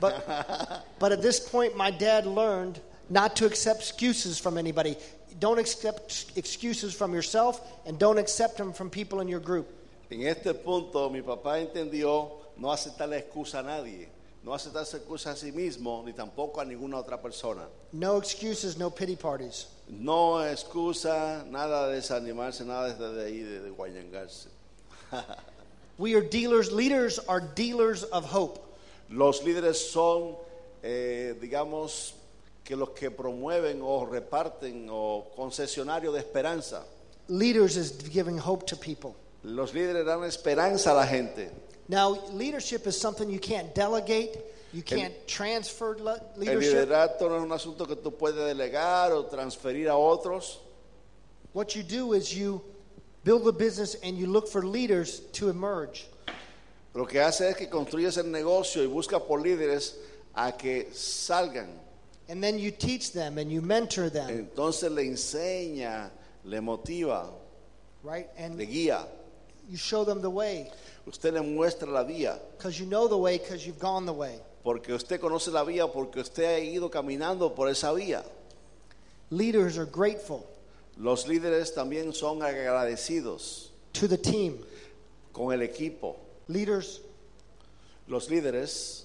But, 0.01 0.27
but 0.99 1.13
at 1.13 1.23
this 1.23 1.41
point, 1.41 1.77
my 1.77 1.91
dad 1.91 2.27
learned 2.27 2.81
not 3.09 3.37
to 3.37 3.47
accept 3.47 3.81
excuses 3.81 4.39
from 4.39 4.59
anybody. 4.59 4.97
Don't 5.39 5.59
accept 5.59 6.33
excuses 6.37 6.95
from 6.95 7.15
yourself, 7.15 7.61
and 7.87 7.99
don't 7.99 8.19
accept 8.19 8.59
them 8.59 8.73
from 8.73 8.91
people 8.91 9.21
in 9.21 9.29
your 9.29 9.41
group. 9.41 9.67
En 10.11 10.27
este 10.27 10.55
punto 10.55 11.11
mi 11.11 11.21
papá 11.21 11.59
entendió 11.59 12.31
no 12.57 12.69
aceptarle 12.73 13.19
excusa 13.19 13.61
a 13.61 13.63
nadie, 13.63 14.09
no 14.43 14.55
aceptarse 14.55 14.99
excusa 14.99 15.33
a 15.33 15.37
sí 15.37 15.53
mismo 15.53 16.03
ni 16.05 16.13
tampoco 16.13 16.61
a 16.61 16.65
ninguna 16.65 16.99
otra 16.99 17.21
persona. 17.21 17.69
No 17.93 18.19
excuses, 18.19 18.77
no 18.77 18.91
pity 18.91 19.17
parties. 19.17 19.69
No 19.89 20.45
excusa, 20.45 21.45
nada 21.49 21.89
de 21.89 21.97
desanimarse, 21.97 22.65
nada 22.65 22.95
desde 22.95 23.25
ahí 23.25 23.41
de, 23.41 23.61
de 23.61 23.71
guayangarse. 23.71 24.49
We 25.99 26.15
are 26.15 26.23
dealers. 26.23 26.71
Leaders 26.71 27.19
are 27.19 27.41
dealers 27.41 28.05
of 28.05 28.25
hope. 28.25 28.61
Los 29.11 29.43
líderes 29.43 29.91
son, 29.91 30.37
eh, 30.83 31.35
digamos, 31.41 32.15
que 32.63 32.77
los 32.77 32.91
que 32.91 33.11
promueven 33.11 33.81
o 33.83 34.07
reparten 34.07 34.87
o 34.91 35.27
concesionarios 35.35 36.15
de 36.15 36.21
esperanza. 36.21 36.85
Leaders 37.29 37.77
is 37.77 37.93
giving 38.11 38.39
hope 38.39 38.67
to 38.67 38.77
people. 38.77 39.17
Los 39.43 39.73
líderes 39.73 40.05
dan 40.05 40.23
esperanza 40.25 40.93
a 40.93 40.95
la 40.95 41.07
gente. 41.07 41.51
Now, 41.89 42.11
leadership 42.33 42.87
is 42.87 43.01
something 43.01 43.31
you 43.31 43.39
can't 43.39 43.75
delegate. 43.75 44.37
You 44.75 44.83
can't 44.83 45.15
transfer 45.27 45.97
le- 45.99 46.21
El 46.37 46.41
leadership. 46.41 46.89
liderato 46.89 47.29
no 47.31 47.37
es 47.37 47.43
un 47.43 47.53
asunto 47.53 47.87
que 47.87 47.97
tú 47.97 48.13
puedes 48.13 48.37
delegar 48.37 49.13
o 49.13 49.25
transferir 49.25 49.89
a 49.89 49.97
otros. 49.97 50.59
What 51.55 51.75
you 51.75 51.83
do 51.83 52.13
is 52.13 52.35
you 52.35 52.63
build 53.25 53.49
a 53.49 53.53
business 53.53 53.97
and 54.03 54.19
you 54.19 54.27
look 54.27 54.47
for 54.49 54.63
leaders 54.67 55.21
to 55.33 55.49
emerge. 55.49 56.07
Lo 56.95 57.07
que 57.07 57.21
hace 57.21 57.49
es 57.49 57.57
que 57.57 57.67
construyes 57.69 58.19
el 58.19 58.25
negocio 58.31 58.83
y 58.83 58.87
busca 58.87 59.19
por 59.19 59.41
líderes 59.41 59.95
a 60.35 60.53
que 60.53 60.89
salgan. 60.93 61.69
And 62.29 62.43
then 62.45 62.59
you 62.59 62.71
teach 62.71 63.13
them 63.13 63.39
and 63.39 63.51
you 63.51 63.63
mentor 63.63 64.11
them, 64.11 64.29
Entonces 64.29 64.91
le 64.95 65.05
enseña, 65.05 66.11
le 66.45 66.61
motiva, 66.61 67.31
right? 68.03 68.27
and, 68.37 68.59
le 68.59 68.67
guía. 68.67 69.07
You 69.69 69.77
show 69.77 70.05
them 70.05 70.21
the 70.23 70.31
way 70.31 70.71
Usted 71.07 71.33
le 71.35 71.41
muestra 71.41 71.89
la 71.91 72.05
vía, 72.05 72.39
because 72.57 72.79
you 72.79 72.85
know 72.87 73.09
the 73.09 73.17
way 73.17 73.39
because 73.39 73.67
you've 73.67 73.79
gone 73.79 74.05
the 74.07 74.13
way. 74.13 74.39
porque 74.63 74.91
usted 74.93 75.21
conoce 75.21 75.51
la 75.51 75.65
vía, 75.65 75.87
porque 75.91 76.17
usted 76.21 76.45
ha 76.45 76.59
ido 76.59 76.91
caminando 76.91 77.55
por 77.55 77.69
esa 77.69 77.95
vía. 77.95 78.23
Leaders 79.31 79.79
are 79.79 79.87
grateful 79.87 80.45
Los 80.99 81.27
líderes 81.27 81.73
también 81.75 82.13
son 82.15 82.43
agradecidos 82.43 83.69
to 83.93 84.07
the 84.09 84.19
team. 84.19 84.59
con 85.33 85.53
el 85.53 85.61
equipo. 85.63 86.17
Leaders 86.49 87.01
Los 88.09 88.29
líderes 88.29 89.05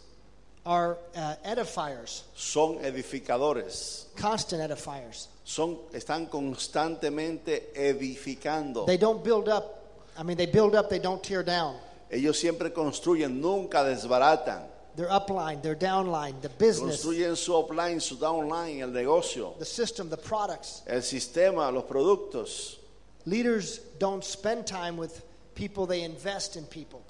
are 0.65 0.97
uh, 1.15 1.35
edifiers, 1.45 2.23
son 2.35 2.79
edificadores, 2.83 4.05
constant 4.17 4.61
edifiers. 4.61 5.27
son, 5.43 5.77
están 5.93 6.27
constantemente 6.29 7.71
edificando. 7.75 8.85
They 8.85 8.97
don't 8.97 9.23
build 9.23 9.49
up. 9.49 9.82
I 10.17 10.23
mean, 10.23 10.37
they 10.37 10.45
build 10.45 10.75
up, 10.75 10.89
they 10.89 10.99
don't 10.99 11.23
tear 11.23 11.43
down. 11.43 11.75
Ellos 12.11 12.39
siempre 12.39 12.69
construyen, 12.71 13.41
nunca 13.41 13.77
desbaratan. 13.83 14.61
Their 14.95 15.07
upline, 15.07 15.63
their 15.63 15.75
downline, 15.75 16.39
the 16.41 16.49
business, 16.49 17.03
Construyen 17.03 17.35
su 17.35 17.53
upline, 17.53 17.99
su 17.99 18.15
downline, 18.17 18.81
el 18.81 18.91
negocio, 18.91 19.57
the 19.57 19.65
system, 19.65 20.07
the 20.09 20.17
products. 20.17 20.83
el 20.85 21.01
sistema, 21.01 21.71
los 21.71 21.85
productos. 21.85 22.77
Leaders 23.25 23.79
don't 23.97 24.23
spend 24.23 24.67
time 24.67 24.95
with 24.97 25.23
people, 25.55 25.87
they 25.87 26.03
invest 26.03 26.55
in 26.57 26.65
people. 26.65 27.01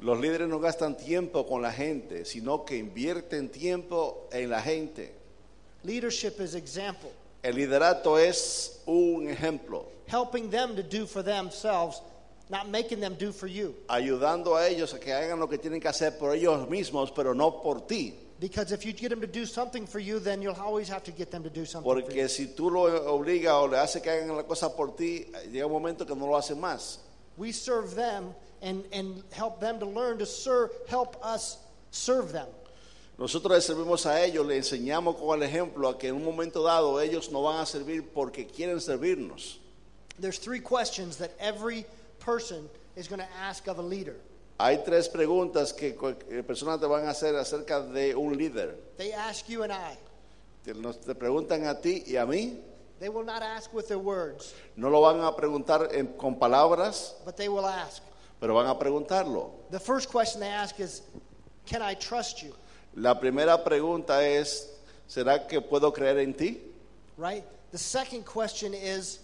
Los 0.00 0.18
líderes 0.18 0.48
no 0.48 0.58
gastan 0.58 0.96
tiempo 0.96 1.44
con 1.44 1.62
la 1.62 1.70
gente, 1.70 2.24
sino 2.24 2.64
que 2.64 2.76
invierten 2.76 3.52
tiempo 3.52 4.28
en 4.32 4.50
la 4.50 4.60
gente. 4.60 5.12
Leadership 5.84 6.40
is 6.40 6.56
example, 6.56 7.12
El 7.44 7.54
liderato 7.54 8.16
es 8.18 8.80
un 8.86 9.28
ejemplo, 9.28 9.84
helping 10.06 10.50
them 10.50 10.74
to 10.74 10.82
do 10.82 11.06
for 11.06 11.22
themselves, 11.22 12.00
not 12.52 12.68
making 12.68 13.00
them 13.00 13.14
do 13.18 13.32
for 13.32 13.48
you. 13.48 13.74
ayudando 13.88 14.56
a 14.56 14.68
ellos 14.68 14.94
a 14.94 15.00
que 15.00 15.10
hagan 15.12 15.40
lo 15.40 15.48
que 15.48 15.58
tienen 15.58 15.80
que 15.80 15.88
hacer 15.88 16.18
por 16.18 16.34
ellos 16.34 16.68
mismos, 16.68 17.12
pero 17.12 17.32
no 17.32 17.50
por 17.50 17.80
ti. 17.80 18.14
Because 18.38 18.72
if 18.72 18.84
you 18.84 18.92
get 18.92 19.10
them 19.10 19.20
to 19.20 19.26
do 19.26 19.46
something 19.46 19.86
for 19.86 20.00
you, 20.00 20.18
then 20.18 20.42
you'll 20.42 20.60
always 20.60 20.88
have 20.88 21.02
to 21.04 21.12
get 21.12 21.30
them 21.30 21.42
to 21.44 21.50
do 21.50 21.64
something 21.64 21.88
for 21.88 22.00
you. 22.00 22.06
Porque 22.06 22.28
si 22.28 22.48
tú 22.48 22.70
lo 22.70 22.82
obligas 23.06 23.54
o 23.54 23.66
le 23.66 23.78
haces 23.78 24.02
que 24.02 24.10
hagan 24.10 24.36
la 24.36 24.42
cosa 24.42 24.68
por 24.68 24.96
ti, 24.96 25.26
llega 25.50 25.66
un 25.66 25.72
momento 25.72 26.04
que 26.04 26.14
no 26.14 26.26
lo 26.26 26.36
hacen 26.36 26.60
más. 26.60 26.98
We 27.36 27.52
serve 27.52 27.94
them 27.94 28.34
and, 28.60 28.84
and 28.92 29.22
help 29.32 29.60
them 29.60 29.78
to 29.78 29.86
learn 29.86 30.18
to 30.18 30.26
serve, 30.26 30.70
help 30.88 31.16
us 31.24 31.56
serve 31.90 32.32
them. 32.32 32.48
Nosotros 33.18 33.52
les 33.52 33.64
servimos 33.64 34.06
a 34.06 34.24
ellos, 34.24 34.44
les 34.44 34.72
enseñamos 34.72 35.16
con 35.16 35.40
el 35.40 35.48
ejemplo 35.48 35.88
a 35.88 35.96
que 35.96 36.08
en 36.08 36.16
un 36.16 36.24
momento 36.24 36.62
dado 36.62 37.00
ellos 37.00 37.30
no 37.30 37.42
van 37.42 37.60
a 37.60 37.66
servir 37.66 38.02
porque 38.12 38.46
quieren 38.46 38.80
servirnos. 38.80 39.58
There's 40.18 40.38
three 40.38 40.60
questions 40.60 41.18
that 41.18 41.30
every 41.38 41.86
person 42.24 42.68
is 42.96 43.08
going 43.08 43.20
to 43.20 43.28
ask 43.40 43.66
of 43.68 43.78
a 43.78 43.82
leader. 43.82 44.16
Hay 44.60 44.78
tres 44.84 45.08
preguntas 45.08 45.72
que 45.76 45.94
cualquier 45.94 46.42
persona 46.46 46.78
te 46.78 46.86
van 46.86 47.06
a 47.06 47.10
hacer 47.10 47.34
acerca 47.36 47.80
de 47.92 48.14
un 48.14 48.36
líder. 48.36 48.74
They 48.96 49.12
ask 49.12 49.48
you 49.48 49.62
and 49.62 49.72
I. 49.72 49.96
Te, 50.64 50.72
nos- 50.74 50.98
te 51.00 51.14
preguntan 51.14 51.66
a 51.66 51.80
ti 51.80 52.04
y 52.06 52.16
a 52.16 52.24
mí. 52.26 52.58
They 53.00 53.08
will 53.08 53.24
not 53.24 53.42
ask 53.42 53.72
with 53.74 53.88
their 53.88 53.98
words, 53.98 54.54
No 54.76 54.88
lo 54.88 55.00
van 55.00 55.20
a 55.20 55.32
preguntar 55.34 55.88
en- 55.92 56.16
con 56.16 56.36
palabras, 56.38 57.14
but 57.24 57.36
they 57.36 57.48
will 57.48 57.66
ask. 57.66 58.02
pero 58.40 58.54
van 58.54 58.66
a 58.68 58.78
preguntarlo. 58.78 59.50
The 59.70 59.80
first 59.80 60.08
question 60.08 60.40
they 60.40 60.50
ask 60.50 60.78
is, 60.78 61.02
Can 61.66 61.82
I 61.82 61.94
trust 61.94 62.42
you? 62.42 62.52
La 62.94 63.14
primera 63.18 63.64
pregunta 63.64 64.22
es, 64.22 64.68
¿será 65.08 65.48
que 65.48 65.60
puedo 65.60 65.92
creer 65.92 66.18
en 66.18 66.34
ti? 66.34 66.60
Right? 67.16 67.42
The 67.72 67.78
second 67.78 68.24
question 68.24 68.74
is, 68.74 69.18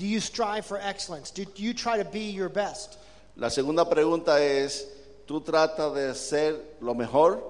Do 0.00 0.06
you 0.06 0.18
strive 0.18 0.64
for 0.64 0.78
excellence? 0.78 1.30
Do 1.30 1.44
you 1.56 1.74
try 1.74 2.02
to 2.02 2.08
be 2.08 2.30
your 2.32 2.48
best? 2.48 2.96
La 3.36 3.50
segunda 3.50 3.84
pregunta 3.84 4.40
es, 4.40 4.86
¿tú 5.26 5.42
tratas 5.44 5.94
de 5.94 6.14
ser 6.14 6.56
lo 6.80 6.94
mejor? 6.94 7.42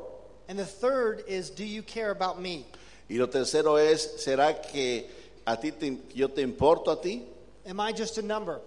And 0.49 0.59
the 0.59 0.65
third 0.67 1.23
is, 1.29 1.51
Do 1.51 1.63
you 1.65 1.85
care 1.85 2.11
about 2.11 2.41
me? 2.41 2.67
Y 3.09 3.19
lo 3.19 3.29
tercero 3.29 3.79
es, 3.79 4.17
¿será 4.25 4.61
que 4.61 5.09
a 5.47 5.57
ti 5.61 5.71
te- 5.71 5.99
yo 6.13 6.27
te 6.27 6.43
importo 6.43 6.91
a 6.91 7.01
ti? 7.01 7.23
Am 7.69 7.79
I 7.79 7.93
just 7.93 8.19
a 8.19 8.23
number? 8.23 8.61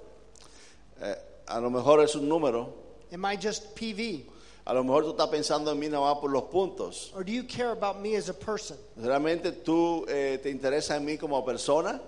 Eh, 1.01 1.15
a 1.49 1.59
lo 1.59 1.69
mejor 1.69 2.01
es 2.01 2.15
un 2.15 2.29
número. 2.29 2.73
Am 3.11 3.25
I 3.25 3.36
just 3.36 3.75
PV? 3.75 4.23
A 4.65 4.73
lo 4.73 4.86
mejor 4.86 5.03
tú 5.03 5.09
estás 5.11 5.27
pensando 5.27 5.71
en 5.73 5.77
mí 5.79 5.89
nada 5.89 6.05
más 6.13 6.21
por 6.21 6.31
los 6.31 6.43
puntos. 6.43 7.11
Or 7.13 7.25
do 7.25 7.34
you 7.34 7.43
care 7.43 7.71
about 7.71 7.99
me 7.99 8.15
as 8.15 8.29
a 8.29 8.34
person 8.34 8.77
¿Realmente 8.95 9.51
tú 9.51 10.05
eh, 10.07 10.39
te 10.41 10.49
interesa 10.49 10.95
en 10.95 11.03
mí 11.03 11.17
como 11.17 11.43
persona? 11.43 11.99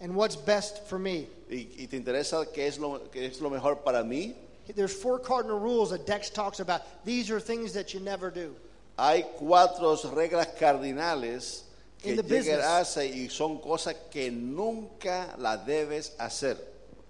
And 0.00 0.14
what's 0.14 0.36
best 0.36 0.86
for 0.86 0.98
me? 0.98 1.28
¿Y, 1.50 1.68
y 1.78 1.86
te 1.86 1.96
interesa 1.96 2.46
qué 2.52 2.66
es, 2.66 2.78
lo, 2.78 3.00
qué 3.12 3.26
es 3.26 3.40
lo 3.40 3.50
mejor 3.50 3.76
para 3.76 4.02
mí? 4.02 4.34
There's 4.74 4.94
four 4.94 5.18
cardinal 5.18 5.58
rules 5.58 5.90
that 5.90 6.06
Dex 6.06 6.30
talks 6.30 6.60
about. 6.60 6.82
These 7.04 7.30
are 7.30 7.38
things 7.38 7.72
that 7.74 7.92
you 7.92 8.00
never 8.00 8.30
do. 8.30 8.54
Hay 8.98 9.24
cuatro 9.36 9.96
reglas 10.14 10.56
cardinales 10.58 11.64
que 12.00 12.12
In 12.12 12.16
the 12.16 12.22
llegarás 12.22 12.96
y 12.96 13.28
son 13.28 13.58
cosas 13.58 13.94
que 14.10 14.30
nunca 14.30 15.34
las 15.38 15.66
debes 15.66 16.12
hacer. 16.18 16.56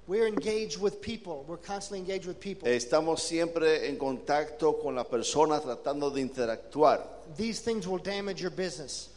We're 0.06 0.26
engaged 0.26 0.78
with 0.78 1.00
people. 1.00 1.44
We're 1.48 1.56
constantly 1.56 2.00
engaged 2.00 2.26
with 2.26 2.38
people. 2.38 2.68
Estamos 2.68 3.20
siempre 3.20 3.88
en 3.88 3.96
contacto 3.96 4.80
con 4.82 4.94
las 4.94 5.06
personas 5.06 5.62
tratando 5.62 6.10
de 6.10 6.20
interactuar. 6.20 7.00
These 7.36 7.60
things 7.60 7.88
will 7.88 7.98
damage 7.98 8.40
your 8.40 8.50
business. 8.50 9.08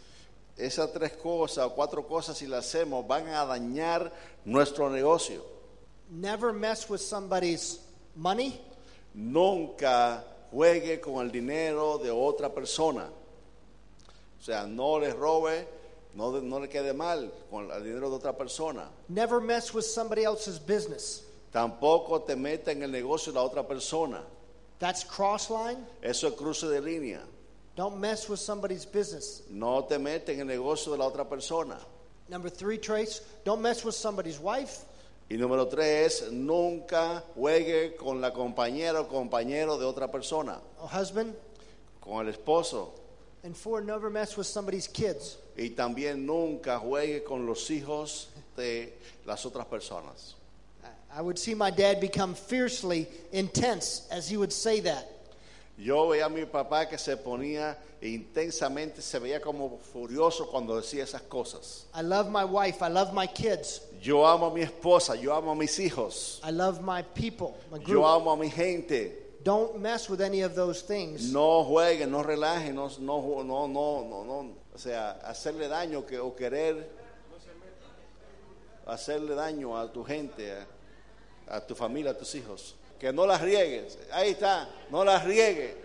Esas 0.58 0.92
tres 0.92 1.14
cosas 1.14 1.66
o 1.66 1.76
cuatro 1.76 2.08
cosas, 2.08 2.38
si 2.38 2.48
las 2.48 2.66
hacemos, 2.66 3.06
van 3.06 3.28
a 3.28 3.46
dañar 3.46 4.12
nuestro 4.44 4.90
negocio. 4.90 5.44
Never 6.10 6.52
mess 6.52 6.90
with 6.90 7.00
somebody's 7.00 7.80
money. 8.16 8.60
Nunca 9.14 10.24
juegue 10.52 11.00
con 11.00 11.24
el 11.26 11.32
dinero 11.32 12.00
de 12.00 12.10
otra 12.10 12.50
persona. 12.50 13.10
O 14.40 14.44
sea, 14.44 14.66
no 14.66 15.00
le 15.00 15.14
robe, 15.14 15.68
no 16.16 16.60
le 16.60 16.68
quede 16.70 16.94
mal 16.94 17.32
con 17.52 17.70
el 17.70 17.84
dinero 17.84 18.10
de 18.10 18.16
otra 18.16 18.34
persona. 18.36 18.90
Never 19.10 19.40
mess 19.40 19.74
with 19.74 19.84
somebody 19.84 20.24
else's 20.24 20.60
business. 20.60 21.24
Tampoco 21.52 22.22
te 22.22 22.36
meta 22.36 22.72
en 22.72 22.84
el 22.84 22.92
negocio 22.92 23.32
de 23.32 23.40
la 23.40 23.46
otra 23.46 23.68
persona. 23.68 24.24
That's 24.80 25.04
cross 25.04 25.50
line. 25.50 25.86
Eso 26.02 26.28
es 26.28 26.34
cruce 26.36 26.68
de 26.68 26.82
línea. 26.82 27.22
Don't 27.78 28.00
mess 28.00 28.28
with 28.28 28.40
somebody's 28.40 28.86
business. 28.86 29.44
No 29.52 29.84
te 29.84 30.00
metas 30.00 30.30
en 30.30 30.40
el 30.40 30.48
negocio 30.48 30.92
de 30.94 30.98
la 30.98 31.06
otra 31.06 31.30
persona. 31.30 31.78
Number 32.28 32.50
three 32.50 32.80
trace 32.80 33.22
don't 33.46 33.62
mess 33.62 33.86
with 33.86 33.94
somebody's 33.94 34.40
wife. 34.40 34.84
Y 35.30 35.38
número 35.38 35.70
tres, 35.70 36.32
nunca 36.32 37.24
juegue 37.36 37.96
con 37.96 38.20
la 38.20 38.32
compañera 38.32 39.02
o 39.02 39.08
compañero 39.08 39.78
de 39.78 39.86
otra 39.86 40.12
persona, 40.12 40.60
or 40.82 40.88
husband. 40.88 41.36
con 42.02 42.26
el 42.26 42.34
esposo. 42.34 42.94
And 43.44 43.56
four, 43.56 43.82
never 43.82 44.10
mess 44.10 44.36
with 44.36 44.48
somebody's 44.48 44.88
kids. 44.88 45.38
Y 45.56 45.70
también 45.76 46.26
nunca 46.26 46.80
juegue 46.80 47.24
con 47.24 47.46
los 47.46 47.70
hijos 47.70 48.30
de 48.56 48.94
las 49.28 49.46
otras 49.46 49.68
personas. 49.68 50.34
I 51.16 51.22
would 51.22 51.38
see 51.38 51.54
my 51.54 51.70
dad 51.70 52.02
become 52.02 52.34
fiercely 52.34 53.08
intense 53.32 54.08
as 54.10 54.28
he 54.28 54.36
would 54.36 54.52
say 54.52 54.80
that. 54.80 55.17
Yo 55.78 56.08
veía 56.08 56.26
a 56.26 56.30
mi 56.30 56.46
papá 56.46 56.90
que 56.90 56.98
se 56.98 57.16
ponía 57.16 57.78
intensamente, 58.02 59.02
se 59.02 59.20
veía 59.20 59.40
como 59.40 59.78
furioso 59.78 60.50
cuando 60.50 60.76
decía 60.76 61.04
esas 61.04 61.22
cosas. 61.22 61.86
I 61.94 62.02
love 62.02 62.30
my 62.30 62.44
wife. 62.44 62.84
I 62.84 62.90
love 62.90 63.14
my 63.14 63.28
kids. 63.28 63.84
Yo 64.02 64.26
amo 64.26 64.48
a 64.48 64.54
mi 64.54 64.62
esposa, 64.62 65.16
yo 65.16 65.34
amo 65.36 65.52
a 65.52 65.56
mis 65.56 65.78
hijos, 65.80 66.42
I 66.44 66.52
love 66.52 66.82
my 66.82 67.04
people, 67.14 67.56
my 67.72 67.78
group. 67.78 67.90
yo 67.90 68.08
amo 68.08 68.32
a 68.32 68.38
mi 68.38 68.50
gente. 68.50 69.26
Don't 69.44 69.80
mess 69.80 70.10
with 70.10 70.20
any 70.20 70.42
of 70.42 70.56
those 70.56 70.82
things. 70.82 71.32
No 71.32 71.64
jueguen, 71.64 72.10
no 72.10 72.24
relajen, 72.24 72.76
no, 72.76 72.90
no, 73.00 73.44
no, 73.44 73.68
no, 73.68 74.24
no. 74.24 74.56
O 74.74 74.78
sea, 74.78 75.12
hacerle 75.24 75.68
daño 75.68 76.06
que, 76.06 76.20
o 76.20 76.36
querer 76.36 76.90
hacerle 78.88 79.36
daño 79.36 79.78
a 79.78 79.92
tu 79.92 80.04
gente, 80.04 80.52
a, 80.52 81.58
a 81.58 81.62
tu 81.66 81.76
familia, 81.76 82.12
a 82.12 82.18
tus 82.18 82.34
hijos. 82.36 82.76
Que 83.00 83.12
no 83.12 83.26
las 83.26 83.42
riegues. 83.42 83.98
Ahí 84.12 84.32
está, 84.32 84.68
no 84.90 85.04
las 85.04 85.26
riegue. 85.26 85.76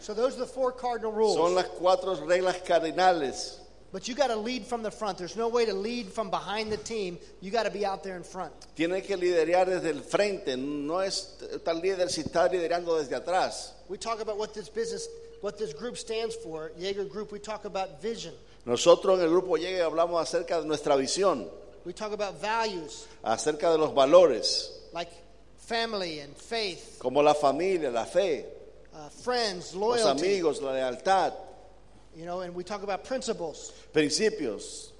So 0.00 0.14
those 0.14 0.36
are 0.36 0.40
the 0.40 0.46
four 0.46 0.70
cardinal 0.72 1.12
rules. 1.12 1.36
Son 1.36 1.54
las 1.54 1.66
cuatro 1.66 2.14
reglas 2.26 2.64
cardinales. 2.64 3.58
But 3.90 4.06
you 4.06 4.14
got 4.14 4.28
to 4.28 4.36
lead 4.36 4.66
from 4.66 4.82
the 4.82 4.90
front. 4.90 5.18
There's 5.18 5.36
no 5.36 5.48
way 5.48 5.64
to 5.64 5.72
lead 5.72 6.12
from 6.12 6.30
behind 6.30 6.70
the 6.70 6.76
team. 6.76 7.18
You 7.40 7.50
got 7.50 7.64
to 7.64 7.70
be 7.70 7.86
out 7.86 8.04
there 8.04 8.16
in 8.16 8.22
front. 8.22 8.52
Tienes 8.76 9.04
que 9.04 9.16
liderar 9.16 9.66
desde 9.66 9.90
el 9.90 10.02
frente. 10.02 10.56
No 10.56 10.98
es 11.00 11.38
tal 11.64 11.80
líder 11.80 12.10
si 12.10 12.22
está 12.22 12.48
liderando 12.48 13.02
desde 13.02 13.18
atrás. 13.18 13.72
We 13.88 13.96
talk 13.96 14.20
about 14.20 14.36
what 14.36 14.52
this 14.52 14.68
business, 14.68 15.08
what 15.40 15.58
this 15.58 15.72
group 15.72 15.96
stands 15.96 16.36
for. 16.36 16.70
Jaeger 16.78 17.04
Group. 17.04 17.32
We 17.32 17.38
talk 17.38 17.64
about 17.64 18.00
vision. 18.02 18.34
Nosotros 18.66 19.18
en 19.18 19.24
el 19.24 19.30
grupo 19.30 19.56
hablamos 19.56 20.20
acerca 20.20 20.60
de 20.60 20.66
nuestra 20.66 20.94
visión, 20.94 21.48
We 21.86 21.94
talk 21.94 22.12
about 22.12 22.38
values 22.38 23.06
acerca 23.24 23.70
de 23.70 23.78
los 23.78 23.94
valores, 23.94 24.77
like 24.92 25.10
family 25.56 26.20
and 26.20 26.34
faith, 26.36 26.98
como 27.00 27.20
la 27.20 27.34
familia, 27.34 27.90
la 27.90 28.04
fe, 28.04 28.44
uh, 28.94 29.08
friends, 29.08 29.74
los 29.74 30.00
loyalty. 30.02 30.22
amigos, 30.26 30.60
la 30.62 30.72
lealtad, 30.72 31.32
You 32.16 32.24
know, 32.24 32.40
and 32.40 32.54
we 32.54 32.64
talk 32.64 32.82
about 32.82 33.04
principles. 33.04 33.72
principios, 33.92 34.90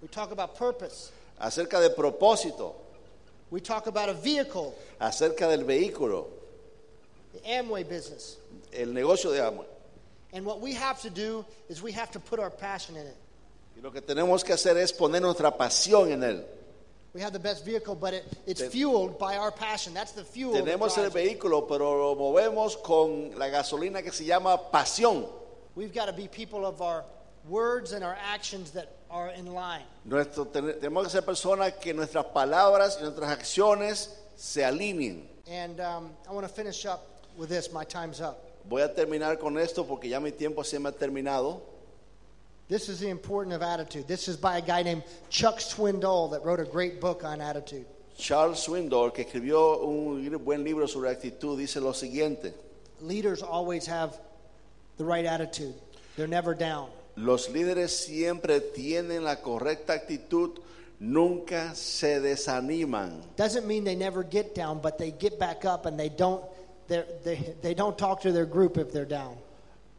We 0.00 0.08
talk 0.08 0.32
about 0.32 0.56
purpose. 0.56 1.12
acerca 1.40 1.80
de 1.80 1.90
propósito, 1.90 2.74
We 3.50 3.60
talk 3.60 3.86
about 3.86 4.08
a 4.08 4.14
vehicle, 4.14 4.74
acerca 5.00 5.48
del 5.48 5.64
vehículo, 5.64 6.26
the 7.34 7.40
Amway 7.50 7.84
business. 7.88 8.36
el 8.72 8.86
negocio 8.88 9.30
de 9.32 9.46
amo. 9.46 9.64
And 10.32 10.46
what 10.46 10.60
we 10.60 10.72
have 10.72 11.00
to 11.02 11.10
do 11.10 11.44
is 11.68 11.82
we 11.82 11.92
have 11.92 12.10
to 12.12 12.20
put 12.20 12.40
our 12.40 12.48
passion 12.50 12.96
in 12.96 13.06
it. 13.06 13.16
Y 13.76 13.82
lo 13.82 13.90
que 13.90 14.00
tenemos 14.00 14.42
que 14.44 14.54
hacer 14.54 14.76
es 14.78 14.92
poner 14.92 15.20
nuestra 15.20 15.50
pasión 15.56 16.10
en 16.10 16.22
él. 16.22 16.44
We 17.14 17.20
have 17.20 17.34
the 17.34 17.38
best 17.38 17.64
vehicle, 17.64 17.94
but 17.94 18.14
it, 18.14 18.24
it's 18.46 18.62
fueled 18.62 19.18
by 19.18 19.36
our 19.36 19.50
passion. 19.50 19.92
That's 19.92 20.12
the 20.12 20.24
fuel. 20.24 20.54
Tenemos 20.54 20.96
el 20.96 21.10
vehículo, 21.10 21.68
pero 21.68 21.98
lo 21.98 22.16
movemos 22.16 22.82
con 22.82 23.38
la 23.38 23.48
gasolina 23.48 24.02
que 24.02 24.10
se 24.12 24.24
llama 24.24 24.58
pasión. 24.72 25.28
We've 25.74 25.92
got 25.92 26.06
to 26.06 26.12
be 26.14 26.26
people 26.26 26.64
of 26.64 26.80
our 26.80 27.04
words 27.48 27.92
and 27.92 28.02
our 28.02 28.16
actions 28.32 28.70
that 28.70 28.96
are 29.10 29.28
in 29.30 29.52
line. 29.52 29.82
Nuestro, 30.06 30.46
ten- 30.46 30.74
tenemos 30.80 31.04
que 31.04 31.10
ser 31.10 31.22
personas 31.22 31.78
que 31.78 31.92
nuestras 31.92 32.24
palabras 32.32 32.96
y 32.98 33.02
nuestras 33.02 33.30
acciones 33.30 34.08
se 34.34 34.62
alineen. 34.62 35.28
And 35.46 35.80
um, 35.80 36.10
I 36.26 36.32
want 36.32 36.46
to 36.46 36.52
finish 36.52 36.86
up 36.86 37.26
with 37.36 37.50
this. 37.50 37.70
My 37.72 37.84
time's 37.84 38.22
up. 38.22 38.38
Voy 38.70 38.80
a 38.80 38.88
terminar 38.88 39.38
con 39.38 39.58
esto 39.58 39.84
porque 39.84 40.08
ya 40.08 40.18
mi 40.18 40.30
tiempo 40.30 40.62
se 40.62 40.78
me 40.78 40.88
ha 40.88 40.92
terminado. 40.92 41.60
This 42.72 42.88
is 42.88 43.00
the 43.00 43.10
importance 43.10 43.54
of 43.54 43.60
attitude. 43.60 44.08
This 44.08 44.28
is 44.28 44.38
by 44.38 44.56
a 44.56 44.62
guy 44.62 44.82
named 44.82 45.02
Chuck 45.28 45.58
Swindoll 45.58 46.30
that 46.30 46.42
wrote 46.42 46.58
a 46.58 46.64
great 46.64 47.02
book 47.02 47.22
on 47.22 47.42
attitude. 47.42 47.84
Charles 48.16 48.66
Swindoll, 48.66 49.12
que 49.12 49.26
escribió 49.26 49.86
un 49.86 50.42
buen 50.42 50.64
libro 50.64 50.86
sobre 50.86 51.10
actitud, 51.10 51.58
dice 51.58 51.76
lo 51.82 51.92
siguiente. 51.92 52.54
Leaders 53.02 53.42
always 53.42 53.84
have 53.84 54.18
the 54.96 55.04
right 55.04 55.26
attitude. 55.26 55.74
They're 56.16 56.26
never 56.26 56.54
down. 56.54 56.88
Los 57.16 57.48
líderes 57.48 57.90
siempre 57.90 58.60
tienen 58.60 59.22
la 59.24 59.36
correcta 59.36 59.92
actitud, 59.92 60.58
nunca 60.98 61.74
se 61.74 62.20
desaniman. 62.20 63.20
Doesn't 63.36 63.66
mean 63.66 63.84
they 63.84 63.96
never 63.96 64.22
get 64.22 64.54
down, 64.54 64.80
but 64.80 64.96
they 64.96 65.10
get 65.10 65.38
back 65.38 65.66
up 65.66 65.84
and 65.84 66.00
they 66.00 66.08
don't 66.08 66.42
they're- 66.88 67.04
they 67.22 67.54
they 67.60 67.74
don't 67.74 67.98
talk 67.98 68.22
to 68.22 68.32
their 68.32 68.46
group 68.46 68.78
if 68.78 68.92
they're 68.92 69.04
down. 69.04 69.36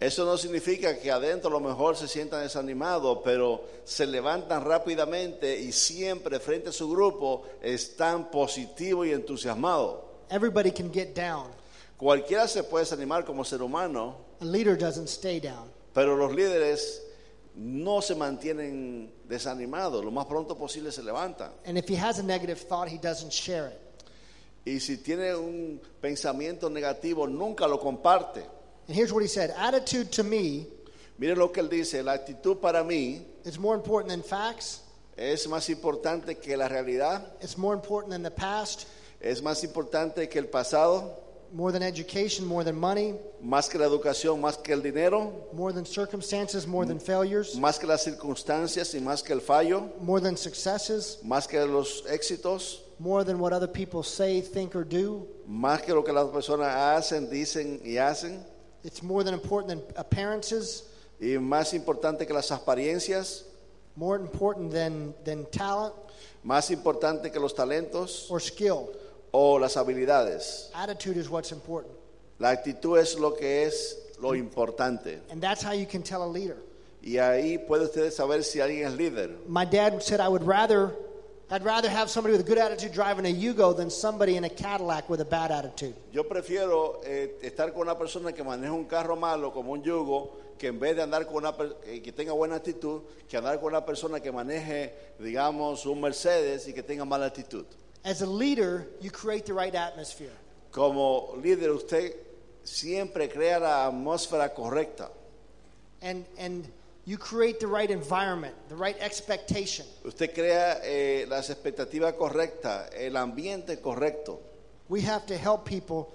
Eso 0.04 0.26
no 0.26 0.38
significa 0.38 1.00
que 1.00 1.10
adentro 1.10 1.50
a 1.50 1.54
lo 1.54 1.60
mejor 1.62 1.96
se 1.96 2.10
sientan 2.10 2.42
desanimados, 2.44 3.20
pero 3.24 3.64
se 3.86 4.06
levantan 4.06 4.66
rápidamente 4.66 5.58
y 5.58 5.72
siempre 5.72 6.42
frente 6.42 6.70
a 6.70 6.72
su 6.74 6.90
grupo 6.90 7.44
están 7.62 8.30
positivos 8.30 9.08
y 9.08 9.14
entusiasmados. 9.14 10.02
Everybody 10.30 10.72
can 10.74 10.92
get 10.92 11.16
down. 11.16 11.48
Cualquiera 11.96 12.50
se 12.50 12.64
puede 12.66 12.84
desanimar 12.84 13.24
como 13.24 13.46
ser 13.46 13.62
humano, 13.62 14.18
A 14.42 14.46
leader 14.46 14.78
doesn't 14.78 15.08
stay 15.08 15.40
down. 15.40 15.72
pero 15.94 16.18
los 16.18 16.36
líderes 16.36 17.02
no 17.56 18.02
se 18.02 18.14
mantienen 18.14 19.10
desanimados, 19.24 20.04
lo 20.04 20.12
más 20.12 20.26
pronto 20.26 20.58
posible 20.58 20.92
se 20.92 21.02
levantan. 21.02 21.54
And 21.66 21.78
if 21.78 21.88
he 21.90 21.96
has 21.96 22.20
a 22.20 22.24
negative 22.24 22.60
thought, 22.68 22.90
he 22.90 22.98
doesn't 22.98 23.32
share 23.32 23.70
it. 23.70 23.80
Y 24.66 24.82
si 24.82 24.98
tiene 24.98 25.34
un 25.34 25.80
pensamiento 26.02 26.70
negativo, 26.70 27.26
nunca 27.26 27.68
lo 27.68 27.80
comparte. 27.80 28.44
And 28.88 28.96
here's 28.96 29.14
what 29.14 29.22
he 29.22 29.28
said 29.28 29.54
Attitude 29.58 30.12
to 30.14 30.24
me 30.24 30.68
Mire 31.20 31.36
lo 31.36 31.52
que 31.52 31.62
él 31.62 31.70
dice, 31.70 32.04
la 32.04 32.14
actitud 32.14 32.60
para 32.60 32.84
mí 32.84 33.22
is 33.46 33.60
more 33.60 33.76
important 33.76 34.10
than 34.10 34.24
facts, 34.24 34.82
es 35.16 35.48
más 35.48 35.70
importante 35.70 36.40
que 36.40 36.58
la 36.58 36.68
realidad, 36.68 37.22
it's 37.40 37.58
more 37.58 37.76
important 37.76 38.12
than 38.12 38.24
the 38.24 38.32
past, 38.32 38.88
es 39.22 39.42
más 39.42 39.64
importante 39.64 40.28
que 40.28 40.40
el 40.40 40.48
pasado, 40.48 41.16
more 41.54 41.72
than 41.72 41.84
education, 41.84 42.48
more 42.48 42.64
than 42.64 42.76
money, 42.76 43.14
más 43.44 43.70
que 43.70 43.78
la 43.78 43.86
educación, 43.86 44.42
más 44.42 44.58
que 44.58 44.74
el 44.74 44.82
dinero, 44.82 45.32
more 45.54 45.72
than 45.72 45.86
circumstances, 45.86 46.66
more 46.66 46.84
than 46.84 47.00
failures, 47.00 47.56
más 47.56 47.78
que 47.80 47.86
las 47.86 48.04
circunstancias 48.04 48.96
y 48.96 49.00
más 49.00 49.22
que 49.22 49.34
el 49.34 49.40
fallo, 49.42 49.94
more 50.02 50.20
than 50.20 50.36
successes, 50.36 51.20
más 51.24 51.48
que 51.48 51.64
los 51.64 52.04
éxitos, 52.10 52.82
more 52.98 53.24
than 53.24 53.40
what 53.40 53.54
other 53.54 53.68
people 53.68 54.02
say, 54.02 54.42
think, 54.42 54.76
or 54.76 54.84
do. 54.84 55.28
más 55.48 55.84
que 55.84 55.94
lo 55.94 56.04
que 56.04 56.12
las 56.12 56.26
personas 56.30 56.76
hacen, 56.76 57.30
dicen 57.30 57.80
y 57.86 57.98
hacen, 57.98 58.44
It's 58.84 59.02
more 59.02 59.24
than 59.24 59.34
important 59.34 59.70
than 59.70 59.98
appearances, 59.98 60.84
y 61.20 61.38
más 61.40 61.74
importante 61.74 62.26
que 62.26 62.34
las 62.34 62.52
apariencias, 62.52 63.46
more 63.96 64.20
important 64.20 64.72
than, 64.72 65.14
than 65.24 65.46
talent 65.46 65.94
más 66.44 66.72
importante 66.72 67.32
que 67.32 67.40
los 67.40 67.54
talentos 67.56 68.30
or 68.30 68.42
skill. 68.42 68.90
o 69.32 69.58
las 69.58 69.78
habilidades. 69.78 70.70
Attitude 70.76 71.18
is 71.18 71.30
what's 71.30 71.52
important. 71.52 71.94
La 72.40 72.50
actitud 72.50 73.00
es 73.00 73.18
lo 73.18 73.34
que 73.34 73.64
es 73.64 73.98
lo 74.22 74.36
importante. 74.36 75.22
And 75.32 75.42
that's 75.42 75.64
how 75.64 75.72
you 75.72 75.88
can 75.88 76.04
tell 76.04 76.24
a 76.24 76.28
leader. 76.28 76.58
Y 77.02 77.18
ahí 77.18 77.58
puede 77.58 77.86
usted 77.86 78.12
saber 78.12 78.44
si 78.44 78.60
alguien 78.60 78.88
es 78.88 78.94
líder. 78.94 79.30
My 79.48 79.66
dad 79.66 80.02
said 80.04 80.20
I 80.20 80.28
would 80.28 80.44
rather 80.44 80.94
I'd 81.50 81.64
rather 81.64 81.90
have 81.90 82.10
somebody 82.10 82.32
with 82.32 82.42
a 82.42 82.50
good 82.50 82.58
attitude 82.58 82.94
driving 82.94 83.26
a 83.26 83.34
Yugo 83.34 83.76
than 83.76 83.90
somebody 83.90 84.38
in 84.38 84.44
a 84.44 84.50
Cadillac 84.50 85.10
with 85.10 85.22
a 85.22 85.26
bad 85.26 85.52
attitude. 85.52 85.94
Yo 86.12 86.24
prefiero 86.24 87.02
eh, 87.06 87.38
estar 87.44 87.74
con 87.74 87.82
una 87.82 87.98
persona 87.98 88.32
que 88.32 88.44
maneja 88.44 88.72
un 88.72 88.86
carro 88.86 89.16
malo 89.16 89.52
como 89.52 89.74
un 89.74 89.84
yugo 89.84 90.32
que 90.58 90.68
en 90.68 90.80
vez 90.80 90.96
de 90.96 91.04
andar 91.04 91.26
con 91.26 91.38
una 91.38 91.54
eh, 91.86 92.02
que 92.02 92.12
tenga 92.12 92.32
buena 92.34 92.56
actitud, 92.56 93.02
que 93.28 93.38
andar 93.38 93.60
con 93.60 93.74
una 93.74 93.86
persona 93.86 94.20
que 94.20 94.32
maneje, 94.32 94.94
digamos, 95.20 95.86
un 95.86 96.00
Mercedes 96.02 96.68
y 96.68 96.74
que 96.74 96.82
tenga 96.82 97.06
mala 97.06 97.26
actitud. 97.26 97.66
As 98.06 98.22
a 98.22 98.26
leader, 98.26 98.88
you 99.02 99.12
create 99.12 99.46
the 99.46 99.54
right 99.54 99.76
atmosphere. 99.76 100.34
Como 100.72 101.36
líder 101.42 101.72
usted 101.72 102.16
siempre 102.64 103.30
crea 103.30 103.60
la 103.60 103.88
atmósfera 103.88 104.54
correcta. 104.54 105.12
And 106.02 106.26
and 106.38 106.72
you 107.06 107.18
create 107.18 107.60
the 107.60 107.68
right 107.68 107.90
environment, 107.90 108.56
the 108.70 108.76
right 108.76 108.96
expectation. 109.00 109.86
Usted 110.06 110.34
crea 110.34 110.80
eh, 110.84 111.26
las 111.28 111.50
expectativas 111.50 112.14
correctas, 112.14 112.90
el 112.94 113.18
ambiente 113.18 113.82
correcto. 113.82 114.40
We 114.88 115.02
have 115.02 115.26
to 115.28 115.38
help 115.38 115.66
people 115.66 116.14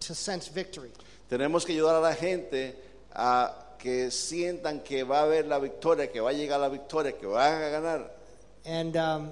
to 0.00 0.14
sense 0.14 0.48
victory. 0.48 0.90
Tenemos 1.30 1.64
que 1.64 1.74
ayudar 1.74 1.96
a 1.96 2.00
la 2.00 2.14
gente 2.14 2.74
a 3.14 3.52
que 3.78 4.10
sientan 4.10 4.84
que 4.84 5.04
va 5.04 5.20
a 5.20 5.22
haber 5.22 5.46
la 5.46 5.58
victoria, 5.58 6.08
que 6.08 6.20
va 6.20 6.30
a 6.30 6.32
llegar 6.32 6.60
la 6.60 6.68
victoria, 6.68 7.12
que 7.12 7.26
van 7.26 7.62
a 7.62 7.68
ganar. 7.70 8.10
And 8.64 8.96
um, 8.96 9.30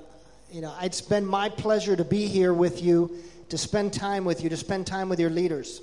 you 0.50 0.60
know, 0.60 0.74
it's 0.80 1.00
been 1.00 1.26
my 1.26 1.48
pleasure 1.48 1.96
to 1.96 2.04
be 2.04 2.26
here 2.26 2.54
with 2.54 2.82
you, 2.82 3.10
to 3.50 3.58
spend 3.58 3.92
time 3.92 4.24
with 4.24 4.42
you, 4.42 4.48
to 4.48 4.56
spend 4.56 4.86
time 4.86 5.08
with 5.08 5.20
your 5.20 5.30
leaders. 5.30 5.82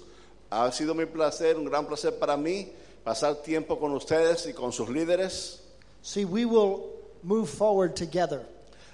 Ha 0.52 0.70
sido 0.72 0.96
mi 0.96 1.06
placer, 1.06 1.56
un 1.56 1.66
gran 1.66 1.86
placer 1.86 2.12
para 2.12 2.36
mí 2.38 2.70
pasar 3.04 3.44
tiempo 3.44 3.78
con 3.78 3.94
ustedes 3.94 4.46
y 4.48 4.54
con 4.54 4.72
sus 4.72 4.90
líderes. 4.90 5.60
See, 6.02 6.26
we 6.26 6.46
will 6.46 6.90
move 7.24 7.50
forward 7.50 7.96
together. 7.96 8.46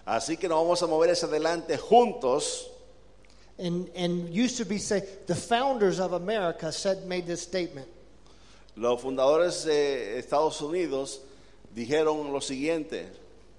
Así 0.05 0.39
que 0.39 0.47
nos 0.47 0.63
vamos 0.63 0.81
a 0.81 0.87
mover 0.87 1.11
hacia 1.11 1.27
adelante 1.27 1.77
juntos. 1.77 2.69
And 3.59 3.89
and 3.95 4.29
used 4.29 4.57
to 4.57 4.65
be 4.65 4.77
say 4.77 5.01
the 5.25 5.35
founders 5.35 5.99
of 5.99 6.13
America 6.13 6.71
said 6.71 7.05
made 7.07 7.25
this 7.25 7.41
statement. 7.41 7.87
Los 8.75 9.01
fundadores 9.01 9.65
de 9.65 10.19
Estados 10.19 10.61
Unidos 10.61 11.19
dijeron 11.75 12.31
lo 12.31 12.39
siguiente, 12.39 13.07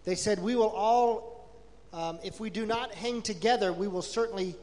They 0.05 0.15
said, 0.15 0.39
We 0.39 0.57
will 0.57 0.71
all, 0.71 1.51
um, 1.93 2.19
if 2.25 2.41
we 2.41 2.51
do 2.51 2.65
not 2.65 2.95
hang 2.95 3.21
together, 3.21 3.73
we 3.73 3.89
will 3.89 4.03
certainly 4.03 4.55